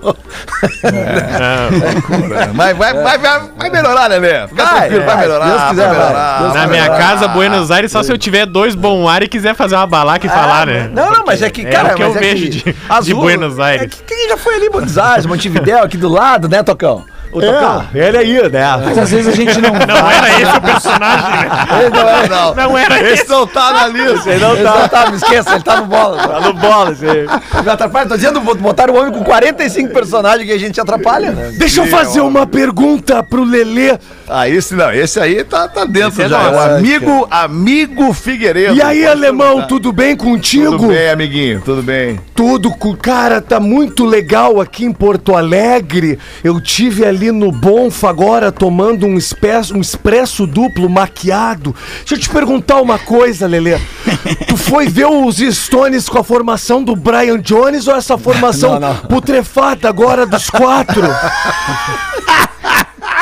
Mas 2.54 2.78
vai, 2.78 2.94
vai, 2.94 3.18
vai, 3.18 3.40
vai 3.58 3.70
melhorar, 3.70 4.08
Lelê. 4.08 4.48
Fica 4.48 4.66
Vai, 4.66 4.90
vai 5.00 5.18
melhorar. 5.18 5.46
Deus 5.50 5.64
quiser, 5.70 5.88
vai 5.88 5.96
vai. 5.98 6.08
melhorar. 6.08 6.42
Deus 6.42 6.54
Na 6.54 6.68
minha 6.68 6.82
melhorar. 6.84 6.98
casa, 7.00 7.28
Buenos 7.28 7.72
Aires, 7.72 7.92
só 7.92 8.04
se 8.04 8.12
eu 8.12 8.18
tiver 8.18 8.46
dois 8.46 8.76
bom 8.76 9.08
ar 9.08 9.24
e 9.24 9.28
quiser 9.28 9.56
fazer 9.56 9.76
uma 9.76 9.88
balaca 9.88 10.26
e 10.26 10.30
falar, 10.30 10.68
né? 10.68 10.90
Não, 10.94 11.12
não, 11.12 11.24
mas 11.26 11.42
é 11.42 11.50
que, 11.50 11.62
É 11.66 11.70
cara, 11.70 11.94
o 11.94 11.96
que 11.96 12.04
eu 12.04 12.16
é 12.16 12.20
vejo 12.20 12.44
que 12.44 12.50
de- 12.50 12.76
de 13.04 13.14
Buenos 13.14 13.60
Aires. 13.60 13.84
É 13.84 13.88
que 13.88 14.04
quem 14.04 14.30
já 14.30 14.38
foi 14.38 14.56
ali 14.56 14.70
Buenos 14.70 14.98
Aires, 14.98 15.07
Montevidéu, 15.26 15.84
aqui 15.84 15.98
do 15.98 16.10
lado, 16.10 16.50
né, 16.50 16.62
Tocão? 16.64 17.06
O 17.32 17.42
Tocão. 17.42 17.88
ele 17.94 18.18
aí, 18.18 18.50
né? 18.50 18.78
Mas 18.84 18.98
às 18.98 19.12
vezes 19.12 19.28
a 19.28 19.36
gente 19.36 19.60
não 19.60 19.74
Não 19.88 20.12
era 20.12 20.42
esse 20.42 20.58
o 20.58 20.62
personagem, 20.62 21.30
né? 21.32 21.50
Não, 21.94 22.38
não. 22.38 22.56
Não 22.56 22.78
era 22.78 23.02
esse. 23.02 23.22
Esse 23.22 23.30
não 23.30 23.48
tá 23.48 23.74
na 23.74 23.88
lista. 23.88 24.30
Ele 24.30 24.44
não 24.44 24.56
tá, 24.58 24.88
tá, 24.88 25.10
me 25.12 25.18
esqueça, 25.18 25.56
ele 25.56 25.64
tá 25.64 25.82
no 25.82 25.86
bola. 25.88 26.18
Tá 26.18 26.40
no 26.40 26.54
bola, 26.54 26.92
isso 26.92 27.06
aí. 27.06 27.28
Me 27.64 27.70
atrapalha, 27.70 28.08
tô 28.08 28.16
dizendo, 28.16 28.40
botaram 28.40 28.94
o 28.94 28.98
homem 28.98 29.12
com 29.12 29.24
45 29.24 29.94
personagens 29.94 30.46
que 30.46 30.54
a 30.54 30.60
gente 30.60 30.80
atrapalha, 30.80 31.32
né? 31.32 31.52
Deixa 31.58 31.82
eu 31.82 31.88
fazer 31.88 32.22
uma 32.22 32.46
pergunta 32.46 33.24
pro 33.24 33.44
Lelê. 33.44 33.98
Ah, 34.30 34.50
esse 34.50 34.76
não, 34.76 34.92
esse 34.92 35.20
aí 35.20 35.44
tá, 35.44 35.68
tá 35.68 35.86
dentro 35.86 36.22
é 36.22 36.28
já. 36.28 36.42
É 36.42 36.52
o 36.52 36.60
amigo, 36.60 37.28
amigo 37.32 38.14
Figueiredo. 38.14 38.76
E 38.76 38.82
aí, 38.82 39.06
alemão, 39.06 39.48
perguntar. 39.48 39.68
tudo 39.68 39.94
bem 39.94 40.16
contigo? 40.16 40.72
Tudo 40.72 40.88
bem, 40.88 41.10
amiguinho, 41.10 41.62
tudo 41.64 41.82
bem. 41.82 42.20
Tudo, 42.36 42.72
cara, 42.98 43.42
tá 43.42 43.60
muito 43.60 44.06
legal 44.06 44.60
aqui 44.60 44.86
em 44.86 44.92
Porto 44.92 45.36
Alegre. 45.36 46.20
Eu 46.44 46.60
tive 46.60 47.06
ali 47.18 47.32
no 47.32 47.52
Bonfa 47.52 48.10
agora 48.10 48.52
tomando 48.52 49.06
um 49.08 49.18
expresso, 49.18 49.76
um 49.76 49.82
expresso 49.82 50.46
duplo 50.46 50.88
maquiado. 50.88 51.76
Deixa 52.00 52.14
eu 52.14 52.20
te 52.20 52.30
perguntar 52.30 52.80
uma 52.80 53.00
coisa, 53.00 53.48
Lelê. 53.48 53.80
Tu 54.48 54.56
foi 54.56 54.88
ver 54.88 55.08
os 55.08 55.38
Stones 55.38 56.08
com 56.08 56.20
a 56.20 56.24
formação 56.24 56.84
do 56.84 56.96
Brian 56.96 57.40
Jones 57.40 57.88
ou 57.88 57.96
essa 57.96 58.18
formação 58.18 58.80
Não, 58.80 58.94
não. 58.94 58.96
putrefada 59.08 59.90
agora 59.90 60.26
dos 60.28 60.50
quatro? 60.50 61.02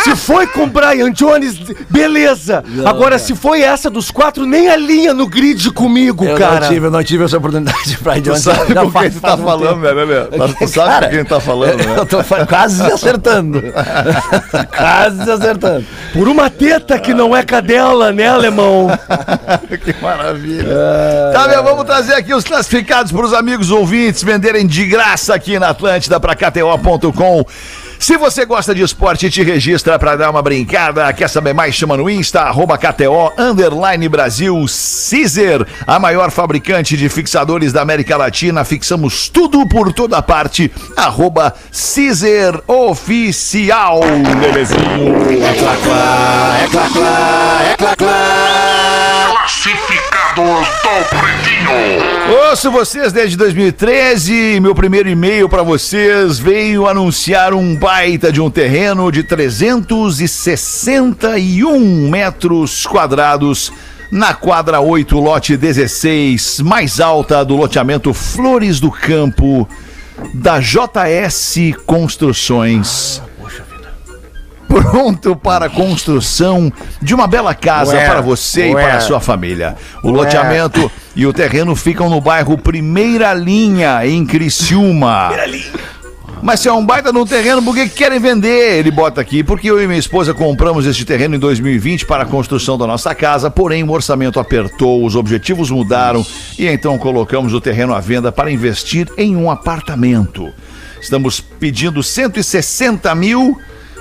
Se 0.05 0.15
foi 0.15 0.45
com 0.45 0.69
Brian 0.69 1.11
Jones, 1.11 1.57
beleza. 1.89 2.63
Agora, 2.85 3.17
se 3.17 3.33
foi 3.33 3.61
essa 3.63 3.89
dos 3.89 4.11
quatro, 4.11 4.45
nem 4.45 4.69
alinha 4.69 5.15
no 5.15 5.27
grid 5.27 5.71
comigo, 5.71 6.23
Eu 6.23 6.37
cara. 6.37 6.59
não 6.59 6.67
tive, 6.69 6.85
eu 6.85 6.91
não 6.91 7.03
tive 7.03 7.23
essa 7.23 7.37
oportunidade 7.37 7.97
pra 8.03 8.21
Tu 8.21 8.35
sabe 8.37 8.75
com 8.75 8.91
quem 8.91 9.09
tu 9.09 9.19
tá 9.19 9.35
falando, 9.35 9.79
né, 9.81 9.91
Lelê? 9.91 10.25
Tu 10.59 10.67
sabe 10.67 10.89
Cara, 10.91 11.07
com 11.07 11.15
quem 11.15 11.25
tá 11.25 11.39
falando, 11.39 11.77
né? 11.77 11.95
Eu 11.97 12.05
tô 12.05 12.23
quase 12.45 12.83
acertando. 12.83 13.63
quase 14.77 15.31
acertando. 15.31 15.85
Por 16.13 16.27
uma 16.27 16.51
teta 16.51 16.99
que 16.99 17.11
não 17.11 17.35
é 17.35 17.41
cadela, 17.41 18.11
né, 18.11 18.27
alemão? 18.27 18.87
que 19.83 20.01
maravilha. 20.03 20.69
Tá, 21.33 21.47
meu, 21.47 21.63
vamos 21.63 21.83
trazer 21.83 22.13
aqui 22.13 22.31
os 22.31 22.43
classificados 22.43 23.11
para 23.11 23.25
os 23.25 23.33
amigos 23.33 23.71
ouvintes 23.71 24.21
venderem 24.21 24.67
de 24.67 24.85
graça 24.85 25.33
aqui 25.33 25.57
na 25.57 25.69
Atlântida 25.69 26.19
para 26.19 26.35
KTO.com. 26.35 27.43
Se 27.99 28.17
você 28.17 28.45
gosta 28.45 28.75
de 28.75 28.81
esporte, 28.81 29.29
te 29.29 29.43
registra 29.43 29.97
para 29.97 30.15
dar 30.15 30.29
uma 30.29 30.41
brincada. 30.41 31.11
Quer 31.13 31.29
saber 31.29 31.53
mais? 31.53 31.75
Chama 31.75 31.97
no 31.97 32.09
Insta, 32.09 32.41
arroba 32.41 32.77
KTO, 32.77 33.33
underline 33.37 34.07
Brasil, 34.09 34.53
Caesar, 35.09 35.65
a 35.87 35.99
maior 35.99 36.31
fabricante 36.31 36.95
de 36.97 37.09
fixadores 37.09 37.73
da 37.73 37.81
América 37.81 38.17
Latina. 38.17 38.63
Fixamos 38.63 39.29
tudo 39.29 39.67
por 39.67 39.91
toda 39.93 40.21
parte, 40.21 40.71
arroba 40.95 41.53
Caesar 41.71 42.61
Oficial. 42.67 44.01
Belezinho. 44.39 45.25
Classificados 50.35 50.67
do 50.83 51.05
Pretinho. 51.17 51.71
Ouço 52.49 52.69
vocês 52.69 53.13
desde 53.13 53.37
2013. 53.37 54.59
Meu 54.59 54.75
primeiro 54.75 55.07
e-mail 55.07 55.47
para 55.47 55.63
vocês 55.63 56.37
veio 56.37 56.85
anunciar 56.87 57.53
um 57.53 57.73
baita 57.73 58.33
de 58.33 58.41
um 58.41 58.49
terreno 58.49 59.09
de 59.13 59.23
361 59.23 62.09
metros 62.09 62.85
quadrados 62.85 63.71
na 64.11 64.33
quadra 64.33 64.81
8, 64.81 65.17
lote 65.17 65.55
16, 65.55 66.59
mais 66.59 66.99
alta 66.99 67.45
do 67.45 67.55
loteamento 67.55 68.13
Flores 68.13 68.81
do 68.81 68.91
Campo 68.91 69.65
da 70.33 70.59
JS 70.59 71.77
Construções. 71.85 73.21
Pronto 74.81 75.37
para 75.37 75.67
a 75.67 75.69
construção 75.69 76.71
de 77.01 77.15
uma 77.15 77.27
bela 77.27 77.55
casa 77.55 77.95
Ué, 77.95 78.05
para 78.05 78.19
você 78.19 78.71
e 78.71 78.75
ué. 78.75 78.83
para 78.83 78.97
a 78.97 78.99
sua 78.99 79.21
família. 79.21 79.77
O 80.03 80.11
loteamento 80.11 80.91
e 81.15 81.25
o 81.25 81.31
terreno 81.31 81.73
ficam 81.77 82.09
no 82.09 82.19
bairro 82.19 82.57
Primeira 82.57 83.33
Linha, 83.33 84.05
em 84.05 84.25
Criciúma. 84.25 85.29
Mas 86.41 86.59
se 86.59 86.67
é 86.67 86.73
um 86.73 86.85
baita 86.85 87.13
no 87.13 87.25
terreno, 87.25 87.63
por 87.63 87.73
que 87.73 87.87
que 87.87 87.95
querem 87.95 88.19
vender? 88.19 88.79
Ele 88.79 88.91
bota 88.91 89.21
aqui, 89.21 89.43
porque 89.45 89.71
eu 89.71 89.81
e 89.81 89.87
minha 89.87 89.97
esposa 89.97 90.33
compramos 90.33 90.85
este 90.85 91.05
terreno 91.05 91.35
em 91.35 91.39
2020 91.39 92.05
para 92.05 92.23
a 92.23 92.25
construção 92.25 92.77
da 92.77 92.85
nossa 92.85 93.15
casa, 93.15 93.49
porém 93.49 93.81
o 93.81 93.91
orçamento 93.91 94.41
apertou, 94.41 95.05
os 95.05 95.15
objetivos 95.15 95.71
mudaram 95.71 96.23
e 96.59 96.67
então 96.67 96.97
colocamos 96.97 97.53
o 97.53 97.61
terreno 97.61 97.95
à 97.95 98.01
venda 98.01 98.29
para 98.29 98.51
investir 98.51 99.07
em 99.17 99.37
um 99.37 99.49
apartamento. 99.49 100.53
Estamos 100.99 101.39
pedindo 101.39 102.03
160 102.03 103.15
mil. 103.15 103.57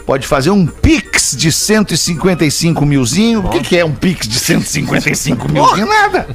Pode 0.07 0.27
fazer 0.27 0.51
um 0.51 0.67
Pix 0.67 1.35
de 1.35 1.51
155 1.51 2.85
milzinho. 2.85 3.41
O 3.47 3.49
que, 3.49 3.61
que 3.61 3.79
é 3.79 3.85
um 3.85 3.95
Pix 3.95 4.29
de 4.29 4.39
155 4.39 5.51
milzinho? 5.51 5.87
Nada. 5.87 6.29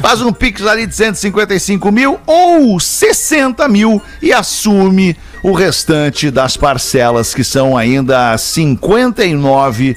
Faz 0.00 0.20
um 0.22 0.32
Pix 0.32 0.64
ali 0.64 0.86
de 0.86 0.94
155 0.94 1.90
mil 1.90 2.20
ou 2.24 2.78
60 2.78 3.66
mil 3.68 4.00
e 4.22 4.32
assume 4.32 5.16
o 5.42 5.52
restante 5.52 6.30
das 6.30 6.56
parcelas, 6.56 7.34
que 7.34 7.42
são 7.42 7.76
ainda 7.76 8.38
59 8.38 9.96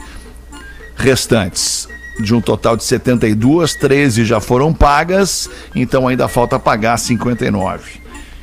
restantes. 0.95 1.88
De 2.19 2.36
um 2.36 2.41
total 2.41 2.75
de 2.75 2.84
72, 2.84 3.73
13 3.75 4.25
já 4.25 4.39
foram 4.39 4.73
pagas, 4.73 5.49
então 5.73 6.07
ainda 6.07 6.27
falta 6.27 6.60
pagar 6.60 6.97
59 6.97 8.01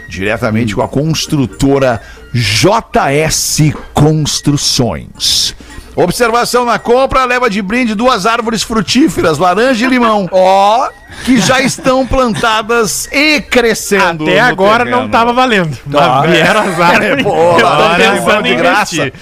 diretamente 0.09 0.75
com 0.75 0.83
a 0.83 0.89
construtora 0.89 2.01
JS 2.33 3.73
Construções. 3.95 5.55
Observação 5.97 6.65
na 6.65 6.79
compra 6.79 7.25
leva 7.25 7.51
de 7.51 7.61
brinde 7.61 7.95
duas 7.95 8.25
árvores 8.25 8.63
frutíferas, 8.63 9.39
laranja 9.39 9.85
e 9.85 9.89
limão. 9.89 10.29
Ó, 10.31 10.89
que 11.25 11.41
já 11.41 11.61
estão 11.61 12.07
plantadas 12.07 13.09
e 13.13 13.41
crescendo. 13.41 14.25
Até 14.25 14.41
agora 14.41 14.85
terreno. 14.85 15.03
não 15.03 15.09
tava 15.09 15.33
valendo. 15.33 15.77
Tá. 15.91 16.21
Mas 16.23 16.31
vieram 16.31 16.61
as 16.61 16.81
árvores. 16.81 17.23
Pô, 17.23 17.35
eu 17.37 17.57
limão 17.57 17.95
pensando 17.97 18.43
de 18.43 18.53
em 18.53 18.57
graça. 18.57 18.95
investir. 18.97 19.13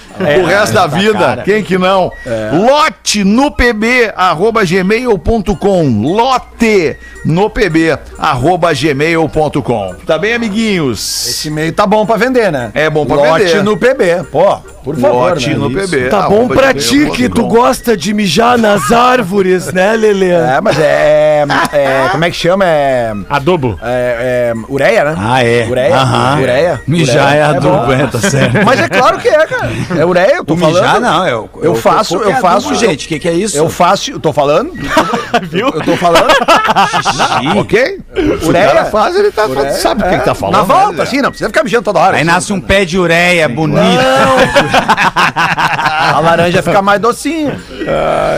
o 0.41 0.45
resto 0.45 0.73
da 0.73 0.87
vida, 0.87 1.41
quem 1.43 1.63
que 1.63 1.77
não? 1.77 2.11
Lote 2.53 3.23
no 3.23 3.51
pb 3.51 4.11
arroba 4.15 4.63
gmail.com. 4.63 6.01
Lote 6.01 6.97
no 7.25 7.49
pb 7.49 7.97
arroba 8.17 8.73
gmail.com. 8.73 9.95
Tá 10.05 10.17
bem, 10.17 10.33
amiguinhos? 10.33 11.27
Esse 11.27 11.49
meio 11.49 11.73
tá 11.73 11.85
bom 11.85 12.05
pra 12.05 12.15
vender, 12.15 12.51
né? 12.51 12.71
É 12.73 12.89
bom 12.89 13.05
pra 13.05 13.15
Lote 13.15 13.45
vender. 13.45 13.63
no 13.63 13.77
PB. 13.77 14.23
Pô, 14.31 14.57
por 14.83 14.95
favor. 14.95 15.31
Lote 15.31 15.49
né? 15.49 15.55
no 15.55 15.69
Isso. 15.69 15.89
pb. 15.91 16.09
Tá 16.09 16.29
bom 16.29 16.47
pra 16.47 16.73
ti 16.73 17.09
que 17.11 17.27
tu 17.29 17.45
gosta 17.47 17.97
de 17.97 18.13
mijar 18.13 18.57
nas 18.57 18.91
árvores, 18.91 19.71
né, 19.73 19.93
Lelê? 19.95 20.31
É, 20.31 20.61
mas 20.61 20.77
é, 20.79 21.45
é, 21.85 22.09
como 22.11 22.25
é 22.25 22.29
que 22.31 22.35
chama? 22.35 22.65
É, 22.65 23.13
Adobo. 23.29 23.79
é, 23.83 24.53
é 24.53 24.71
ureia, 24.71 25.03
né? 25.03 25.15
Ah, 25.17 25.43
é. 25.43 25.65
Ureia? 25.69 25.95
Aham. 25.95 26.39
Ureia? 26.41 26.81
Mijar 26.87 27.25
Ureia. 27.25 27.37
é 27.37 27.39
É 27.39 27.43
adubo, 27.43 27.93
é, 27.93 28.07
tá 28.07 28.19
certo. 28.19 28.65
Mas 28.65 28.79
é 28.79 28.87
claro 28.89 29.17
que 29.17 29.27
é, 29.27 29.45
cara. 29.47 29.69
É 29.97 30.05
ureia, 30.05 30.35
eu 30.37 30.45
tô 30.45 30.53
O 30.53 30.57
falando. 30.57 30.75
mijar, 30.81 30.99
não. 30.99 31.27
Eu, 31.27 31.49
Eu 31.61 31.75
faço, 31.75 32.17
eu 32.21 32.35
faço. 32.35 32.75
gente. 32.75 33.05
O 33.05 33.09
que, 33.09 33.19
que 33.19 33.27
é 33.27 33.33
isso? 33.33 33.57
Eu 33.57 33.69
faço, 33.69 34.11
eu 34.11 34.19
tô 34.19 34.31
falando. 34.33 34.71
Viu? 35.43 35.67
Eu 35.67 35.81
tô 35.81 35.95
falando. 35.97 36.27
Ok? 37.57 37.99
O 38.43 38.47
Ureia. 38.47 38.85
faz, 38.85 39.15
ele 39.15 39.31
tá, 39.31 39.45
Ureia, 39.45 39.71
sabe 39.73 40.03
o 40.03 40.09
que, 40.09 40.15
é. 40.15 40.19
que 40.19 40.25
tá 40.25 40.35
falando. 40.35 40.55
Na 40.57 40.63
volta, 40.63 40.97
né? 40.97 41.03
assim, 41.03 41.21
não 41.21 41.29
precisa 41.29 41.49
ficar 41.49 41.63
mijando 41.63 41.83
toda 41.83 41.99
hora. 41.99 42.17
Aí 42.17 42.21
assim. 42.21 42.31
nasce 42.31 42.53
um 42.53 42.61
pé 42.61 42.85
de 42.85 42.97
ureia 42.97 43.47
bonito. 43.49 43.79
A 45.37 46.19
laranja 46.19 46.63
fica 46.63 46.81
mais 46.81 46.99
docinha. 46.99 47.59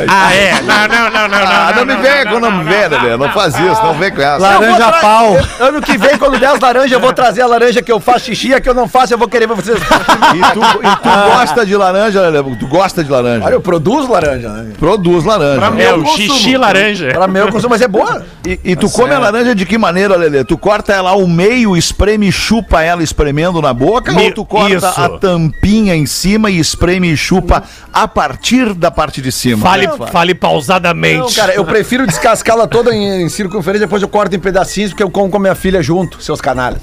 Ah, 0.10 0.34
é. 0.36 0.62
Não, 0.62 0.88
não, 0.88 1.10
não, 1.10 1.28
não, 1.28 1.28
não. 1.30 1.38
Ah, 1.38 1.74
não, 1.76 1.86
me 1.86 1.96
com 2.26 2.40
não 2.40 2.52
me 2.52 2.64
vem, 2.64 2.90
né? 2.90 2.98
Não 3.30 3.42
faz 3.42 3.56
isso, 3.56 3.84
não 3.84 3.94
vem 3.94 4.12
com 4.12 4.22
essa. 4.22 4.38
Laranja 4.38 4.92
pau. 4.94 5.38
Ano 5.60 5.82
que 5.82 5.98
vem, 5.98 6.18
quando 6.18 6.40
der 6.40 6.50
as 6.50 6.60
laranjas, 6.60 6.92
eu 6.92 7.00
vou 7.00 7.14
trazer 7.14 7.42
a 7.42 7.48
laranja 7.48 7.82
que 7.82 7.92
eu 7.92 8.00
faço 8.00 8.26
xixi, 8.26 8.54
a 8.54 8.60
que 8.62 8.68
eu 8.70 8.74
não 8.74 8.88
faço, 8.88 9.14
eu 9.14 9.18
vou 9.18 9.28
querer 9.28 9.48
ver 9.48 9.56
vocês. 9.56 9.78
E 9.80 10.54
tu, 10.54 10.62
e 10.62 10.96
tu 10.98 11.10
gosta 11.38 11.66
de 11.66 11.76
laranja, 11.76 12.22
Lelê? 12.22 12.56
Tu 12.56 12.68
gosta 12.68 13.04
de 13.04 13.12
laranja? 13.12 13.46
Olha, 13.46 13.54
eu 13.54 13.62
produzo 13.62 14.12
laranja, 14.12 14.50
né? 14.50 14.74
Produz 14.80 15.24
laranja. 15.26 15.82
É 15.82 15.94
o 15.94 16.06
xixi 16.08 16.58
laranja. 16.58 17.10
Pra 17.14 17.28
meu 17.28 17.50
consumo, 17.52 17.70
mas 17.72 17.82
é 17.82 17.88
boa. 17.88 18.24
E, 18.46 18.60
e 18.64 18.76
tu 18.76 18.90
come 18.90 19.14
a 19.14 19.20
laranja 19.20 19.54
de 19.56 19.66
que 19.66 19.78
maneira, 19.78 20.16
Lelê? 20.16 20.44
Tu 20.44 20.58
corta 20.58 20.94
ela 20.94 21.12
ao 21.12 21.28
meio, 21.28 21.76
espreme 21.78 22.28
e 22.28 22.32
chupa 22.32 22.82
ela 22.82 23.04
espremendo 23.04 23.62
na 23.62 23.74
boca? 23.74 24.12
Me- 24.12 24.26
ou 24.26 24.32
tu 24.34 24.46
corta 24.46 24.76
isso. 24.76 24.86
a 25.02 25.10
tampinha 25.10 25.96
em 25.96 26.06
cima 26.06 26.50
e 26.50 26.60
espreme 26.60 27.12
e 27.12 27.18
chupa 27.18 27.64
a 27.94 28.08
partir 28.08 28.74
da 28.74 28.90
parte 28.92 29.22
de 29.22 29.32
cima? 29.32 29.62
Fale, 29.62 29.88
fale 30.12 30.34
pausadamente. 30.36 31.20
Não, 31.20 31.32
cara, 31.32 31.54
eu 31.54 31.66
prefiro 31.66 32.06
descascá-la 32.08 32.68
toda 32.68 32.94
em, 32.94 33.19
em 33.20 33.30
circunferência, 33.30 33.88
depois 33.88 34.02
eu 34.02 34.08
corto 34.08 34.36
em 34.36 34.40
pedacinhos, 34.40 34.92
porque 34.92 35.04
eu 35.04 35.10
como 35.10 35.30
com 35.30 35.38
a 35.38 35.40
minha 35.40 35.56
filha 35.56 35.82
junto, 35.82 36.22
seus 36.22 36.42
canalhas. 36.42 36.82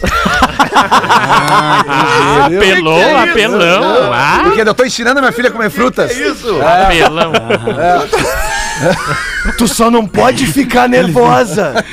Apelou, 2.46 3.18
apelão. 3.18 4.12
Ah, 4.12 4.40
Porque 4.44 4.60
eu 4.60 4.74
tô 4.74 4.84
ensinando 4.84 5.18
a 5.18 5.22
minha 5.22 5.32
filha 5.32 5.48
a 5.48 5.52
comer 5.52 5.70
frutas. 5.70 6.16
Isso! 6.16 6.60
apelão. 6.62 7.32
Tu 9.58 9.68
só 9.68 9.90
não 9.90 10.06
pode 10.06 10.46
ficar 10.46 10.88
nervosa. 10.88 11.84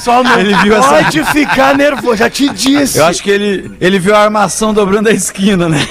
Só 0.00 0.22
não 0.22 0.38
Ele 0.38 0.54
viu 0.56 0.76
essa- 0.76 0.88
pode 0.88 1.24
ficar 1.24 1.74
nervosa. 1.76 2.16
Já 2.18 2.30
te 2.30 2.48
disse. 2.50 2.98
Eu 2.98 3.04
acho 3.06 3.22
que 3.22 3.30
ele, 3.30 3.70
ele 3.80 3.98
viu 3.98 4.14
a 4.14 4.20
armação 4.20 4.72
dobrando 4.74 5.08
a 5.08 5.12
esquina, 5.12 5.68
né? 5.68 5.86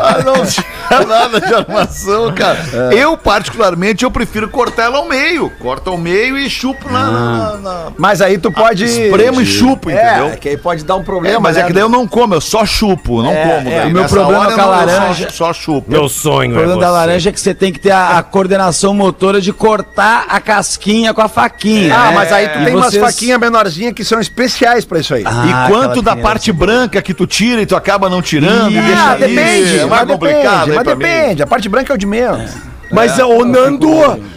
Ah, 0.00 0.22
não 0.24 0.46
tinha 0.46 1.06
nada 1.06 1.40
de 1.40 1.52
armação, 1.52 2.32
cara. 2.32 2.58
Eu, 2.94 3.16
particularmente, 3.16 4.04
eu 4.04 4.10
prefiro 4.10 4.48
cortar 4.48 4.84
ela 4.84 4.98
ao 4.98 5.08
meio. 5.08 5.50
Corta 5.58 5.90
ao 5.90 5.98
meio 5.98 6.38
e 6.38 6.48
chupo 6.48 6.90
na... 6.90 7.10
na, 7.10 7.56
na- 7.56 7.86
Mas 7.96 8.20
aí 8.22 8.38
tu 8.38 8.50
pode. 8.52 8.84
Espremo 8.84 9.40
e 9.40 9.46
chupo, 9.46 9.90
entendeu? 9.90 10.28
É, 10.28 10.36
que 10.36 10.48
aí 10.50 10.56
pode 10.56 10.84
dar 10.84 10.94
um 10.96 11.02
problema. 11.02 11.36
É, 11.36 11.38
mas 11.40 11.56
é 11.56 11.62
né? 11.62 11.66
que 11.66 11.72
daí 11.72 11.82
eu 11.82 11.88
não 11.88 12.06
como, 12.06 12.34
eu 12.34 12.40
só 12.40 12.64
chupo, 12.64 13.22
não 13.22 13.30
É, 13.32 13.56
como. 13.56 13.68
é. 13.68 13.84
O 13.86 13.90
meu 13.90 14.04
problema 14.04 14.44
com 14.44 14.50
a 14.50 14.52
eu 14.52 14.56
não- 14.56 14.64
eu 14.64 14.70
laranja- 14.70 15.30
Só, 15.30 15.46
só 15.46 15.52
chupo. 15.52 15.90
Meu 15.90 16.08
sonho 16.08 16.52
O 16.52 16.54
problema 16.54 16.80
é 16.80 16.84
da 16.84 16.90
laranja 16.90 17.30
é 17.30 17.32
que 17.32 17.40
você 17.40 17.54
tem 17.54 17.72
que 17.72 17.80
ter 17.80 17.90
a, 17.90 18.18
a 18.18 18.22
coordenação 18.22 18.94
motora 18.94 19.40
de 19.40 19.52
cortar 19.52 19.97
a 20.02 20.40
casquinha 20.40 21.12
com 21.14 21.20
a 21.20 21.28
faquinha. 21.28 21.94
Ah, 21.96 22.12
mas 22.12 22.32
aí 22.32 22.48
tu 22.48 22.58
E 22.60 22.64
tem 22.64 22.74
umas 22.74 22.90
vocês- 22.92 23.02
faquinhas 23.04 23.38
menorzinhas 23.40 23.92
que 23.92 24.04
são 24.04 24.20
especiais 24.20 24.84
pra 24.84 24.98
isso 25.00 25.14
aí. 25.14 25.24
Ah, 25.26 25.66
E 25.66 25.70
quanto 25.70 26.00
da 26.02 26.16
parte 26.16 26.52
branca 26.52 27.00
que 27.02 27.12
tu 27.14 27.26
tira 27.26 27.60
e 27.62 27.66
tu 27.66 27.74
acaba 27.76 28.08
não 28.08 28.22
tirando 28.22 28.70
e 28.72 28.78
Ah, 28.78 29.12
ali, 29.12 29.34
depende. 29.34 29.78
é 29.78 29.86
mais 29.86 29.90
mas 29.90 30.10
complicado 30.10 30.66
depende, 30.66 30.70
aí 30.70 30.76
mas 30.76 30.84
depende. 30.98 31.42
A 31.42 31.46
parte 31.46 31.68
branca 31.68 31.92
é 31.92 31.94
o 31.94 31.98
de 31.98 32.06
menos. 32.06 32.50
Mas, 32.90 33.18
ô 33.18 33.44
Nando, 33.44 33.88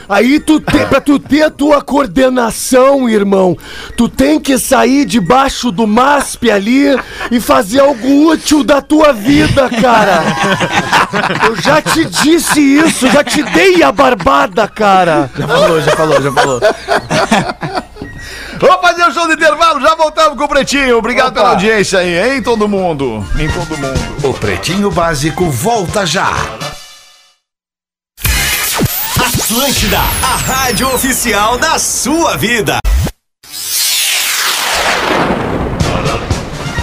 aí 0.10 0.40
tu 0.40 0.60
tem, 0.60 0.86
pra 0.86 1.00
tu 1.00 1.18
ter 1.18 1.44
a 1.44 1.50
tua 1.50 1.82
coordenação, 1.82 3.08
irmão, 3.10 3.58
tu 3.96 4.10
tem 4.10 4.40
que 4.40 4.58
sair 4.58 5.06
debaixo 5.06 5.72
do 5.72 5.88
MASP 5.88 6.52
ali 6.52 7.00
e 7.32 7.40
fazer 7.40 7.80
algo 7.80 8.28
útil 8.30 8.64
da 8.64 8.82
tua 8.82 9.14
vida, 9.14 9.70
cara. 9.70 10.24
Eu 11.48 11.56
já 11.56 11.82
te 11.82 12.06
disse 12.06 12.60
isso, 12.60 13.08
já 13.08 13.24
te 13.24 13.42
dei 13.44 13.82
a 13.84 13.92
barbada, 13.92 14.68
cara. 14.68 15.30
Já 15.38 15.48
falou, 15.48 15.82
já 15.82 15.92
falou, 15.96 16.22
já 16.22 16.32
falou. 16.32 16.62
Vamos 18.60 18.82
fazer 18.82 19.04
o 19.08 19.12
show 19.12 19.28
de 19.28 19.34
intervalo, 19.34 19.82
já 19.82 19.96
voltamos 19.96 20.38
com 20.38 20.44
o 20.44 20.48
Pretinho. 20.48 20.98
Obrigado 20.98 21.34
pela 21.34 21.50
audiência 21.50 22.00
aí, 22.00 22.36
hein, 22.36 22.44
todo 22.44 22.68
mundo. 22.68 23.26
Em 23.40 23.50
todo 23.50 23.76
mundo. 23.78 24.28
O 24.28 24.34
Pretinho 24.34 24.92
Básico 24.92 25.50
volta 25.50 26.06
já. 26.06 26.32
Atlântida, 29.52 29.98
a 29.98 30.38
rádio 30.38 30.88
oficial 30.94 31.58
da 31.58 31.78
sua 31.78 32.38
vida. 32.38 32.78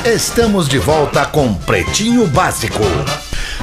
Estamos 0.05 0.69
de 0.69 0.79
volta 0.79 1.25
com 1.25 1.55
Pretinho 1.55 2.27
Básico. 2.27 2.83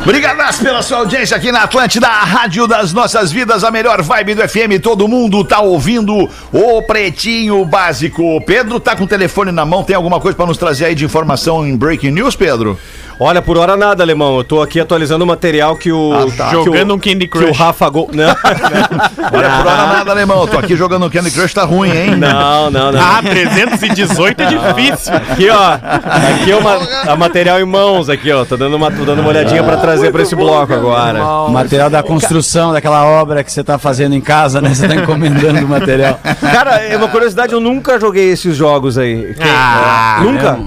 Obrigadas 0.02 0.58
pela 0.58 0.82
sua 0.82 0.98
audiência 0.98 1.38
aqui 1.38 1.52
na 1.52 1.62
Atlântida, 1.62 2.08
a 2.08 2.24
rádio 2.24 2.68
das 2.68 2.94
nossas 2.94 3.32
vidas, 3.32 3.64
a 3.64 3.70
melhor 3.70 4.02
vibe 4.02 4.34
do 4.34 4.50
FM. 4.50 4.82
Todo 4.82 5.08
mundo 5.08 5.44
tá 5.44 5.60
ouvindo 5.60 6.28
o 6.52 6.82
Pretinho 6.82 7.64
Básico. 7.64 8.42
Pedro 8.42 8.80
tá 8.80 8.96
com 8.96 9.04
o 9.04 9.08
telefone 9.08 9.52
na 9.52 9.66
mão, 9.66 9.84
tem 9.84 9.96
alguma 9.96 10.20
coisa 10.20 10.36
pra 10.36 10.48
nos 10.48 10.58
trazer 10.58 10.86
aí 10.86 10.96
de 10.96 11.06
informação 11.06 11.66
em 11.66 11.78
Breaking 11.78 12.10
News, 12.10 12.36
Pedro? 12.36 12.80
Olha, 13.20 13.42
por 13.42 13.58
hora 13.58 13.78
nada, 13.78 14.04
alemão. 14.04 14.38
Eu 14.38 14.44
tô 14.44 14.62
aqui 14.62 14.80
atualizando 14.80 15.24
o 15.24 15.28
material 15.28 15.76
que 15.78 15.92
o. 15.92 16.14
Ah, 16.14 16.26
tá. 16.36 16.50
que 16.50 16.56
o- 16.58 16.66
Jogando 16.66 16.94
um 16.94 17.00
Candy 17.00 17.28
Que 17.28 17.38
o 17.38 17.42
Crush. 17.42 17.58
Rafa 17.58 17.90
Gol. 17.90 18.10
Não, 18.14 18.26
Olha, 19.32 19.50
por 19.58 19.68
hora 19.68 19.88
nada, 19.88 20.12
alemão. 20.12 20.46
Tô 20.48 20.58
aqui 20.60 20.76
jogando 20.76 21.10
Candy 21.10 21.32
Crush, 21.32 21.54
tá 21.54 21.64
ruim, 21.64 21.90
hein? 21.92 22.16
não, 22.18 22.70
não. 22.70 22.92
não. 22.92 23.00
Ah, 23.00 23.22
318 23.24 24.42
é 24.42 24.46
difícil. 24.48 25.14
Aqui, 25.16 25.50
ó. 25.50 25.74
Aqui 25.74 26.52
é 26.52 26.56
uma, 26.58 26.78
a 27.12 27.16
material 27.16 27.60
em 27.60 27.66
mãos, 27.66 28.10
aqui, 28.10 28.32
ó. 28.32 28.44
Tô 28.44 28.58
dando 28.58 28.76
uma, 28.76 28.92
tô 28.92 29.06
dando 29.06 29.20
uma 29.20 29.30
olhadinha 29.30 29.64
pra 29.64 29.78
trazer 29.78 30.12
pra 30.12 30.22
esse 30.22 30.36
bloco 30.36 30.74
agora. 30.74 31.24
O 31.24 31.50
material 31.52 31.90
da 31.90 32.04
construção, 32.04 32.74
daquela 32.74 33.06
obra 33.06 33.44
que 33.44 33.52
você 33.52 33.64
tá 33.64 33.78
fazendo 33.78 34.14
em 34.14 34.22
casa, 34.22 34.60
né? 34.62 34.74
Você 34.74 34.88
tá 34.88 34.96
encomendando 34.96 35.60
o 35.66 35.68
material. 35.70 36.20
Cara, 36.42 36.82
é 36.84 36.98
uma 36.98 37.08
curiosidade, 37.08 37.54
eu 37.54 37.60
nunca 37.62 38.00
joguei 38.00 38.30
esses 38.32 38.56
jogos 38.58 38.98
aí. 38.98 39.34
Ah, 39.42 40.20
nunca? 40.22 40.60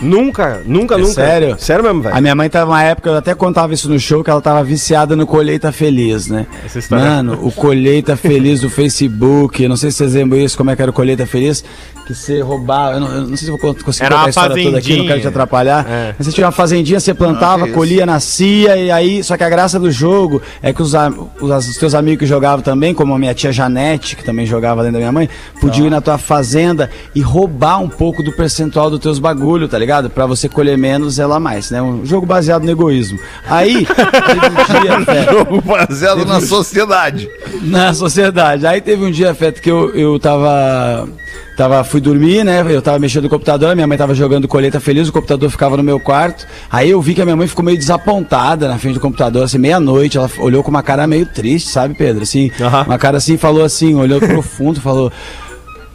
Nunca, 0.00 0.60
nunca, 0.66 0.94
É 0.96 0.98
nunca. 0.98 1.12
sério? 1.12 1.56
Sério 1.58 1.84
mesmo, 1.84 2.02
velho. 2.02 2.16
A 2.16 2.20
minha 2.20 2.34
mãe 2.34 2.48
tava 2.50 2.70
uma 2.72 2.82
época, 2.82 3.10
eu 3.10 3.16
até 3.16 3.34
contava 3.34 3.72
isso 3.72 3.88
no 3.88 3.98
show, 3.98 4.22
que 4.24 4.30
ela 4.30 4.40
tava 4.40 4.62
viciada 4.64 5.14
no 5.16 5.26
Colheita 5.26 5.70
Feliz, 5.72 6.26
né? 6.28 6.46
Essa 6.64 6.78
história- 6.80 7.04
Mano, 7.04 7.38
o 7.42 7.50
Colheita 7.52 8.16
Feliz 8.16 8.60
do 8.60 8.68
Facebook, 8.70 9.66
não 9.68 9.76
sei 9.76 9.90
se 9.90 9.98
vocês 9.98 10.14
lembram 10.14 10.38
isso, 10.40 10.56
como 10.56 10.70
é 10.70 10.76
que 10.76 10.82
era 10.82 10.90
o 10.90 10.94
Colheita 10.94 11.26
Feliz, 11.26 11.64
que 12.06 12.14
você 12.14 12.40
roubava, 12.42 12.96
eu 12.96 13.00
não, 13.00 13.08
eu 13.14 13.20
não 13.22 13.28
sei 13.28 13.46
se 13.46 13.48
eu 13.48 13.56
vou 13.56 13.74
conseguir 13.74 14.04
Era 14.06 14.16
contar 14.16 14.26
a 14.26 14.30
história 14.30 14.48
toda 14.50 14.58
aqui, 14.58 14.72
não 14.72 14.80
fazendinha. 14.82 15.08
quero 15.08 15.20
te 15.22 15.26
atrapalhar. 15.28 15.86
É. 15.88 16.14
Mas 16.18 16.26
você 16.26 16.32
tinha 16.32 16.46
uma 16.46 16.52
fazendinha, 16.52 17.00
você 17.00 17.14
plantava, 17.14 17.64
Ah, 17.64 17.68
colhia, 17.68 18.04
nascia, 18.04 18.76
e 18.76 18.90
aí, 18.90 19.24
só 19.24 19.36
que 19.38 19.44
a 19.44 19.48
graça 19.48 19.80
do 19.80 19.90
jogo 19.90 20.42
é 20.62 20.72
que 20.72 20.82
os, 20.82 20.92
os, 21.40 21.68
os 21.68 21.76
teus 21.78 21.94
amigos 21.94 22.18
que 22.20 22.26
jogavam 22.26 22.62
também, 22.62 22.92
como 22.92 23.14
a 23.14 23.18
minha 23.18 23.32
tia 23.32 23.50
Janete, 23.52 24.16
que 24.16 24.24
também 24.24 24.44
jogava 24.44 24.80
além 24.82 24.92
da 24.92 24.98
minha 24.98 25.12
mãe, 25.12 25.28
podiam 25.60 25.86
ir 25.86 25.90
na 25.90 26.00
tua 26.02 26.18
fazenda 26.18 26.90
e 27.14 27.20
roubar 27.22 27.78
um 27.80 27.88
pouco 27.88 28.22
do 28.22 28.32
percentual 28.32 28.90
dos 28.90 28.98
teus 29.00 29.18
bagulho, 29.18 29.66
tá 29.66 29.78
ligado? 29.78 29.83
Pra 30.10 30.26
você 30.26 30.48
colher 30.48 30.76
menos, 30.76 31.18
ela 31.18 31.38
mais, 31.38 31.70
né? 31.70 31.82
Um 31.82 32.04
jogo 32.04 32.26
baseado 32.26 32.64
no 32.64 32.70
egoísmo. 32.70 33.18
Aí, 33.46 33.86
teve 33.86 34.46
um 34.46 34.82
dia, 34.82 35.00
Fé, 35.04 35.24
Jogo 35.32 35.60
baseado 35.62 36.24
na 36.24 36.40
sociedade. 36.40 37.28
na 37.62 37.92
sociedade. 37.94 38.66
Aí 38.66 38.80
teve 38.80 39.04
um 39.04 39.10
dia, 39.10 39.34
Feto, 39.34 39.60
que 39.60 39.70
eu, 39.70 39.94
eu 39.94 40.18
tava. 40.18 41.08
Tava, 41.56 41.84
fui 41.84 42.00
dormir, 42.00 42.44
né? 42.44 42.64
Eu 42.68 42.82
tava 42.82 42.98
mexendo 42.98 43.24
no 43.24 43.28
computador, 43.30 43.76
minha 43.76 43.86
mãe 43.86 43.96
tava 43.96 44.12
jogando 44.12 44.48
colheita 44.48 44.80
feliz, 44.80 45.08
o 45.08 45.12
computador 45.12 45.48
ficava 45.48 45.76
no 45.76 45.84
meu 45.84 46.00
quarto. 46.00 46.46
Aí 46.68 46.90
eu 46.90 47.00
vi 47.00 47.14
que 47.14 47.22
a 47.22 47.24
minha 47.24 47.36
mãe 47.36 47.46
ficou 47.46 47.64
meio 47.64 47.78
desapontada 47.78 48.66
na 48.66 48.76
frente 48.76 48.94
do 48.94 49.00
computador, 49.00 49.44
assim, 49.44 49.58
meia-noite. 49.58 50.18
Ela 50.18 50.28
olhou 50.38 50.64
com 50.64 50.70
uma 50.70 50.82
cara 50.82 51.06
meio 51.06 51.26
triste, 51.26 51.70
sabe, 51.70 51.94
Pedro? 51.94 52.24
Assim, 52.24 52.50
uma 52.86 52.98
cara 52.98 53.18
assim, 53.18 53.36
falou 53.36 53.62
assim, 53.62 53.94
olhou 53.94 54.18
profundo, 54.18 54.80
falou: 54.80 55.12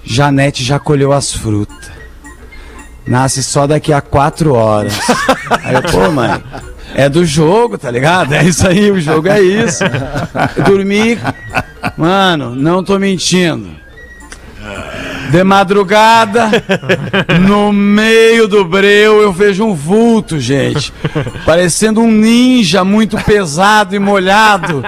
Janete 0.03 0.63
já 0.63 0.79
colheu 0.79 1.11
as 1.11 1.33
frutas. 1.33 1.98
Nasce 3.09 3.41
só 3.41 3.65
daqui 3.65 3.91
a 3.91 4.01
quatro 4.01 4.53
horas. 4.53 4.93
Aí 5.65 5.73
eu, 5.73 5.81
pô, 5.81 6.11
mãe. 6.11 6.41
É 6.93 7.09
do 7.09 7.25
jogo, 7.25 7.75
tá 7.77 7.89
ligado? 7.89 8.33
É 8.33 8.43
isso 8.43 8.67
aí, 8.67 8.89
o 8.89 8.99
jogo 8.99 9.27
é 9.27 9.39
isso. 9.39 9.83
Eu 10.57 10.63
dormi. 10.65 11.19
Mano, 11.95 12.55
não 12.55 12.83
tô 12.83 12.97
mentindo. 12.97 13.69
De 15.29 15.43
madrugada, 15.43 16.49
no 17.47 17.71
meio 17.71 18.47
do 18.47 18.65
breu, 18.65 19.21
eu 19.21 19.31
vejo 19.31 19.63
um 19.63 19.75
vulto, 19.75 20.39
gente. 20.39 20.91
Parecendo 21.45 22.01
um 22.01 22.11
ninja 22.11 22.83
muito 22.83 23.15
pesado 23.17 23.95
e 23.95 23.99
molhado. 23.99 24.83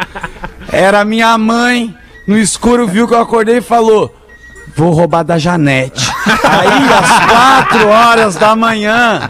Era 0.71 1.05
minha 1.05 1.37
mãe. 1.37 1.95
No 2.27 2.37
escuro 2.37 2.87
viu 2.87 3.07
que 3.07 3.13
eu 3.13 3.21
acordei 3.21 3.57
e 3.57 3.61
falou: 3.61 4.13
Vou 4.75 4.91
roubar 4.91 5.23
da 5.23 5.37
Janete. 5.37 6.10
Aí, 6.43 6.93
às 6.93 7.25
quatro 7.29 7.87
horas 7.87 8.35
da 8.35 8.55
manhã, 8.55 9.29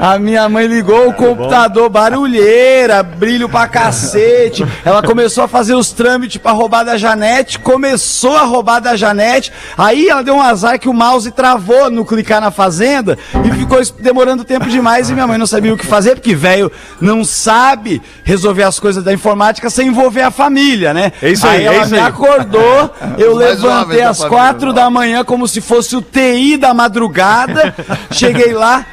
a 0.00 0.18
minha 0.18 0.48
mãe 0.48 0.66
ligou 0.66 1.08
o 1.08 1.12
computador, 1.12 1.88
barulheira, 1.88 3.02
brilho 3.02 3.48
pra 3.48 3.66
cacete. 3.68 4.66
Ela 4.84 5.02
começou 5.02 5.44
a 5.44 5.48
fazer 5.48 5.74
os 5.74 5.92
trâmites 5.92 6.40
pra 6.40 6.52
roubar 6.52 6.84
da 6.84 6.96
Janete, 6.96 7.58
começou 7.58 8.36
a 8.36 8.42
roubar 8.42 8.80
da 8.80 8.96
Janete. 8.96 9.52
Aí 9.76 10.08
ela 10.08 10.22
deu 10.22 10.34
um 10.34 10.42
azar 10.42 10.78
que 10.78 10.88
o 10.88 10.94
mouse 10.94 11.30
travou 11.30 11.90
no 11.90 12.04
clicar 12.04 12.40
na 12.40 12.50
fazenda 12.50 13.18
e 13.44 13.50
ficou 13.52 13.80
demorando 14.00 14.44
tempo 14.44 14.68
demais 14.68 15.10
e 15.10 15.14
minha 15.14 15.26
mãe 15.26 15.38
não 15.38 15.46
sabia 15.46 15.72
o 15.72 15.76
que 15.76 15.86
fazer, 15.86 16.14
porque 16.14 16.34
velho 16.34 16.70
não 17.00 17.24
sabe 17.24 18.00
resolver 18.24 18.62
as 18.64 18.78
coisas 18.80 19.02
da 19.04 19.12
informática 19.12 19.70
sem 19.70 19.88
envolver 19.88 20.22
a 20.22 20.30
família, 20.30 20.92
né? 20.94 21.12
É 21.22 21.30
isso 21.30 21.46
aí, 21.46 21.62
é 21.62 21.66
ela 21.66 21.82
isso 21.82 21.92
me 21.92 21.98
aí. 21.98 22.06
acordou, 22.06 22.90
eu 23.18 23.36
mais 23.36 23.60
levantei 23.60 24.02
às 24.02 24.24
quatro 24.24 24.68
não. 24.68 24.74
da 24.74 24.90
manhã 24.90 25.24
como 25.24 25.46
se 25.46 25.60
fosse 25.60 25.96
o 25.96 26.02
TI 26.02 26.31
da 26.58 26.72
madrugada. 26.74 27.74
Cheguei 28.10 28.52
lá, 28.52 28.84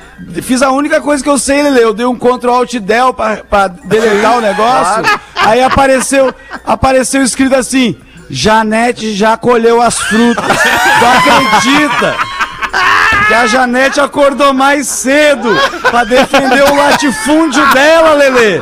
fiz 0.42 0.62
a 0.62 0.72
única 0.72 1.02
coisa 1.02 1.24
que 1.24 1.30
eu 1.30 1.38
sei, 1.38 1.62
Lele. 1.64 1.82
Eu 1.82 1.94
dei 1.94 2.06
um 2.06 2.16
Ctrl 2.18 2.50
Alt 2.52 2.74
Del 2.76 3.14
pra, 3.14 3.38
pra 3.38 3.68
deletar 3.68 4.38
o 4.38 4.42
negócio. 4.42 5.04
Aí 5.36 5.62
apareceu, 5.64 6.34
apareceu 6.66 7.22
escrito 7.24 7.56
assim: 7.56 7.96
Janete 8.30 9.14
já 9.14 9.38
colheu 9.38 9.82
as 9.82 10.00
frutas. 10.00 10.46
Tu 10.46 11.06
acredita? 11.06 12.16
Que 13.28 13.34
a 13.36 13.46
Janete 13.46 14.00
acordou 14.00 14.54
mais 14.54 14.88
cedo 14.88 15.50
pra 15.92 16.04
defender 16.04 16.64
o 16.64 16.76
latifúndio 16.76 17.64
dela, 17.74 18.14
Lele. 18.14 18.60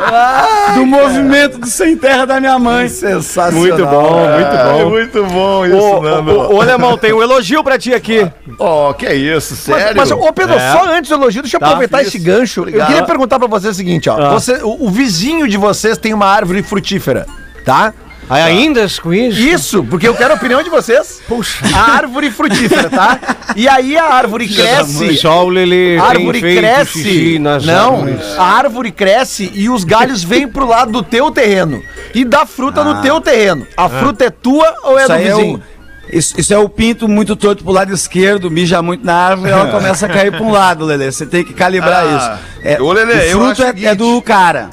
Do 0.76 0.86
movimento 0.86 1.58
do 1.58 1.68
sem 1.68 1.96
terra 1.98 2.26
da 2.26 2.40
minha 2.40 2.60
mãe. 2.60 2.90
Sensacional. 2.90 3.60
Muito 3.62 3.86
bom, 3.86 4.28
muito 4.30 4.56
É 4.56 4.64
bom. 4.84 4.90
muito 4.90 5.24
bom 5.26 5.66
isso, 5.66 5.78
Ô, 5.78 6.02
Nando. 6.02 6.32
ô, 6.38 6.56
ô, 6.56 6.62
Alemão, 6.62 6.98
tem 6.98 7.14
um 7.14 7.22
elogio 7.22 7.64
pra 7.64 7.78
ti 7.80 7.94
aqui. 7.94 8.30
Ó, 8.60 8.92
que 8.94 9.06
é 9.06 9.14
isso, 9.16 9.54
Mas, 9.68 9.82
sério? 9.82 9.98
mas, 9.98 10.12
ô 10.12 10.34
Pedro, 10.34 10.56
É. 10.56 10.72
só 10.72 10.86
antes 10.92 11.10
do 11.10 11.16
elogio, 11.16 11.42
deixa 11.44 11.58
eu 11.58 11.60
Tá, 11.60 11.68
aproveitar 11.68 12.02
isso. 12.02 12.10
esse 12.18 12.20
gancho. 12.20 12.62
Obrigado. 12.62 12.82
Eu 12.82 12.88
queria 12.88 13.06
perguntar 13.08 13.38
pra 13.38 13.48
você 13.48 13.68
o 13.68 13.74
seguinte, 13.74 14.10
ó. 14.10 14.18
Ah. 14.20 14.30
Você, 14.32 14.54
o, 14.64 14.86
o 14.86 14.90
vizinho 14.90 15.48
de 15.48 15.58
vocês 15.58 15.98
tem 15.98 16.14
uma 16.14 16.26
árvore 16.26 16.64
frutífera, 16.64 17.28
tá? 17.64 17.94
Aí 18.30 18.42
ainda 18.44 18.86
com 19.02 19.14
isso? 19.14 19.40
Isso, 19.40 19.84
porque 19.86 20.06
eu 20.06 20.14
quero 20.14 20.34
a 20.34 20.36
opinião 20.36 20.62
de 20.62 20.70
vocês. 20.70 21.22
Puxa. 21.30 21.64
A 21.74 21.92
árvore 21.94 22.30
frutífera, 22.30 22.90
tá? 22.90 23.18
E 23.56 23.70
aí 23.70 23.98
a 23.98 24.04
árvore 24.04 24.50
cresce. 24.50 25.16
Só 25.16 25.46
o 25.46 25.50
Lelê 25.50 25.98
A 25.98 26.04
árvore 26.04 26.42
cresce. 26.42 27.40
Não, 27.40 27.54
árvores. 28.02 28.38
a 28.38 28.44
árvore 28.44 28.92
cresce 28.92 29.50
e 29.54 29.70
os 29.70 29.86
galhos 29.86 30.26
vêm 30.26 30.46
pro 30.46 30.68
lado 30.68 30.92
do 30.92 31.04
teu 31.04 31.32
terreno. 31.32 31.82
E 32.14 32.26
dá 32.26 32.46
fruta 32.46 32.84
no 32.84 33.02
teu 33.02 33.22
terreno. 33.22 33.66
A 33.78 33.88
fruta 33.88 34.26
é 34.26 34.30
tua 34.30 34.76
ou 34.84 34.98
é 35.00 35.04
Isso 35.04 35.08
do 35.08 35.14
é 35.14 35.18
vizinho? 35.20 35.56
o- 35.56 35.77
Isso, 36.12 36.40
isso 36.40 36.54
é 36.54 36.58
o 36.58 36.70
pinto 36.70 37.08
muito 37.08 37.36
torto 37.36 37.64
pro 37.64 37.74
lado 37.74 37.94
esquerdo, 37.94 38.50
mija 38.50 38.82
muito 38.82 39.06
na 39.06 39.14
árvore 39.16 39.50
e 39.50 39.54
ela 39.54 39.68
começa 39.72 40.06
a 40.06 40.10
cair 40.10 40.32
pra 40.32 40.42
um 40.42 40.52
lado, 40.52 40.86
Lelê. 40.86 41.12
Você 41.12 41.26
tem 41.26 41.44
que 41.44 41.54
calibrar 41.54 42.06
Ah, 42.06 42.18
isso. 42.18 42.66
É, 42.68 42.82
ô, 42.82 42.92
Lelê, 42.94 43.14
o 43.14 43.18
eu 43.18 43.32
fruto 43.40 43.52
acho 43.52 43.62
o 43.62 43.66
é, 43.66 43.68
seguinte. 43.68 43.88
é 43.88 43.96
do 43.96 44.22
cara. 44.22 44.70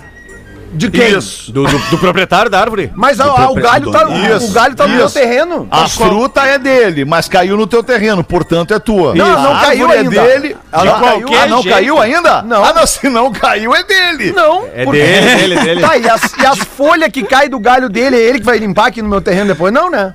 De 0.77 0.91
quem? 0.91 1.17
Isso. 1.17 1.53
Do, 1.53 1.65
do- 1.69 1.79
do 1.91 1.99
proprietário 1.99 2.51
da 2.51 2.59
árvore? 2.61 2.91
Mas 2.97 3.21
a- 3.21 3.27
a- 3.27 3.49
o 3.51 3.55
galho 3.55 3.93
tá, 3.93 4.09
Isso, 4.37 4.49
o 4.49 4.53
galho 4.53 4.75
tá 4.75 4.89
no 4.89 4.97
teu 4.97 5.07
isso. 5.07 5.15
terreno. 5.15 5.69
A 5.71 5.87
fruta 5.89 6.45
é 6.47 6.59
dele, 6.59 7.05
mas 7.05 7.29
caiu 7.29 7.57
no 7.57 7.65
teu 7.65 7.81
terreno, 7.81 8.25
portanto 8.25 8.75
é 8.75 8.81
tua. 8.81 9.15
Não, 9.15 9.41
não 9.41 9.61
caiu 9.61 9.87
árvore 9.89 9.99
ainda. 9.99 10.17
É 10.21 10.27
dele. 10.41 10.57
Ela 10.73 10.83
De 10.83 10.89
não 10.89 11.01
caiu. 11.01 11.21
qualquer 11.29 11.43
Ah, 11.43 11.47
não 11.47 11.63
jeito. 11.63 11.75
caiu 11.77 12.01
ainda? 12.01 12.43
Não. 12.43 12.65
Ah, 12.65 12.73
não, 12.73 12.87
se 12.89 13.09
não 13.09 13.31
caiu 13.31 13.73
é 13.73 13.85
dele. 13.85 14.33
Não. 14.33 14.65
É 14.75 14.85
porque- 14.85 14.99
dele, 14.99 15.37
dele, 15.37 15.61
dele. 15.61 15.81
Tá, 15.81 15.97
e 15.97 16.09
as, 16.09 16.33
e 16.43 16.45
as 16.45 16.59
folhas 16.59 17.09
que 17.13 17.23
caem 17.23 17.49
do 17.49 17.61
galho 17.61 17.89
dele, 17.89 18.17
é 18.17 18.21
ele 18.21 18.41
que 18.41 18.45
vai 18.47 18.59
limpar 18.59 18.89
aqui 18.89 19.01
no 19.01 19.09
meu 19.09 19.21
terreno 19.21 19.47
depois? 19.47 19.73
Não, 19.73 19.89
né? 19.89 20.13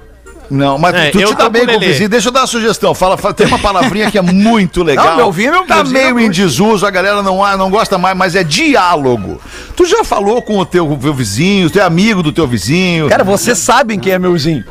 Não, 0.49 0.77
mas 0.79 0.95
É, 0.95 1.11
tu 1.11 1.19
te 1.23 1.35
dá 1.35 1.47
bem 1.47 1.61
com 1.61 1.67
com 1.67 1.73
o 1.73 1.77
o 1.77 1.79
vizinho. 1.79 2.09
Deixa 2.09 2.29
eu 2.29 2.31
dar 2.31 2.41
uma 2.41 2.47
sugestão. 2.47 2.95
Fala, 2.95 3.17
fala- 3.17 3.33
tem 3.33 3.45
uma 3.45 3.59
palavrinha 3.59 4.09
que 4.09 4.17
é 4.17 4.21
muito 4.21 4.81
legal. 4.83 5.05
Não, 5.11 5.15
meu 5.17 5.31
vizinho, 5.31 5.53
meu 5.53 5.65
Tá 5.67 5.83
vizinho 5.83 6.15
meio 6.15 6.19
em 6.19 6.31
desuso, 6.31 6.85
a 6.85 6.89
galera 6.89 7.21
não, 7.21 7.43
ah, 7.45 7.55
não 7.55 7.69
gosta 7.69 7.97
mais, 7.97 8.17
mas 8.17 8.35
é 8.35 8.43
diálogo. 8.43 9.39
Tu 9.75 9.85
já 9.85 10.03
falou 10.03 10.41
com 10.41 10.57
o 10.57 10.65
teu, 10.65 10.97
teu 10.99 11.13
vizinho, 11.13 11.69
tu 11.69 11.79
é 11.79 11.83
amigo 11.83 12.23
do 12.23 12.31
teu 12.31 12.47
vizinho. 12.47 13.07
Cara, 13.09 13.23
vocês 13.23 13.57
sabem 13.59 13.99
quem 13.99 14.13
é 14.13 14.19
meu 14.19 14.33
vizinho. 14.33 14.63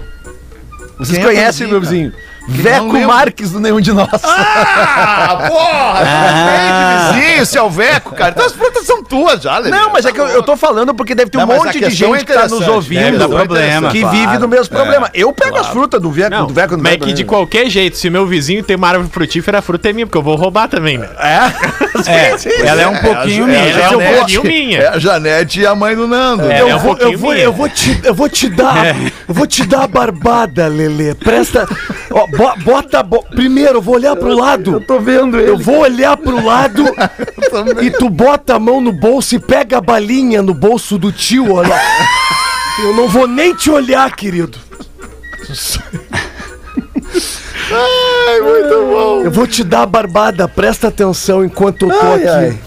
Vocês 0.98 1.16
Quem 1.16 1.20
é 1.20 1.24
conhecem 1.28 1.66
teu 1.66 1.72
meu 1.72 1.80
vizinho, 1.80 2.10
vizinho. 2.10 2.28
Veco. 2.48 2.98
Marques 3.06 3.50
do 3.52 3.60
Nenhum 3.60 3.80
de 3.80 3.92
Nós. 3.92 4.08
Ah, 4.24 5.44
porra! 5.48 5.98
Ah. 6.08 7.12
vizinho, 7.12 7.46
seu 7.46 7.70
Veco, 7.70 8.14
cara. 8.14 8.30
Então 8.30 8.46
as 8.46 8.52
frutas 8.52 8.84
são 8.84 9.02
tuas 9.02 9.42
já, 9.42 9.58
Lelê. 9.58 9.76
Não, 9.76 9.92
mas 9.92 10.04
é 10.04 10.12
que 10.12 10.20
eu, 10.20 10.26
eu 10.28 10.42
tô 10.42 10.56
falando 10.56 10.94
porque 10.94 11.14
deve 11.14 11.30
ter 11.30 11.38
um 11.38 11.42
Não, 11.42 11.46
mas 11.46 11.60
a 11.60 11.64
monte 11.64 11.72
de 11.74 11.78
questão 11.80 12.14
gente 12.14 12.22
é 12.22 12.24
que 12.24 12.32
tá 12.32 12.42
nos 12.42 12.52
interessante, 12.52 12.74
ouvindo 12.74 13.18
dar 13.18 13.28
problema, 13.28 13.90
que 13.90 14.00
claro. 14.00 14.16
vive 14.16 14.38
do 14.38 14.48
mesmo 14.48 14.74
problema. 14.74 15.10
Eu 15.12 15.32
pego 15.32 15.56
as 15.58 15.66
frutas 15.68 16.00
do 16.00 16.10
Veco, 16.10 16.30
Não, 16.30 16.46
do 16.46 16.54
Veco 16.54 16.76
do 16.76 16.82
mas 16.82 16.94
é 16.94 16.96
que 16.98 17.12
de 17.12 17.24
qualquer 17.24 17.68
jeito, 17.68 17.96
se 17.96 18.08
meu 18.10 18.26
vizinho 18.26 18.62
tem 18.62 18.76
uma 18.76 18.88
árvore 18.88 19.08
frutífera, 19.10 19.58
a 19.58 19.62
fruta 19.62 19.90
é 19.90 19.92
minha, 19.92 20.06
porque 20.06 20.18
eu 20.18 20.22
vou 20.22 20.36
roubar 20.36 20.68
também, 20.68 20.98
né? 20.98 21.08
É, 21.18 22.34
ela 22.66 22.82
é 22.82 22.86
um 22.86 22.96
pouquinho 22.96 23.44
é, 23.44 23.46
minha. 23.46 23.58
Ela 23.58 23.84
é 23.84 23.96
um 23.96 24.16
pouquinho 24.16 24.42
minha. 24.44 24.78
É 24.78 24.88
a 24.88 24.98
Janete 24.98 25.60
e 25.60 25.66
a 25.66 25.74
mãe 25.74 25.96
do 25.96 26.06
Nando. 26.06 26.50
É, 26.50 26.60
Eu, 26.60 26.68
é 26.68 26.74
um 26.74 26.78
vou, 26.78 26.96
eu, 26.98 27.18
vou, 27.18 27.32
minha. 27.32 27.44
eu, 27.44 27.52
vou 27.52 27.68
te, 27.68 28.00
eu 28.04 28.14
vou 28.14 28.28
te 28.28 28.48
dar. 28.48 28.96
Eu 29.28 29.34
vou 29.34 29.46
te 29.46 29.64
dar 29.66 29.84
a 29.84 29.88
barbada, 29.88 30.66
Lelê. 30.68 31.14
Presta. 31.14 31.68
Ó, 32.10 32.26
bo- 32.38 32.56
bota. 32.64 33.02
bo- 33.02 33.22
primeiro, 33.24 33.78
eu 33.78 33.82
vou 33.82 33.96
olhar 33.96 34.16
pro 34.16 34.32
lado. 34.34 34.72
Eu 34.74 34.80
tô 34.86 34.98
vendo 35.00 35.38
ele. 35.38 35.50
Eu 35.50 35.58
vou 35.58 35.80
olhar 35.80 36.16
pro 36.16 36.42
lado 36.44 36.84
e 37.82 37.90
tu 37.90 38.08
bota 38.08 38.54
a 38.54 38.58
mão 38.58 38.80
no 38.80 38.92
bolso 38.92 39.34
e 39.34 39.38
pega 39.38 39.78
a 39.78 39.80
balinha 39.80 40.40
no 40.40 40.54
bolso 40.54 40.96
do 40.96 41.12
tio, 41.12 41.52
olha. 41.52 41.78
Eu 42.80 42.94
não 42.94 43.08
vou 43.08 43.26
nem 43.26 43.54
te 43.54 43.70
olhar, 43.70 44.14
querido. 44.14 44.56
Ai, 47.70 48.40
muito 48.40 48.86
bom. 48.90 49.22
Eu 49.24 49.30
vou 49.30 49.46
te 49.46 49.62
dar 49.64 49.82
a 49.82 49.86
barbada, 49.86 50.46
presta 50.48 50.88
atenção 50.88 51.44
enquanto 51.44 51.82
eu 51.82 51.88
tô 51.90 52.06
Ai, 52.06 52.14
aqui. 52.14 52.28
ai. 52.28 52.58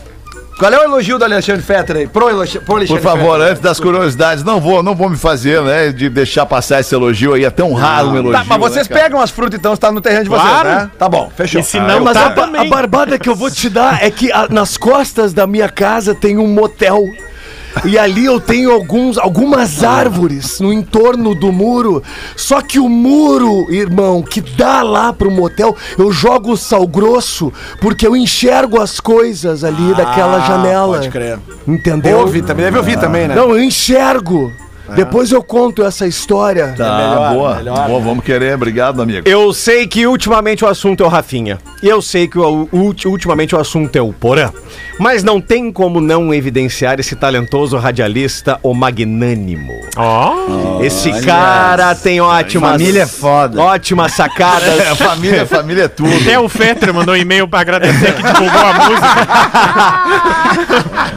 Qual 0.61 0.71
é 0.71 0.77
o 0.79 0.83
elogio 0.83 1.17
do 1.17 1.25
Alexandre 1.25 1.63
Fetter 1.63 1.95
aí? 1.97 2.07
Pro, 2.07 2.29
elogio, 2.29 2.61
pro 2.61 2.67
Por 2.67 2.77
Alexandre 2.77 3.01
favor, 3.03 3.31
Fetter. 3.37 3.49
antes 3.51 3.61
das 3.63 3.79
curiosidades, 3.79 4.43
não 4.43 4.61
vou, 4.61 4.83
não 4.83 4.93
vou 4.93 5.09
me 5.09 5.17
fazer, 5.17 5.59
né, 5.63 5.91
de 5.91 6.07
deixar 6.07 6.45
passar 6.45 6.79
esse 6.81 6.93
elogio 6.93 7.33
aí, 7.33 7.43
é 7.43 7.49
tão 7.49 7.73
raro 7.73 8.09
um 8.09 8.15
elogio. 8.17 8.33
Tá, 8.39 8.45
mas 8.47 8.59
vocês 8.59 8.87
né, 8.87 8.95
pegam 8.95 9.19
as 9.19 9.31
frutas 9.31 9.59
então, 9.59 9.73
está 9.73 9.91
no 9.91 9.99
terreno 9.99 10.25
de 10.25 10.29
vocês, 10.29 10.47
Claro. 10.47 10.69
né? 10.69 10.91
Tá 10.99 11.09
bom, 11.09 11.31
fechou. 11.35 11.61
E 11.61 11.63
se 11.63 11.79
não, 11.79 12.01
Mas 12.03 12.13
tá 12.13 12.27
a, 12.37 12.61
a 12.61 12.65
barbada 12.65 13.17
que 13.17 13.27
eu 13.27 13.35
vou 13.35 13.49
te 13.49 13.69
dar 13.71 14.03
é 14.03 14.11
que 14.11 14.31
a- 14.31 14.47
nas 14.51 14.77
costas 14.77 15.33
da 15.33 15.47
minha 15.47 15.67
casa 15.67 16.13
tem 16.13 16.37
um 16.37 16.45
motel. 16.47 17.05
E 17.85 17.97
ali 17.97 18.25
eu 18.25 18.39
tenho 18.39 18.71
alguns, 18.71 19.17
algumas 19.17 19.83
árvores 19.83 20.59
no 20.59 20.71
entorno 20.71 21.33
do 21.33 21.51
muro. 21.51 22.03
Só 22.35 22.61
que 22.61 22.79
o 22.79 22.89
muro, 22.89 23.71
irmão, 23.71 24.21
que 24.21 24.41
dá 24.41 24.81
lá 24.81 25.13
pro 25.13 25.31
motel, 25.31 25.75
eu 25.97 26.11
jogo 26.11 26.55
sal 26.57 26.87
grosso 26.87 27.51
porque 27.79 28.05
eu 28.05 28.15
enxergo 28.15 28.81
as 28.81 28.99
coisas 28.99 29.63
ali 29.63 29.93
daquela 29.95 30.39
janela. 30.41 30.97
Pode 30.97 31.09
crer. 31.09 31.39
Entendeu? 31.67 32.19
Ouve 32.19 32.41
também, 32.41 32.65
deve 32.65 32.77
ouvir 32.77 32.99
também, 32.99 33.27
né? 33.27 33.35
Não, 33.35 33.51
eu 33.51 33.63
enxergo. 33.63 34.51
Depois 34.95 35.31
eu 35.31 35.41
conto 35.43 35.83
essa 35.83 36.05
história. 36.07 36.73
Tá, 36.77 37.29
boa. 37.33 37.55
Boa, 37.87 37.99
vamos 37.99 38.23
querer. 38.23 38.55
Obrigado, 38.55 39.01
amigo. 39.01 39.27
Eu 39.27 39.53
sei 39.53 39.87
que 39.87 40.05
ultimamente 40.07 40.63
o 40.65 40.67
assunto 40.67 41.03
é 41.03 41.05
o 41.05 41.09
Rafinha. 41.09 41.57
E 41.81 41.87
eu 41.87 42.01
sei 42.01 42.27
que 42.27 42.37
o, 42.39 42.67
ulti- 42.71 43.07
ultimamente 43.07 43.55
o 43.55 43.59
assunto 43.59 43.95
é 43.95 44.01
o 44.01 44.11
Porã. 44.13 44.49
Mas 44.99 45.23
não 45.23 45.41
tem 45.41 45.71
como 45.71 45.99
não 45.99 46.33
evidenciar 46.33 46.99
esse 46.99 47.15
talentoso 47.15 47.75
radialista, 47.77 48.59
o 48.61 48.73
Magnânimo. 48.73 49.73
Ó. 49.97 50.79
Esse 50.83 51.11
cara 51.21 51.95
tem 51.95 52.21
ótimas. 52.21 52.71
Família 52.73 53.03
é 53.03 53.07
foda. 53.07 53.59
Ótimas 53.61 54.13
sacadas. 54.13 54.79
É, 54.79 54.93
família, 54.95 55.45
família 55.45 55.83
é 55.83 55.87
tudo. 55.87 56.13
Até 56.21 56.39
o 56.39 56.47
Fetter 56.47 56.93
mandou 56.93 57.15
um 57.15 57.17
e-mail 57.17 57.47
pra 57.47 57.61
agradecer 57.61 58.13
que 58.13 58.21
divulgou 58.21 58.61
a 58.61 58.73
música. 58.73 59.27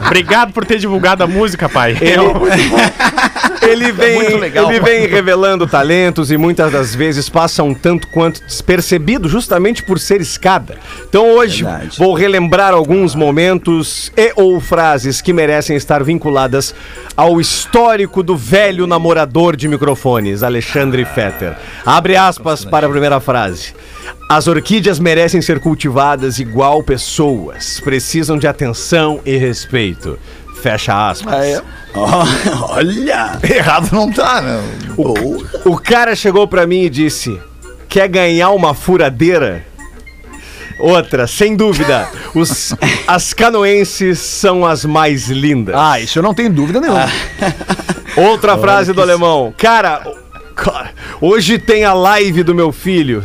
Obrigado 0.07 0.51
por 0.53 0.65
ter 0.65 0.77
divulgado 0.79 1.23
a 1.23 1.27
música, 1.27 1.67
pai. 1.69 1.97
Ele 2.01 2.23
vem, 3.91 4.15
muito 4.15 4.37
legal. 4.37 4.71
ele 4.71 4.79
vem 4.79 5.07
revelando 5.07 5.67
talentos 5.67 6.31
e 6.31 6.37
muitas 6.37 6.71
das 6.71 6.93
vezes 6.93 7.29
passa 7.29 7.63
um 7.63 7.73
tanto 7.73 8.07
quanto 8.07 8.43
despercebido 8.43 9.27
justamente 9.27 9.83
por 9.83 9.99
ser 9.99 10.21
escada. 10.21 10.77
Então 11.07 11.31
hoje 11.31 11.63
Verdade. 11.63 11.97
vou 11.97 12.13
relembrar 12.13 12.73
alguns 12.73 13.15
momentos 13.15 14.11
e 14.15 14.33
ou 14.35 14.59
frases 14.59 15.21
que 15.21 15.33
merecem 15.33 15.75
estar 15.75 16.03
vinculadas 16.03 16.73
ao 17.15 17.39
histórico 17.39 18.21
do 18.21 18.35
velho 18.35 18.87
namorador 18.87 19.55
de 19.55 19.67
microfones, 19.67 20.43
Alexandre 20.43 21.05
Fetter. 21.05 21.55
Abre 21.85 22.15
aspas 22.15 22.65
para 22.65 22.87
a 22.87 22.89
primeira 22.89 23.19
frase. 23.19 23.73
As 24.29 24.47
orquídeas 24.47 24.99
merecem 24.99 25.41
ser 25.41 25.59
cultivadas 25.59 26.39
igual 26.39 26.83
pessoas, 26.83 27.79
precisam 27.79 28.37
de 28.37 28.47
atenção 28.47 29.19
e 29.25 29.37
respeito. 29.37 30.17
Fecha 30.61 31.09
aspas. 31.09 31.33
Olha! 31.93 33.39
Errado 33.43 33.89
não 33.91 34.11
tá, 34.11 34.41
né? 34.41 34.61
O 35.65 35.77
cara 35.77 36.15
chegou 36.15 36.47
pra 36.47 36.65
mim 36.67 36.81
e 36.83 36.89
disse: 36.89 37.39
Quer 37.87 38.07
ganhar 38.07 38.49
uma 38.51 38.73
furadeira? 38.73 39.65
Outra, 40.77 41.25
sem 41.25 41.55
dúvida, 41.55 42.05
os, 42.33 42.75
as 43.07 43.33
canoenses 43.33 44.19
são 44.19 44.65
as 44.65 44.83
mais 44.83 45.29
lindas. 45.29 45.73
Ah, 45.77 45.99
isso 46.01 46.19
eu 46.19 46.23
não 46.23 46.33
tenho 46.33 46.51
dúvida 46.51 46.81
nenhuma. 46.81 47.09
Outra 48.17 48.57
frase 48.57 48.91
do 48.91 49.01
alemão: 49.01 49.53
Cara, 49.57 50.01
o- 50.05 50.53
cara, 50.53 50.91
hoje 51.21 51.57
tem 51.57 51.85
a 51.85 51.93
live 51.93 52.43
do 52.43 52.53
meu 52.53 52.71
filho. 52.73 53.23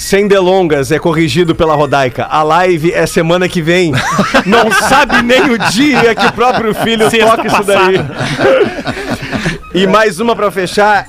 Sem 0.00 0.26
delongas, 0.26 0.90
é 0.90 0.98
corrigido 0.98 1.54
pela 1.54 1.74
Rodaica. 1.74 2.24
A 2.24 2.42
live 2.42 2.90
é 2.90 3.04
semana 3.04 3.46
que 3.46 3.60
vem. 3.60 3.92
Não 4.46 4.72
sabe 4.72 5.20
nem 5.20 5.50
o 5.50 5.58
dia 5.58 6.14
que 6.14 6.24
o 6.24 6.32
próprio 6.32 6.74
filho 6.74 7.10
Sexta 7.10 7.36
toca 7.36 7.46
isso 7.46 7.62
daí. 7.64 7.96
E 9.74 9.86
mais 9.86 10.18
uma 10.18 10.34
pra 10.34 10.50
fechar. 10.50 11.06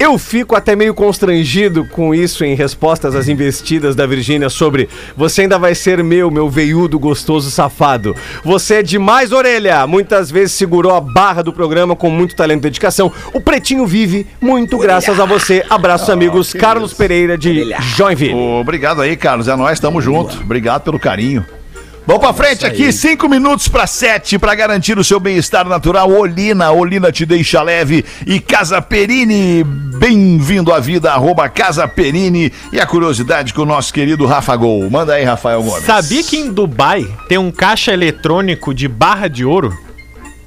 Eu 0.00 0.16
fico 0.16 0.56
até 0.56 0.74
meio 0.74 0.94
constrangido 0.94 1.84
com 1.84 2.14
isso 2.14 2.42
em 2.42 2.54
respostas 2.54 3.14
às 3.14 3.28
investidas 3.28 3.94
da 3.94 4.06
Virgínia 4.06 4.48
sobre 4.48 4.88
você 5.14 5.42
ainda 5.42 5.58
vai 5.58 5.74
ser 5.74 6.02
meu, 6.02 6.30
meu 6.30 6.48
veiudo 6.48 6.98
gostoso 6.98 7.50
safado. 7.50 8.16
Você 8.42 8.76
é 8.76 8.82
demais, 8.82 9.30
orelha! 9.30 9.86
Muitas 9.86 10.30
vezes 10.30 10.52
segurou 10.52 10.94
a 10.94 11.02
barra 11.02 11.42
do 11.42 11.52
programa 11.52 11.94
com 11.94 12.08
muito 12.08 12.34
talento 12.34 12.60
e 12.60 12.62
dedicação. 12.62 13.12
O 13.34 13.42
Pretinho 13.42 13.86
vive 13.86 14.26
muito 14.40 14.78
graças 14.78 15.20
a 15.20 15.26
você. 15.26 15.62
Abraços, 15.68 16.08
amigos. 16.08 16.54
Carlos 16.54 16.94
Pereira 16.94 17.36
de 17.36 17.70
Joinville. 17.94 18.32
Obrigado 18.32 19.02
aí, 19.02 19.14
Carlos. 19.18 19.48
É 19.48 19.54
nós, 19.54 19.78
tamo 19.78 20.00
junto. 20.00 20.40
Obrigado 20.40 20.80
pelo 20.80 20.98
carinho. 20.98 21.44
Vamos 22.10 22.24
pra 22.24 22.34
frente 22.34 22.66
aqui, 22.66 22.92
cinco 22.92 23.28
minutos 23.28 23.68
para 23.68 23.86
sete, 23.86 24.36
para 24.36 24.52
garantir 24.56 24.98
o 24.98 25.04
seu 25.04 25.20
bem-estar 25.20 25.68
natural. 25.68 26.10
Olina, 26.10 26.72
Olina 26.72 27.12
te 27.12 27.24
deixa 27.24 27.62
leve. 27.62 28.04
E 28.26 28.40
Casa 28.40 28.82
Perini, 28.82 29.62
bem-vindo 29.62 30.72
à 30.72 30.80
vida, 30.80 31.12
arroba 31.12 31.48
Casa 31.48 31.86
Perini. 31.86 32.52
E 32.72 32.80
a 32.80 32.84
curiosidade 32.84 33.54
com 33.54 33.62
o 33.62 33.64
nosso 33.64 33.94
querido 33.94 34.26
Rafa 34.26 34.56
Gol. 34.56 34.90
Manda 34.90 35.14
aí, 35.14 35.22
Rafael 35.22 35.62
Gomes. 35.62 35.84
Sabia 35.84 36.24
que 36.24 36.36
em 36.36 36.52
Dubai 36.52 37.06
tem 37.28 37.38
um 37.38 37.52
caixa 37.52 37.92
eletrônico 37.92 38.74
de 38.74 38.88
barra 38.88 39.28
de 39.28 39.44
ouro? 39.44 39.72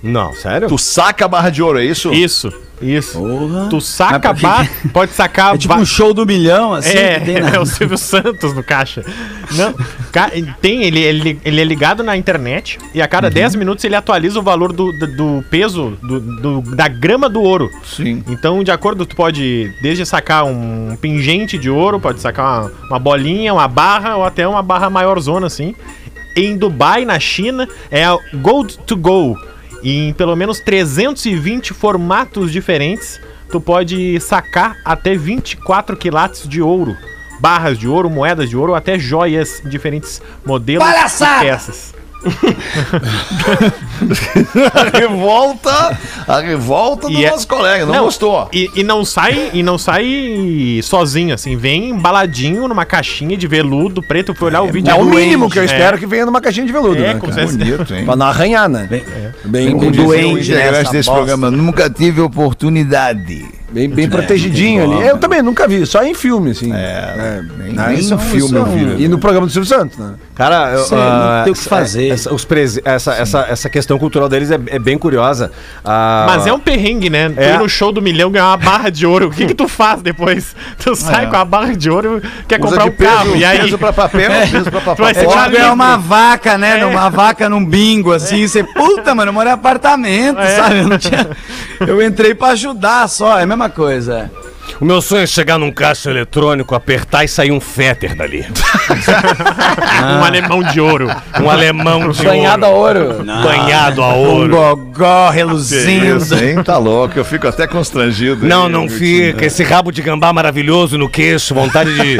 Não, 0.03 0.33
sério? 0.33 0.67
Tu 0.67 0.77
saca 0.77 1.23
a 1.23 1.27
barra 1.29 1.49
de 1.49 1.63
ouro, 1.63 1.79
é 1.79 1.85
isso? 1.85 2.11
Isso, 2.13 2.51
isso. 2.81 3.17
Porra. 3.17 3.67
Tu 3.69 3.79
saca 3.79 4.33
que 4.33 4.41
barra, 4.41 4.69
pode 4.91 5.13
sacar 5.13 5.55
É 5.55 5.57
tipo 5.57 5.73
um 5.75 5.85
show 5.85 6.13
do 6.13 6.25
milhão, 6.25 6.73
assim, 6.73 6.97
É, 6.97 7.19
que 7.19 7.25
tem 7.25 7.39
na... 7.39 7.49
é 7.51 7.59
o 7.59 7.65
Silvio 7.65 7.97
Santos 7.97 8.53
no 8.53 8.61
caixa. 8.61 9.01
Não, 9.51 9.73
tem, 10.61 10.83
ele, 10.83 10.99
ele, 10.99 11.39
ele 11.45 11.61
é 11.61 11.63
ligado 11.63 12.03
na 12.03 12.17
internet 12.17 12.77
e 12.93 13.01
a 13.01 13.05
Uhum. 13.05 13.09
cada 13.09 13.29
10 13.29 13.55
minutos 13.55 13.85
ele 13.85 13.95
atualiza 13.95 14.37
o 14.39 14.43
valor 14.43 14.73
do, 14.73 14.91
do, 14.91 15.07
do 15.15 15.45
peso 15.49 15.97
do, 16.01 16.19
do- 16.19 16.75
da 16.75 16.89
grama 16.89 17.29
do 17.29 17.41
ouro. 17.41 17.69
Sim. 17.85 18.21
Então, 18.27 18.61
de 18.61 18.71
acordo, 18.71 19.05
tu 19.05 19.15
pode 19.15 19.73
desde 19.81 20.05
sacar 20.05 20.43
um 20.45 20.97
pingente 20.99 21.57
de 21.57 21.69
ouro, 21.69 21.97
pode 21.99 22.19
sacar 22.19 22.63
uma, 22.63 22.71
uma 22.89 22.99
bolinha, 22.99 23.53
uma 23.53 23.67
barra 23.69 24.17
ou 24.17 24.25
até 24.25 24.45
uma 24.45 24.61
barra 24.61 24.89
maiorzona 24.89 25.47
assim. 25.47 25.73
Em 26.35 26.57
Dubai, 26.57 27.05
na 27.05 27.19
China, 27.19 27.67
é 27.89 28.03
a 28.03 28.17
Gold 28.41 28.79
to 28.79 28.97
Go. 28.97 29.37
E 29.83 30.07
em 30.07 30.13
pelo 30.13 30.35
menos 30.35 30.59
320 30.61 31.73
formatos 31.73 32.51
diferentes, 32.51 33.19
tu 33.51 33.59
pode 33.59 34.19
sacar 34.21 34.77
até 34.85 35.15
24 35.15 35.97
quilates 35.97 36.47
de 36.47 36.61
ouro. 36.61 36.95
Barras 37.39 37.77
de 37.77 37.87
ouro, 37.87 38.09
moedas 38.09 38.49
de 38.49 38.55
ouro, 38.55 38.71
ou 38.71 38.75
até 38.75 38.97
joias 38.97 39.61
em 39.65 39.69
diferentes 39.69 40.21
modelos 40.45 40.85
Palhaçada! 40.85 41.43
e 41.43 41.49
peças. 41.49 41.93
A 44.73 44.97
revolta, 44.97 45.97
a 46.27 46.39
revolta 46.39 47.07
do 47.07 47.13
E 47.13 47.25
é- 47.25 47.29
nosso 47.31 47.47
colega, 47.47 47.85
não, 47.85 47.93
Não, 47.93 48.03
gostou. 48.05 48.49
E, 48.53 48.69
e 48.75 48.83
não 48.83 49.03
sai 49.05 49.51
e 49.53 49.61
não 49.63 49.77
sai 49.77 50.79
sozinho, 50.83 51.33
assim. 51.33 51.55
Vem 51.55 51.89
embaladinho 51.89 52.67
numa 52.67 52.85
caixinha 52.85 53.35
de 53.37 53.47
veludo 53.47 54.01
preto. 54.01 54.31
Eu 54.31 54.35
fui 54.35 54.47
olhar 54.47 54.61
o 54.61 54.71
vídeo. 54.71 54.89
É 54.91 54.95
o 54.95 55.05
mínimo 55.05 55.49
que 55.49 55.57
eu 55.59 55.63
É. 55.63 55.65
espero 55.65 55.97
que 55.97 56.05
venha 56.05 56.25
numa 56.25 56.41
caixinha 56.41 56.65
de 56.65 56.71
veludo, 56.73 56.97
É, 57.03 57.13
né? 57.13 57.19
como 57.19 57.33
cara? 57.33 57.47
Bonito, 57.47 57.93
hein? 57.93 58.05
Pra 58.05 58.15
não 58.15 58.25
arranhar, 58.25 58.67
né? 58.69 58.87
Bem, 58.89 59.03
Bem, 59.45 59.67
Como 59.71 59.81
bem, 59.81 59.91
dizia 59.91 60.03
o 60.69 60.71
doente 60.71 60.91
desse 60.91 61.09
programa, 61.09 61.51
nunca 61.51 61.89
tive 61.89 62.21
oportunidade. 62.21 63.45
Bem, 63.73 63.89
bem 63.89 64.09
protegidinho 64.09 64.83
ali. 64.83 65.07
Eu 65.07 65.17
também 65.17 65.41
nunca 65.41 65.67
vi, 65.67 65.85
só 65.85 66.03
em 66.03 66.13
filme, 66.13 66.51
assim. 66.51 66.71
É, 66.73 67.41
Nem, 67.57 67.73
Não, 67.73 67.87
nem 67.87 67.97
isso 67.99 68.15
no 68.15 68.21
é 68.21 68.23
um- 68.23 68.27
filme 68.27 68.45
isso 68.45 68.55
é 68.55 68.59
eu 68.59 68.65
vi. 68.65 68.85
né? 68.85 68.95
E 68.99 69.07
no 69.07 69.17
programa 69.17 69.47
do 69.47 69.51
Silvio 69.51 69.67
Santos, 69.69 69.97
né? 69.97 70.13
Cara, 70.35 70.71
eu, 70.73 70.83
Sei, 70.83 70.97
não 70.97 71.03
ah, 71.05 71.41
tem 71.43 71.53
o 71.53 71.55
que 71.55 71.63
fazer. 71.63 72.09
Essa, 72.09 72.33
os 72.33 72.43
prese- 72.45 72.81
essa, 72.85 73.13
essa, 73.13 73.39
essa 73.49 73.69
questão 73.69 73.99
cultural 73.99 74.27
deles 74.29 74.49
é, 74.51 74.59
é 74.67 74.79
bem 74.79 74.97
curiosa. 74.97 75.51
Ah, 75.83 76.25
Mas 76.27 76.47
é 76.47 76.53
um 76.53 76.59
perrengue, 76.59 77.09
né? 77.09 77.29
Tu 77.29 77.39
É. 77.39 77.55
ir 77.55 77.59
no 77.59 77.69
show 77.69 77.91
do 77.91 78.01
milhão 78.01 78.31
ganhar 78.31 78.47
uma 78.47 78.57
barra 78.57 78.89
de 78.89 79.05
ouro. 79.05 79.27
O 79.27 79.31
que 79.31 79.45
que 79.47 79.53
tu 79.53 79.67
faz 79.67 80.01
depois? 80.01 80.55
Tu 80.83 80.95
sai 80.95 81.25
É. 81.25 81.27
com 81.27 81.35
a 81.35 81.45
barra 81.45 81.75
de 81.75 81.89
ouro 81.89 82.21
quer 82.47 82.59
Usa 82.59 82.69
comprar 82.69 82.85
um 82.85 82.91
carro. 82.91 83.25
peso, 83.31 83.35
E 83.37 83.45
aí? 83.45 83.59
peso 83.59 83.77
pra 83.77 83.93
papel, 83.93 84.29
peso 84.51 84.71
pra 84.71 84.81
papel. 84.81 85.05
vai 85.05 85.13
ser 85.13 85.21
É 85.21 85.23
tipo 85.27 85.33
ganhar 85.35 85.49
livre. 85.49 85.69
uma 85.69 85.97
vaca, 85.97 86.57
né? 86.57 86.79
É. 86.79 86.85
Uma 86.85 87.09
vaca 87.09 87.47
num 87.49 87.63
bingo, 87.63 88.11
assim. 88.11 88.47
Você, 88.47 88.63
puta, 88.63 89.13
mano, 89.15 89.29
eu 89.29 89.33
moro 89.33 89.47
em 89.49 89.51
apartamento, 89.51 90.39
É. 90.39 90.47
sabe? 90.55 90.79
Eu, 90.79 90.87
não 90.87 90.97
tinha... 90.97 91.27
eu 91.85 92.01
entrei 92.01 92.33
pra 92.33 92.49
ajudar 92.49 93.07
só, 93.07 93.39
é 93.39 93.43
a 93.43 93.45
mesma 93.45 93.62
coisa. 93.69 94.31
O 94.79 94.85
meu 94.85 95.01
sonho 95.01 95.23
é 95.23 95.27
chegar 95.27 95.57
num 95.59 95.71
caixa 95.71 96.09
eletrônico, 96.09 96.73
apertar 96.73 97.23
e 97.23 97.27
sair 97.27 97.51
um 97.51 97.59
Fetter 97.59 98.15
dali. 98.15 98.45
Um 100.03 100.23
alemão 100.23 100.63
de 100.63 100.79
ouro. 100.81 101.07
Um 101.39 101.49
alemão 101.49 102.09
de 102.09 102.23
Banhado 102.23 102.65
a 102.65 102.69
ouro. 102.69 102.99
ouro. 103.13 103.23
Banhado 103.25 104.01
a 104.03 104.13
Um 104.13 104.17
ouro. 104.17 104.49
gogó 104.49 105.29
reluzindo. 105.29 106.17
Isso, 106.17 106.35
hein? 106.35 106.63
Tá 106.63 106.77
louco, 106.77 107.17
eu 107.17 107.23
fico 107.25 107.47
até 107.47 107.67
constrangido. 107.67 108.45
Não, 108.45 108.65
hein, 108.65 108.71
não 108.71 108.87
Vitinho? 108.87 109.33
fica. 109.33 109.45
Esse 109.45 109.63
rabo 109.63 109.91
de 109.91 110.01
gambá 110.01 110.33
maravilhoso 110.33 110.97
no 110.97 111.09
queixo. 111.09 111.53
Vontade 111.53 111.93
de 111.93 112.17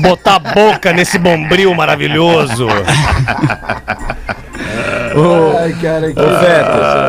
botar 0.00 0.36
a 0.36 0.38
boca 0.38 0.92
nesse 0.92 1.18
bombril 1.18 1.74
maravilhoso. 1.74 2.66
Ai, 5.58 5.72
cara, 5.80 6.12
que... 6.12 6.20
Ô, 6.20 6.22
Fetter, 6.38 6.64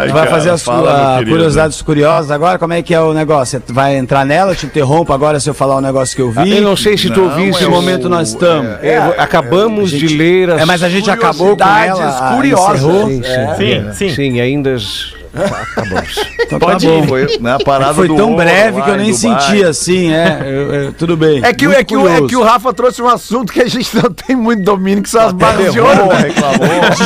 tu 0.07 0.13
vai 0.13 0.23
cara, 0.23 0.29
fazer 0.29 0.49
as 0.49 0.63
fala, 0.63 1.05
meu 1.07 1.13
querido. 1.19 1.31
curiosidades 1.31 1.81
curiosas 1.81 2.31
agora? 2.31 2.57
Como 2.59 2.73
é 2.73 2.81
que 2.81 2.93
é 2.93 2.99
o 2.99 3.13
negócio? 3.13 3.61
Você 3.65 3.73
vai 3.73 3.95
entrar 3.97 4.25
nela? 4.25 4.51
Eu 4.51 4.55
te 4.55 4.65
interrompo 4.65 5.13
agora 5.13 5.39
se 5.39 5.49
eu 5.49 5.53
falar 5.53 5.77
um 5.77 5.81
negócio 5.81 6.15
que 6.15 6.21
eu 6.21 6.31
vi. 6.31 6.57
Eu 6.57 6.61
não 6.63 6.75
sei 6.75 6.97
se 6.97 7.09
tu 7.09 7.21
Não, 7.21 7.29
ouviste. 7.29 7.63
é 7.63 7.65
Que 7.65 7.71
o- 7.71 7.71
momento 7.71 8.09
nós 8.09 8.29
estamos? 8.29 8.71
É, 8.81 8.97
acabamos 9.17 9.93
a 9.93 9.97
gente- 9.97 10.07
de 10.07 10.17
ler 10.17 10.49
as 10.51 10.61
É, 10.61 10.65
mas 10.65 10.83
a 10.83 10.89
gente 10.89 11.09
acabou 11.09 11.55
com 11.55 11.63
ela. 11.63 11.81
Curiosidades 11.81 12.21
ah, 12.21 12.33
curiosas. 12.35 12.81
Sim, 12.81 13.21
É. 13.23 13.55
Sim, 13.55 13.93
sim. 13.93 14.15
Sim, 14.15 14.39
ainda 14.41 14.73
as- 14.73 15.13
acabamos. 15.33 16.19
Então 16.41 16.59
Pode 16.59 16.85
tá 16.85 16.91
ir. 16.93 17.01
bom. 17.01 17.07
Foi 17.07 17.37
né, 17.39 17.53
a 17.55 17.59
parada 17.59 17.93
Foi 17.93 18.07
do 18.07 18.15
tão 18.15 18.35
breve 18.35 18.79
lá 18.79 18.85
que 18.85 18.91
eu 18.91 18.95
em 18.95 18.99
nem 18.99 19.13
senti 19.13 19.63
assim, 19.63 20.11
é. 20.13 20.39
eu- 20.43 20.73
eu- 20.73 20.93
tudo 20.93 21.15
bem. 21.15 21.41
É 21.43 21.53
que, 21.53 21.65
é, 21.65 21.83
que, 21.83 21.95
o- 21.95 22.07
é 22.07 22.27
que 22.27 22.35
o 22.35 22.43
Rafa 22.43 22.73
trouxe 22.73 23.01
um 23.01 23.07
assunto 23.07 23.53
que 23.53 23.61
a 23.61 23.67
gente 23.67 23.95
não 23.95 24.11
tem 24.11 24.35
muito 24.35 24.63
domínio, 24.63 25.03
que 25.03 25.09
são 25.09 25.21
as 25.27 25.33
barras 25.33 25.71
de 25.71 25.79
ouro. 25.79 26.05
né? 26.07 26.31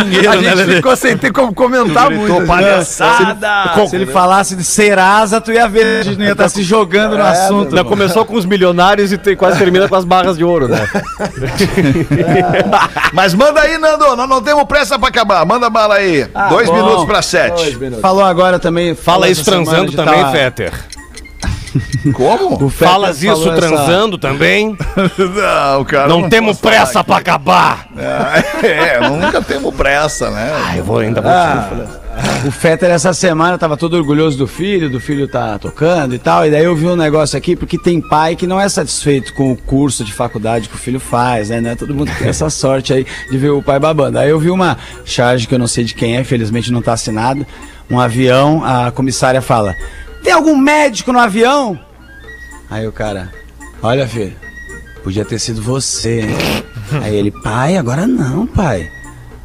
Dinheiro, 0.03 0.31
A 0.31 0.35
né, 0.35 0.41
gente 0.41 0.55
Lelê? 0.55 0.75
ficou 0.77 0.95
sem 0.95 1.17
ter 1.17 1.31
como 1.31 1.53
comentar 1.53 2.09
muito. 2.09 2.23
Gritou 2.25 2.41
né? 2.41 2.47
palhaçada. 2.47 3.87
Se 3.87 3.95
ele 3.95 4.05
falasse 4.07 4.55
de 4.55 4.63
Serasa, 4.63 5.39
tu 5.39 5.51
ia 5.51 5.67
ver, 5.67 5.99
a 5.99 6.03
gente 6.03 6.17
não 6.17 6.25
ia 6.25 6.31
estar 6.31 6.49
se 6.49 6.63
jogando 6.63 7.17
no 7.17 7.23
assunto. 7.23 7.69
Ainda 7.69 7.83
começou 7.83 8.25
com 8.25 8.35
os 8.35 8.45
milionários 8.45 9.11
e 9.11 9.17
te- 9.17 9.35
quase 9.35 9.57
termina 9.59 9.87
com 9.87 9.95
as 9.95 10.05
barras 10.05 10.37
de 10.37 10.43
ouro, 10.43 10.67
né? 10.67 10.85
Mas 13.13 13.33
manda 13.33 13.61
aí, 13.61 13.77
Nando, 13.77 14.15
nós 14.15 14.29
não 14.29 14.41
temos 14.41 14.63
pressa 14.65 14.97
pra 14.99 15.09
acabar. 15.09 15.45
Manda 15.45 15.69
bala 15.69 15.95
aí. 15.95 16.27
Dois 16.49 16.67
bom. 16.67 16.75
minutos 16.75 17.05
pra 17.05 17.21
sete. 17.21 17.77
Falou 18.01 18.14
agora 18.23 18.59
também. 18.59 18.95
falou 18.95 19.21
Fala 19.21 19.29
isso 19.29 19.43
transando 19.43 19.91
também, 19.91 20.21
tá- 20.21 20.31
Fetter. 20.31 20.73
Como? 22.13 22.69
Falas 22.69 23.21
isso 23.21 23.33
falou 23.35 23.51
essa- 23.51 23.67
transando 23.67 24.17
também. 24.17 24.77
Não, 25.17 25.83
cara. 25.83 26.07
Não 26.07 26.29
temos 26.29 26.57
posso 26.57 26.61
pressa 26.61 27.03
pra 27.03 27.17
acabar. 27.17 27.87
aqui. 27.97 28.65
É, 28.67 28.99
nunca 29.09 29.41
temos 29.41 29.73
pressa, 29.75 30.29
né? 30.29 30.75
Eu 30.77 30.83
vou 30.85 30.99
ainda 30.99 31.21
vou 31.21 31.31
O 32.47 32.51
Fetter 32.51 32.89
essa 32.91 33.13
semana 33.13 33.57
tava 33.57 33.75
todo 33.75 33.95
orgulhoso 33.97 34.37
do 34.37 34.47
filho, 34.47 34.89
do 34.89 35.01
filho 35.01 35.27
tá 35.27 35.59
tocando 35.59 36.15
e 36.15 36.19
tal. 36.19 36.45
E 36.45 36.51
daí 36.51 36.63
eu 36.63 36.75
vi 36.75 36.85
um 36.87 36.95
negócio 36.95 37.37
aqui, 37.37 37.55
porque 37.57 37.77
tem 37.77 37.99
pai 37.99 38.37
que 38.37 38.47
não 38.47 38.59
é 38.59 38.69
satisfeito 38.69 39.33
com 39.33 39.51
o 39.51 39.57
curso 39.57 40.03
de 40.05 40.13
faculdade 40.13 40.69
que 40.69 40.75
o 40.75 40.79
filho 40.79 40.99
faz, 40.99 41.49
né? 41.49 41.59
Não 41.59 41.71
é 41.71 41.75
todo 41.75 41.93
mundo 41.93 42.09
tem 42.17 42.29
essa 42.29 42.49
sorte 42.49 42.93
aí 42.93 43.05
de 43.29 43.37
ver 43.37 43.49
o 43.49 43.61
pai 43.61 43.79
babando. 43.79 44.17
Aí 44.17 44.29
eu 44.29 44.39
vi 44.39 44.49
uma 44.49 44.77
charge 45.03 45.45
que 45.45 45.53
eu 45.53 45.59
não 45.59 45.67
sei 45.67 45.83
de 45.83 45.93
quem 45.93 46.15
é, 46.15 46.23
felizmente 46.23 46.71
não 46.71 46.81
tá 46.81 46.93
assinado. 46.93 47.45
Um 47.89 47.99
avião, 47.99 48.63
a 48.63 48.91
comissária 48.91 49.41
fala: 49.41 49.75
Tem 50.23 50.33
algum 50.33 50.57
médico 50.57 51.11
no 51.11 51.19
avião? 51.19 51.79
Aí 52.69 52.87
o 52.87 52.91
cara, 52.91 53.31
olha, 53.81 54.07
filho, 54.07 54.35
podia 55.03 55.23
ter 55.23 55.39
sido 55.39 55.61
você, 55.61 56.21
hein? 56.21 56.35
Aí 57.03 57.15
ele, 57.15 57.31
pai, 57.31 57.77
agora 57.77 58.07
não, 58.07 58.47
pai. 58.47 58.89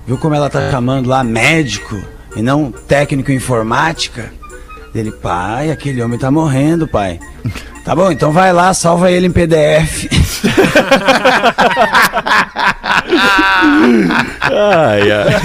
Viu 0.07 0.19
como 0.19 0.35
ela 0.35 0.51
tá 0.51 0.71
chamando 0.71 1.09
lá 1.09 1.23
médico 1.23 2.03
e 2.35 2.43
não 2.43 2.73
técnico 2.73 3.31
em 3.31 3.37
informática? 3.37 4.33
Ele, 4.95 5.13
pai, 5.13 5.71
aquele 5.71 6.03
homem 6.03 6.19
tá 6.19 6.31
morrendo, 6.31 6.89
pai. 6.89 7.21
Tá 7.83 7.97
bom, 7.97 8.13
então 8.13 8.31
vai 8.31 8.53
lá, 8.53 8.75
salva 8.75 9.11
ele 9.11 9.27
em 9.27 9.33
PDF. 9.33 10.05
Ai, 14.43 15.11
ai. 15.13 15.41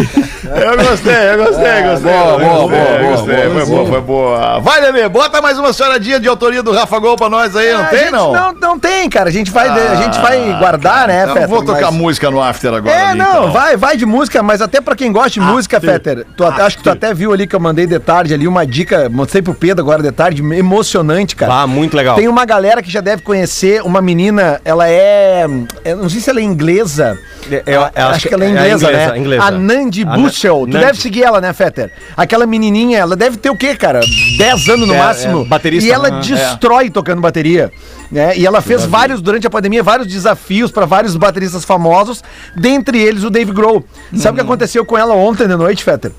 Eu 0.45 0.77
gostei, 0.77 1.31
eu 1.33 1.37
gostei, 1.45 1.81
gostei. 1.83 2.11
boa, 2.11 2.37
boa, 2.37 2.37
gostei, 2.37 2.77
boa, 2.77 2.99
boa, 2.99 3.11
gostei, 3.15 3.35
boa, 3.35 3.49
Foi 3.53 3.65
boa, 3.65 3.85
foi 3.87 4.01
boa. 4.01 4.59
Vai, 4.59 4.81
Lelê, 4.81 5.09
bota 5.09 5.41
mais 5.41 5.57
uma 5.57 5.73
choradinha 5.73 6.19
de 6.19 6.27
autoria 6.27 6.61
do 6.61 6.71
Rafa 6.71 6.99
Gol 6.99 7.15
pra 7.15 7.29
nós 7.29 7.55
aí, 7.55 7.73
não 7.73 7.81
A 7.81 7.85
tem, 7.85 8.11
não? 8.11 8.31
não? 8.31 8.53
Não 8.53 8.79
tem, 8.79 9.09
cara. 9.09 9.29
A 9.29 9.31
gente 9.31 9.49
vai, 9.51 9.67
a 9.67 9.95
gente 9.95 10.19
vai 10.19 10.55
guardar, 10.59 11.07
né, 11.07 11.23
Eu 11.23 11.27
não 11.27 11.33
Fetter? 11.33 11.49
vou 11.49 11.63
tocar 11.63 11.91
mas- 11.91 11.93
música 11.95 12.29
no 12.31 12.41
after 12.41 12.73
agora. 12.73 12.95
É, 12.95 13.05
ali, 13.07 13.17
não, 13.19 13.27
então. 13.29 13.51
vai, 13.51 13.75
vai 13.75 13.97
de 13.97 14.05
música, 14.05 14.41
mas 14.43 14.61
até 14.61 14.79
pra 14.79 14.95
quem 14.95 15.11
gosta 15.11 15.31
de 15.31 15.39
música, 15.41 15.81
Fetter, 15.81 16.25
tu 16.37 16.45
acho 16.45 16.77
que 16.77 16.83
tu 16.83 16.89
até 16.91 17.13
viu 17.13 17.33
ali 17.33 17.47
que 17.47 17.55
eu 17.55 17.59
mandei 17.59 17.87
de 17.87 17.99
tarde 17.99 18.33
ali 18.33 18.47
uma 18.47 18.65
dica, 18.65 19.09
mostrei 19.09 19.41
pro 19.41 19.53
Pedro 19.55 19.83
agora 19.83 20.03
de 20.03 20.11
tarde, 20.11 20.41
emocionante, 20.55 21.35
cara. 21.35 21.61
Ah, 21.61 21.67
muito 21.67 21.97
legal. 21.97 22.15
Tem 22.15 22.27
uma 22.27 22.45
galera 22.45 22.81
que 22.83 22.91
já 22.91 23.01
deve 23.01 23.23
conhecer 23.23 23.81
uma 23.81 24.01
menina, 24.01 24.61
ela 24.63 24.75
ela 24.75 24.89
é. 24.89 25.47
Eu 25.85 25.95
não 25.95 26.09
sei 26.09 26.19
se 26.19 26.29
ela 26.29 26.41
é 26.41 26.43
inglesa. 26.43 27.17
É, 27.49 27.63
eu- 27.65 27.73
eu 27.73 27.81
acho, 27.81 27.99
acho 28.15 28.27
que 28.27 28.33
ela 28.33 28.43
é 28.43 28.47
é 28.47 28.51
inglesa, 28.51 28.87
inglesa, 28.87 29.11
né? 29.13 29.17
inglesa. 29.19 29.43
A 29.43 29.51
Nandi 29.51 30.05
Bushel. 30.05 30.59
Tu 30.61 30.73
Nandi. 30.73 30.85
deve 30.85 30.99
seguir 31.01 31.23
ela, 31.23 31.41
né, 31.41 31.51
Fetter? 31.53 31.91
Aquela 32.15 32.45
menininha, 32.45 32.99
ela 32.99 33.15
deve 33.15 33.37
ter 33.37 33.49
o 33.49 33.57
quê, 33.57 33.75
cara? 33.75 34.01
10 34.37 34.69
anos 34.69 34.87
no 34.87 34.93
É, 34.93 34.97
máximo. 34.97 35.41
é, 35.41 35.45
baterista, 35.45 35.87
E 35.87 35.91
ela 35.91 36.09
né? 36.09 36.21
destrói 36.21 36.89
tocando 36.89 37.21
bateria. 37.21 37.71
Né? 38.11 38.37
E 38.37 38.45
ela 38.45 38.61
fez 38.61 38.85
vários, 38.85 39.19
durante 39.21 39.47
a 39.47 39.49
pandemia, 39.49 39.81
vários 39.81 40.07
desafios 40.07 40.69
para 40.71 40.85
vários 40.85 41.15
bateristas 41.15 41.65
famosos, 41.65 42.23
dentre 42.55 43.01
eles 43.01 43.23
o 43.23 43.29
Dave 43.29 43.51
Grohl. 43.51 43.83
Sabe 44.15 44.33
o 44.33 44.35
que 44.35 44.41
aconteceu 44.45 44.85
com 44.85 44.97
ela 44.97 45.13
ontem 45.15 45.47
de 45.47 45.55
noite, 45.55 45.83
Fetter? 45.83 46.11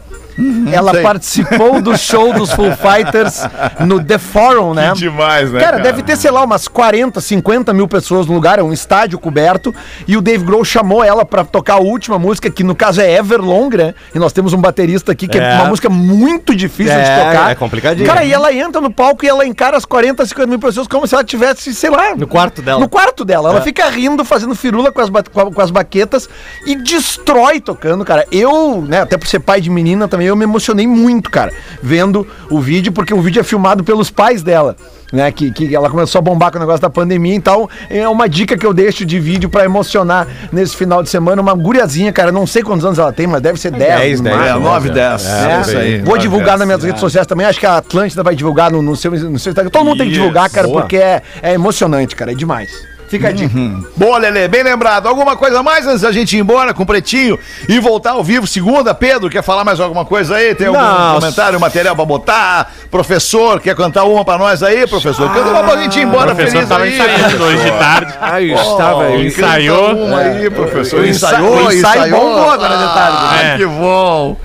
Ela 0.70 0.92
sei. 0.92 1.02
participou 1.02 1.80
do 1.80 1.96
show 1.96 2.32
dos 2.32 2.52
Full 2.52 2.72
Fighters 2.76 3.42
no 3.80 4.02
The 4.02 4.18
Forum, 4.18 4.74
né? 4.74 4.92
demais, 4.94 5.50
né, 5.50 5.60
Cara, 5.60 5.72
cara? 5.78 5.82
deve 5.82 6.02
ter, 6.02 6.16
sei 6.16 6.30
lá, 6.30 6.42
umas 6.44 6.68
40, 6.68 7.20
50 7.20 7.72
mil 7.72 7.88
pessoas 7.88 8.26
no 8.26 8.34
lugar, 8.34 8.58
é 8.58 8.62
um 8.62 8.72
estádio 8.72 9.18
coberto. 9.18 9.74
E 10.06 10.16
o 10.16 10.20
Dave 10.20 10.44
Grohl 10.44 10.64
chamou 10.64 11.02
ela 11.02 11.24
pra 11.24 11.44
tocar 11.44 11.74
a 11.74 11.78
última 11.80 12.18
música, 12.18 12.50
que 12.50 12.62
no 12.62 12.74
caso 12.74 13.00
é 13.00 13.10
Everlong, 13.16 13.70
né? 13.76 13.94
E 14.14 14.18
nós 14.18 14.32
temos 14.32 14.52
um 14.52 14.58
baterista 14.60 15.12
aqui 15.12 15.26
que 15.28 15.38
é, 15.38 15.52
É. 15.52 15.54
uma 15.54 15.66
música 15.66 15.88
muito 15.88 16.54
difícil 16.54 16.94
de 16.94 17.00
É, 17.00 17.16
tocar. 17.24 17.50
é 17.50 17.54
complicadinho. 17.54 18.06
Cara, 18.06 18.24
e 18.24 18.32
ela 18.32 18.52
entra 18.52 18.80
no 18.80 18.90
palco 18.90 19.24
e 19.24 19.28
ela 19.28 19.46
encara 19.46 19.76
as 19.76 19.84
40, 19.84 20.24
50 20.26 20.46
mil 20.46 20.58
pessoas 20.58 20.86
como 20.86 21.06
se 21.06 21.14
ela 21.14 21.24
tivesse, 21.24 21.74
sei 21.74 21.90
lá. 21.90 22.14
No 22.16 22.26
quarto 22.26 22.60
dela. 22.62 22.80
No 22.80 22.88
quarto 22.88 23.24
dela. 23.24 23.50
Ela 23.50 23.62
fica 23.62 23.88
rindo, 23.88 24.24
fazendo 24.24 24.54
firula 24.54 24.92
com 24.92 25.00
as, 25.00 25.10
com 25.10 25.60
as 25.62 25.70
baquetas 25.70 26.28
e 26.66 26.76
destrói 26.76 27.60
tocando, 27.60 28.04
cara. 28.04 28.26
Eu, 28.30 28.82
né, 28.86 29.00
até 29.02 29.16
por 29.16 29.26
ser 29.26 29.40
pai 29.40 29.60
de 29.60 29.70
menina 29.70 30.08
também, 30.08 30.25
eu 30.26 30.36
me 30.36 30.44
emocionei 30.44 30.86
muito, 30.86 31.30
cara, 31.30 31.52
vendo 31.82 32.26
o 32.50 32.60
vídeo, 32.60 32.92
porque 32.92 33.14
o 33.14 33.20
vídeo 33.20 33.40
é 33.40 33.42
filmado 33.42 33.84
pelos 33.84 34.10
pais 34.10 34.42
dela. 34.42 34.76
Né, 35.12 35.30
que, 35.30 35.52
que 35.52 35.72
ela 35.72 35.88
começou 35.88 36.18
a 36.18 36.22
bombar 36.22 36.50
com 36.50 36.58
o 36.58 36.60
negócio 36.60 36.80
da 36.80 36.90
pandemia, 36.90 37.32
então 37.32 37.70
é 37.88 38.08
uma 38.08 38.28
dica 38.28 38.58
que 38.58 38.66
eu 38.66 38.74
deixo 38.74 39.06
de 39.06 39.20
vídeo 39.20 39.48
pra 39.48 39.64
emocionar 39.64 40.26
nesse 40.50 40.74
final 40.74 41.00
de 41.00 41.08
semana. 41.08 41.40
Uma 41.40 41.54
guriazinha, 41.54 42.12
cara, 42.12 42.32
não 42.32 42.44
sei 42.44 42.60
quantos 42.60 42.84
anos 42.84 42.98
ela 42.98 43.12
tem, 43.12 43.24
mas 43.24 43.40
deve 43.40 43.56
ser 43.56 43.70
10. 43.70 44.00
10, 44.00 44.20
no 44.20 44.24
10, 44.24 44.36
máximo. 44.36 44.58
É, 44.58 44.68
9, 44.68 44.90
10. 44.90 45.26
É, 45.26 45.60
isso 45.60 45.78
aí. 45.78 46.02
Vou 46.02 46.18
divulgar 46.18 46.58
nas 46.58 46.66
minhas 46.66 46.82
redes 46.82 47.00
sociais 47.00 47.24
também. 47.24 47.46
Acho 47.46 47.60
que 47.60 47.66
a 47.66 47.76
Atlântida 47.76 48.24
vai 48.24 48.34
divulgar 48.34 48.72
no, 48.72 48.82
no 48.82 48.96
seu, 48.96 49.12
no 49.12 49.38
seu 49.38 49.50
Instagram. 49.50 49.70
Todo 49.70 49.84
mundo 49.84 49.98
tem 49.98 50.08
que 50.08 50.14
divulgar, 50.14 50.50
cara, 50.50 50.66
Boa. 50.66 50.80
porque 50.80 50.96
é, 50.96 51.22
é 51.40 51.52
emocionante, 51.52 52.16
cara. 52.16 52.32
É 52.32 52.34
demais. 52.34 52.95
Fica 53.08 53.28
a 53.28 53.32
dica. 53.32 53.54
Boa, 53.96 54.18
Lelê, 54.18 54.48
bem 54.48 54.64
lembrado. 54.64 55.06
Alguma 55.06 55.36
coisa 55.36 55.62
mais 55.62 55.86
antes 55.86 56.00
da 56.00 56.10
gente 56.10 56.36
ir 56.36 56.40
embora 56.40 56.74
com 56.74 56.82
o 56.82 56.86
Pretinho 56.86 57.38
e 57.68 57.78
voltar 57.78 58.10
ao 58.12 58.24
vivo 58.24 58.46
segunda? 58.48 58.92
Pedro, 58.94 59.30
quer 59.30 59.42
falar 59.44 59.62
mais 59.64 59.78
alguma 59.78 60.04
coisa 60.04 60.34
aí? 60.34 60.54
Tem 60.56 60.66
algum 60.66 60.80
Não, 60.80 61.14
comentário, 61.20 61.60
material 61.60 61.94
pra 61.94 62.04
botar? 62.04 62.72
Professor, 62.90 63.60
quer 63.60 63.76
cantar 63.76 64.04
uma 64.04 64.24
pra 64.24 64.36
nós 64.36 64.60
aí, 64.62 64.86
professor? 64.88 65.32
Canta 65.32 65.50
uma 65.50 65.62
pra 65.62 65.76
gente 65.82 66.00
ir 66.00 66.04
O 66.04 66.08
embora 66.08 66.34
professor 66.34 66.52
feliz 66.52 66.68
tava 66.68 66.82
aí. 66.84 66.94
ensaiando 66.94 67.44
hoje 67.44 67.62
de 67.64 67.70
tarde. 67.70 68.14
Aí 68.20 68.52
Oh, 68.54 68.56
estava 68.72 69.04
aí. 69.04 69.26
ensaiou. 69.28 69.94
Uma 69.94 70.18
aí, 70.18 70.50
professor. 70.50 71.00
O 71.00 71.06
ensaio- 71.06 71.44
o 71.44 71.72
ensaio 71.72 72.10
bombou 72.16 72.50
agora 72.50 72.76
de 72.76 72.84
tarde. 72.94 73.18
Ah, 73.20 73.40
É. 73.44 73.56
que 73.56 73.66
bom. 73.66 74.36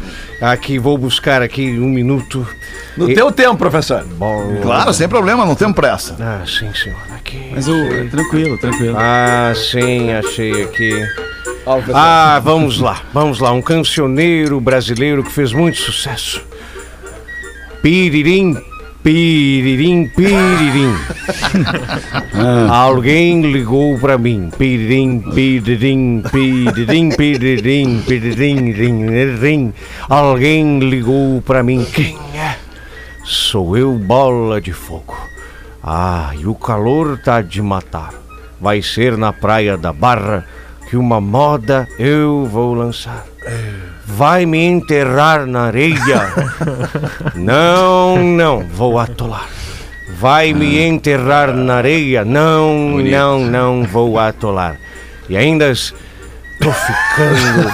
Aqui, 0.42 0.80
vou 0.80 0.98
buscar 0.98 1.42
aqui 1.42 1.78
um 1.80 1.88
minuto. 1.88 2.48
No 2.98 3.10
E- 3.10 3.14
teu 3.14 3.32
tempo, 3.32 3.58
professor. 3.58 4.04
Bom. 4.04 4.58
Claro, 4.62 4.92
sem 4.94 5.08
problema, 5.08 5.46
não 5.46 5.54
temos 5.56 5.76
pressa. 5.76 6.16
Ah, 6.20 6.42
sim, 6.48 6.74
senhor. 6.74 6.98
Aqui. 7.16 7.52
Mas 7.54 7.68
o. 7.68 7.76
Tranquilo, 8.10 8.58
tranquilo. 8.58 8.96
Ah, 8.98 9.54
sim, 9.56 10.12
achei 10.12 10.64
aqui. 10.64 10.92
Ah, 11.94 12.42
vamos 12.44 12.80
lá, 12.80 13.02
vamos 13.14 13.40
lá. 13.40 13.52
Um 13.52 13.62
cancioneiro 13.62 14.60
brasileiro 14.60 15.24
que 15.24 15.32
fez 15.32 15.54
muito 15.54 15.78
sucesso. 15.80 16.44
Piririm, 17.84 18.58
piririm, 19.04 20.08
piririm. 20.08 20.96
Alguém 22.70 23.42
ligou 23.52 23.98
pra 24.00 24.18
mim. 24.18 24.50
Piririm, 24.58 25.20
piririm, 25.34 26.24
piririm, 26.32 27.10
piririm, 27.10 28.02
piririm, 28.02 28.72
rim, 28.72 29.36
rim. 29.40 29.74
Alguém 30.10 30.80
ligou 30.80 31.42
pra 31.42 31.64
mim. 31.64 31.86
Quem 31.94 32.18
é? 32.36 32.58
Sou 33.24 33.78
eu, 33.78 33.94
bola 33.94 34.60
de 34.60 34.74
fogo. 34.74 35.16
Ah, 35.84 36.32
e 36.38 36.46
o 36.46 36.56
calor 36.56 37.18
tá 37.18 37.42
de 37.42 37.62
matar. 37.62 38.14
Vai 38.60 38.82
ser 38.82 39.18
na 39.18 39.34
praia 39.34 39.78
da 39.78 39.92
Barra 39.92 40.46
que 40.90 40.98
uma 40.98 41.22
moda 41.22 41.88
eu 41.98 42.46
vou 42.46 42.74
lançar. 42.74 43.26
Vai 44.06 44.46
me 44.46 44.64
enterrar 44.64 45.46
na 45.46 45.64
areia? 45.64 46.34
Não, 47.36 48.18
não, 48.18 48.60
vou 48.60 49.00
atolar. 49.00 49.48
Vai 50.18 50.54
me 50.54 50.80
enterrar 50.80 51.54
na 51.54 51.76
areia? 51.76 52.24
Não, 52.24 53.00
não, 53.00 53.40
não 53.40 53.84
vou 53.84 54.20
atolar. 54.20 54.78
E 55.28 55.36
ainda 55.36 55.72
estou 56.62 56.74
ficando 56.74 57.68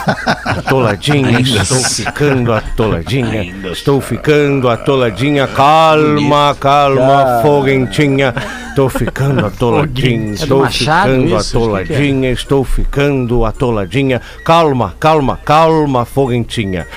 atoladinha, 0.45 1.39
estou 1.41 1.83
ficando 1.83 2.53
atoladinha, 2.53 3.43
estou 3.71 4.01
ficando 4.01 4.69
atoladinha. 4.69 5.47
Calma, 5.47 6.55
calma, 6.57 7.41
foguentinha. 7.41 8.33
Estou 8.69 8.89
ficando 8.89 9.43
atoladinha, 9.45 10.33
estou 10.33 10.61
Machado 10.61 11.09
ficando 11.09 11.35
isso? 11.35 11.57
atoladinha, 11.57 12.31
estou 12.31 12.63
ficando 12.63 13.45
atoladinha. 13.45 14.21
Calma, 14.45 14.95
calma, 14.99 15.37
calma, 15.43 16.05
foguentinha. 16.05 16.87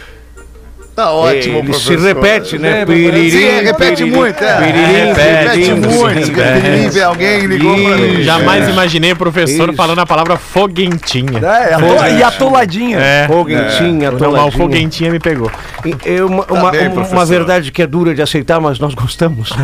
Tá 1.01 1.13
ótimo, 1.13 1.59
Ele 1.61 1.73
se 1.73 1.85
professor. 1.87 2.07
repete, 2.07 2.59
né? 2.59 2.85
Sim, 2.87 3.65
repete 3.65 4.05
muito, 4.05 4.45
é. 4.45 4.57
Piririm, 4.59 5.13
repete 5.15 5.75
muito. 5.75 6.91
Vê 6.93 7.03
alguém 7.03 7.47
ligou 7.47 7.75
pra 7.75 7.97
mim. 7.97 8.23
Jamais 8.23 8.69
imaginei 8.69 9.13
o 9.13 9.17
professor 9.17 9.69
Isso. 9.71 9.77
falando 9.77 9.99
a 10.01 10.05
palavra 10.07 10.37
foguentinha. 10.37 11.39
É, 11.43 11.73
atola- 11.75 12.11
e 12.11 12.23
atoladinha. 12.23 12.99
É. 12.99 13.27
Foguentinha, 13.27 14.11
Não, 14.11 14.19
o 14.19 14.25
atoladinha. 14.27 14.53
foguentinha 14.53 15.11
me 15.11 15.19
pegou. 15.19 15.51
E- 15.87 15.97
é 16.05 16.23
uma, 16.23 16.45
uma, 16.51 16.71
bem, 16.71 16.89
uma 16.89 17.25
verdade 17.25 17.73
que 17.73 17.81
é 17.81 17.87
dura 17.87 18.15
de 18.15 18.21
aceitar, 18.21 18.61
mas 18.61 18.79
nós 18.79 18.93
gostamos. 18.93 19.51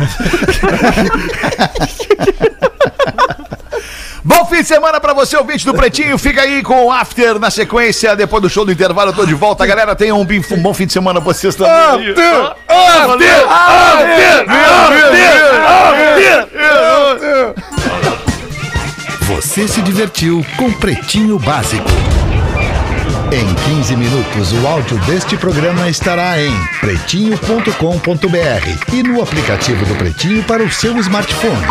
Bom 4.23 4.45
fim 4.45 4.61
de 4.61 4.67
semana 4.67 4.99
pra 4.99 5.13
você, 5.13 5.37
ouvinte 5.37 5.65
do 5.65 5.73
Pretinho. 5.73 6.17
Fica 6.17 6.41
aí 6.41 6.61
com 6.63 6.85
o 6.85 6.91
After 6.91 7.39
na 7.39 7.49
sequência. 7.49 8.15
Depois 8.15 8.41
do 8.41 8.49
show 8.49 8.65
do 8.65 8.71
intervalo, 8.71 9.11
eu 9.11 9.15
tô 9.15 9.25
de 9.25 9.33
volta. 9.33 9.65
Galera, 9.65 9.95
tenham 9.95 10.19
um, 10.19 10.23
um 10.23 10.61
bom 10.61 10.73
fim 10.73 10.85
de 10.85 10.93
semana 10.93 11.21
pra 11.21 11.33
vocês 11.33 11.55
também. 11.55 11.73
After! 11.73 12.55
After! 12.67 13.45
After! 13.49 14.45
Você 19.21 19.67
se 19.67 19.81
divertiu 19.81 20.45
com 20.57 20.71
Pretinho 20.71 21.37
Básico. 21.37 21.89
Em 23.31 23.53
15 23.75 23.95
minutos, 23.97 24.53
o 24.53 24.65
áudio 24.65 24.97
deste 24.99 25.35
programa 25.35 25.89
estará 25.89 26.41
em 26.41 26.53
pretinho.com.br 26.79 28.93
e 28.93 29.03
no 29.03 29.21
aplicativo 29.21 29.85
do 29.85 29.95
Pretinho 29.95 30.41
para 30.43 30.63
o 30.63 30.71
seu 30.71 30.97
smartphone. 30.97 31.67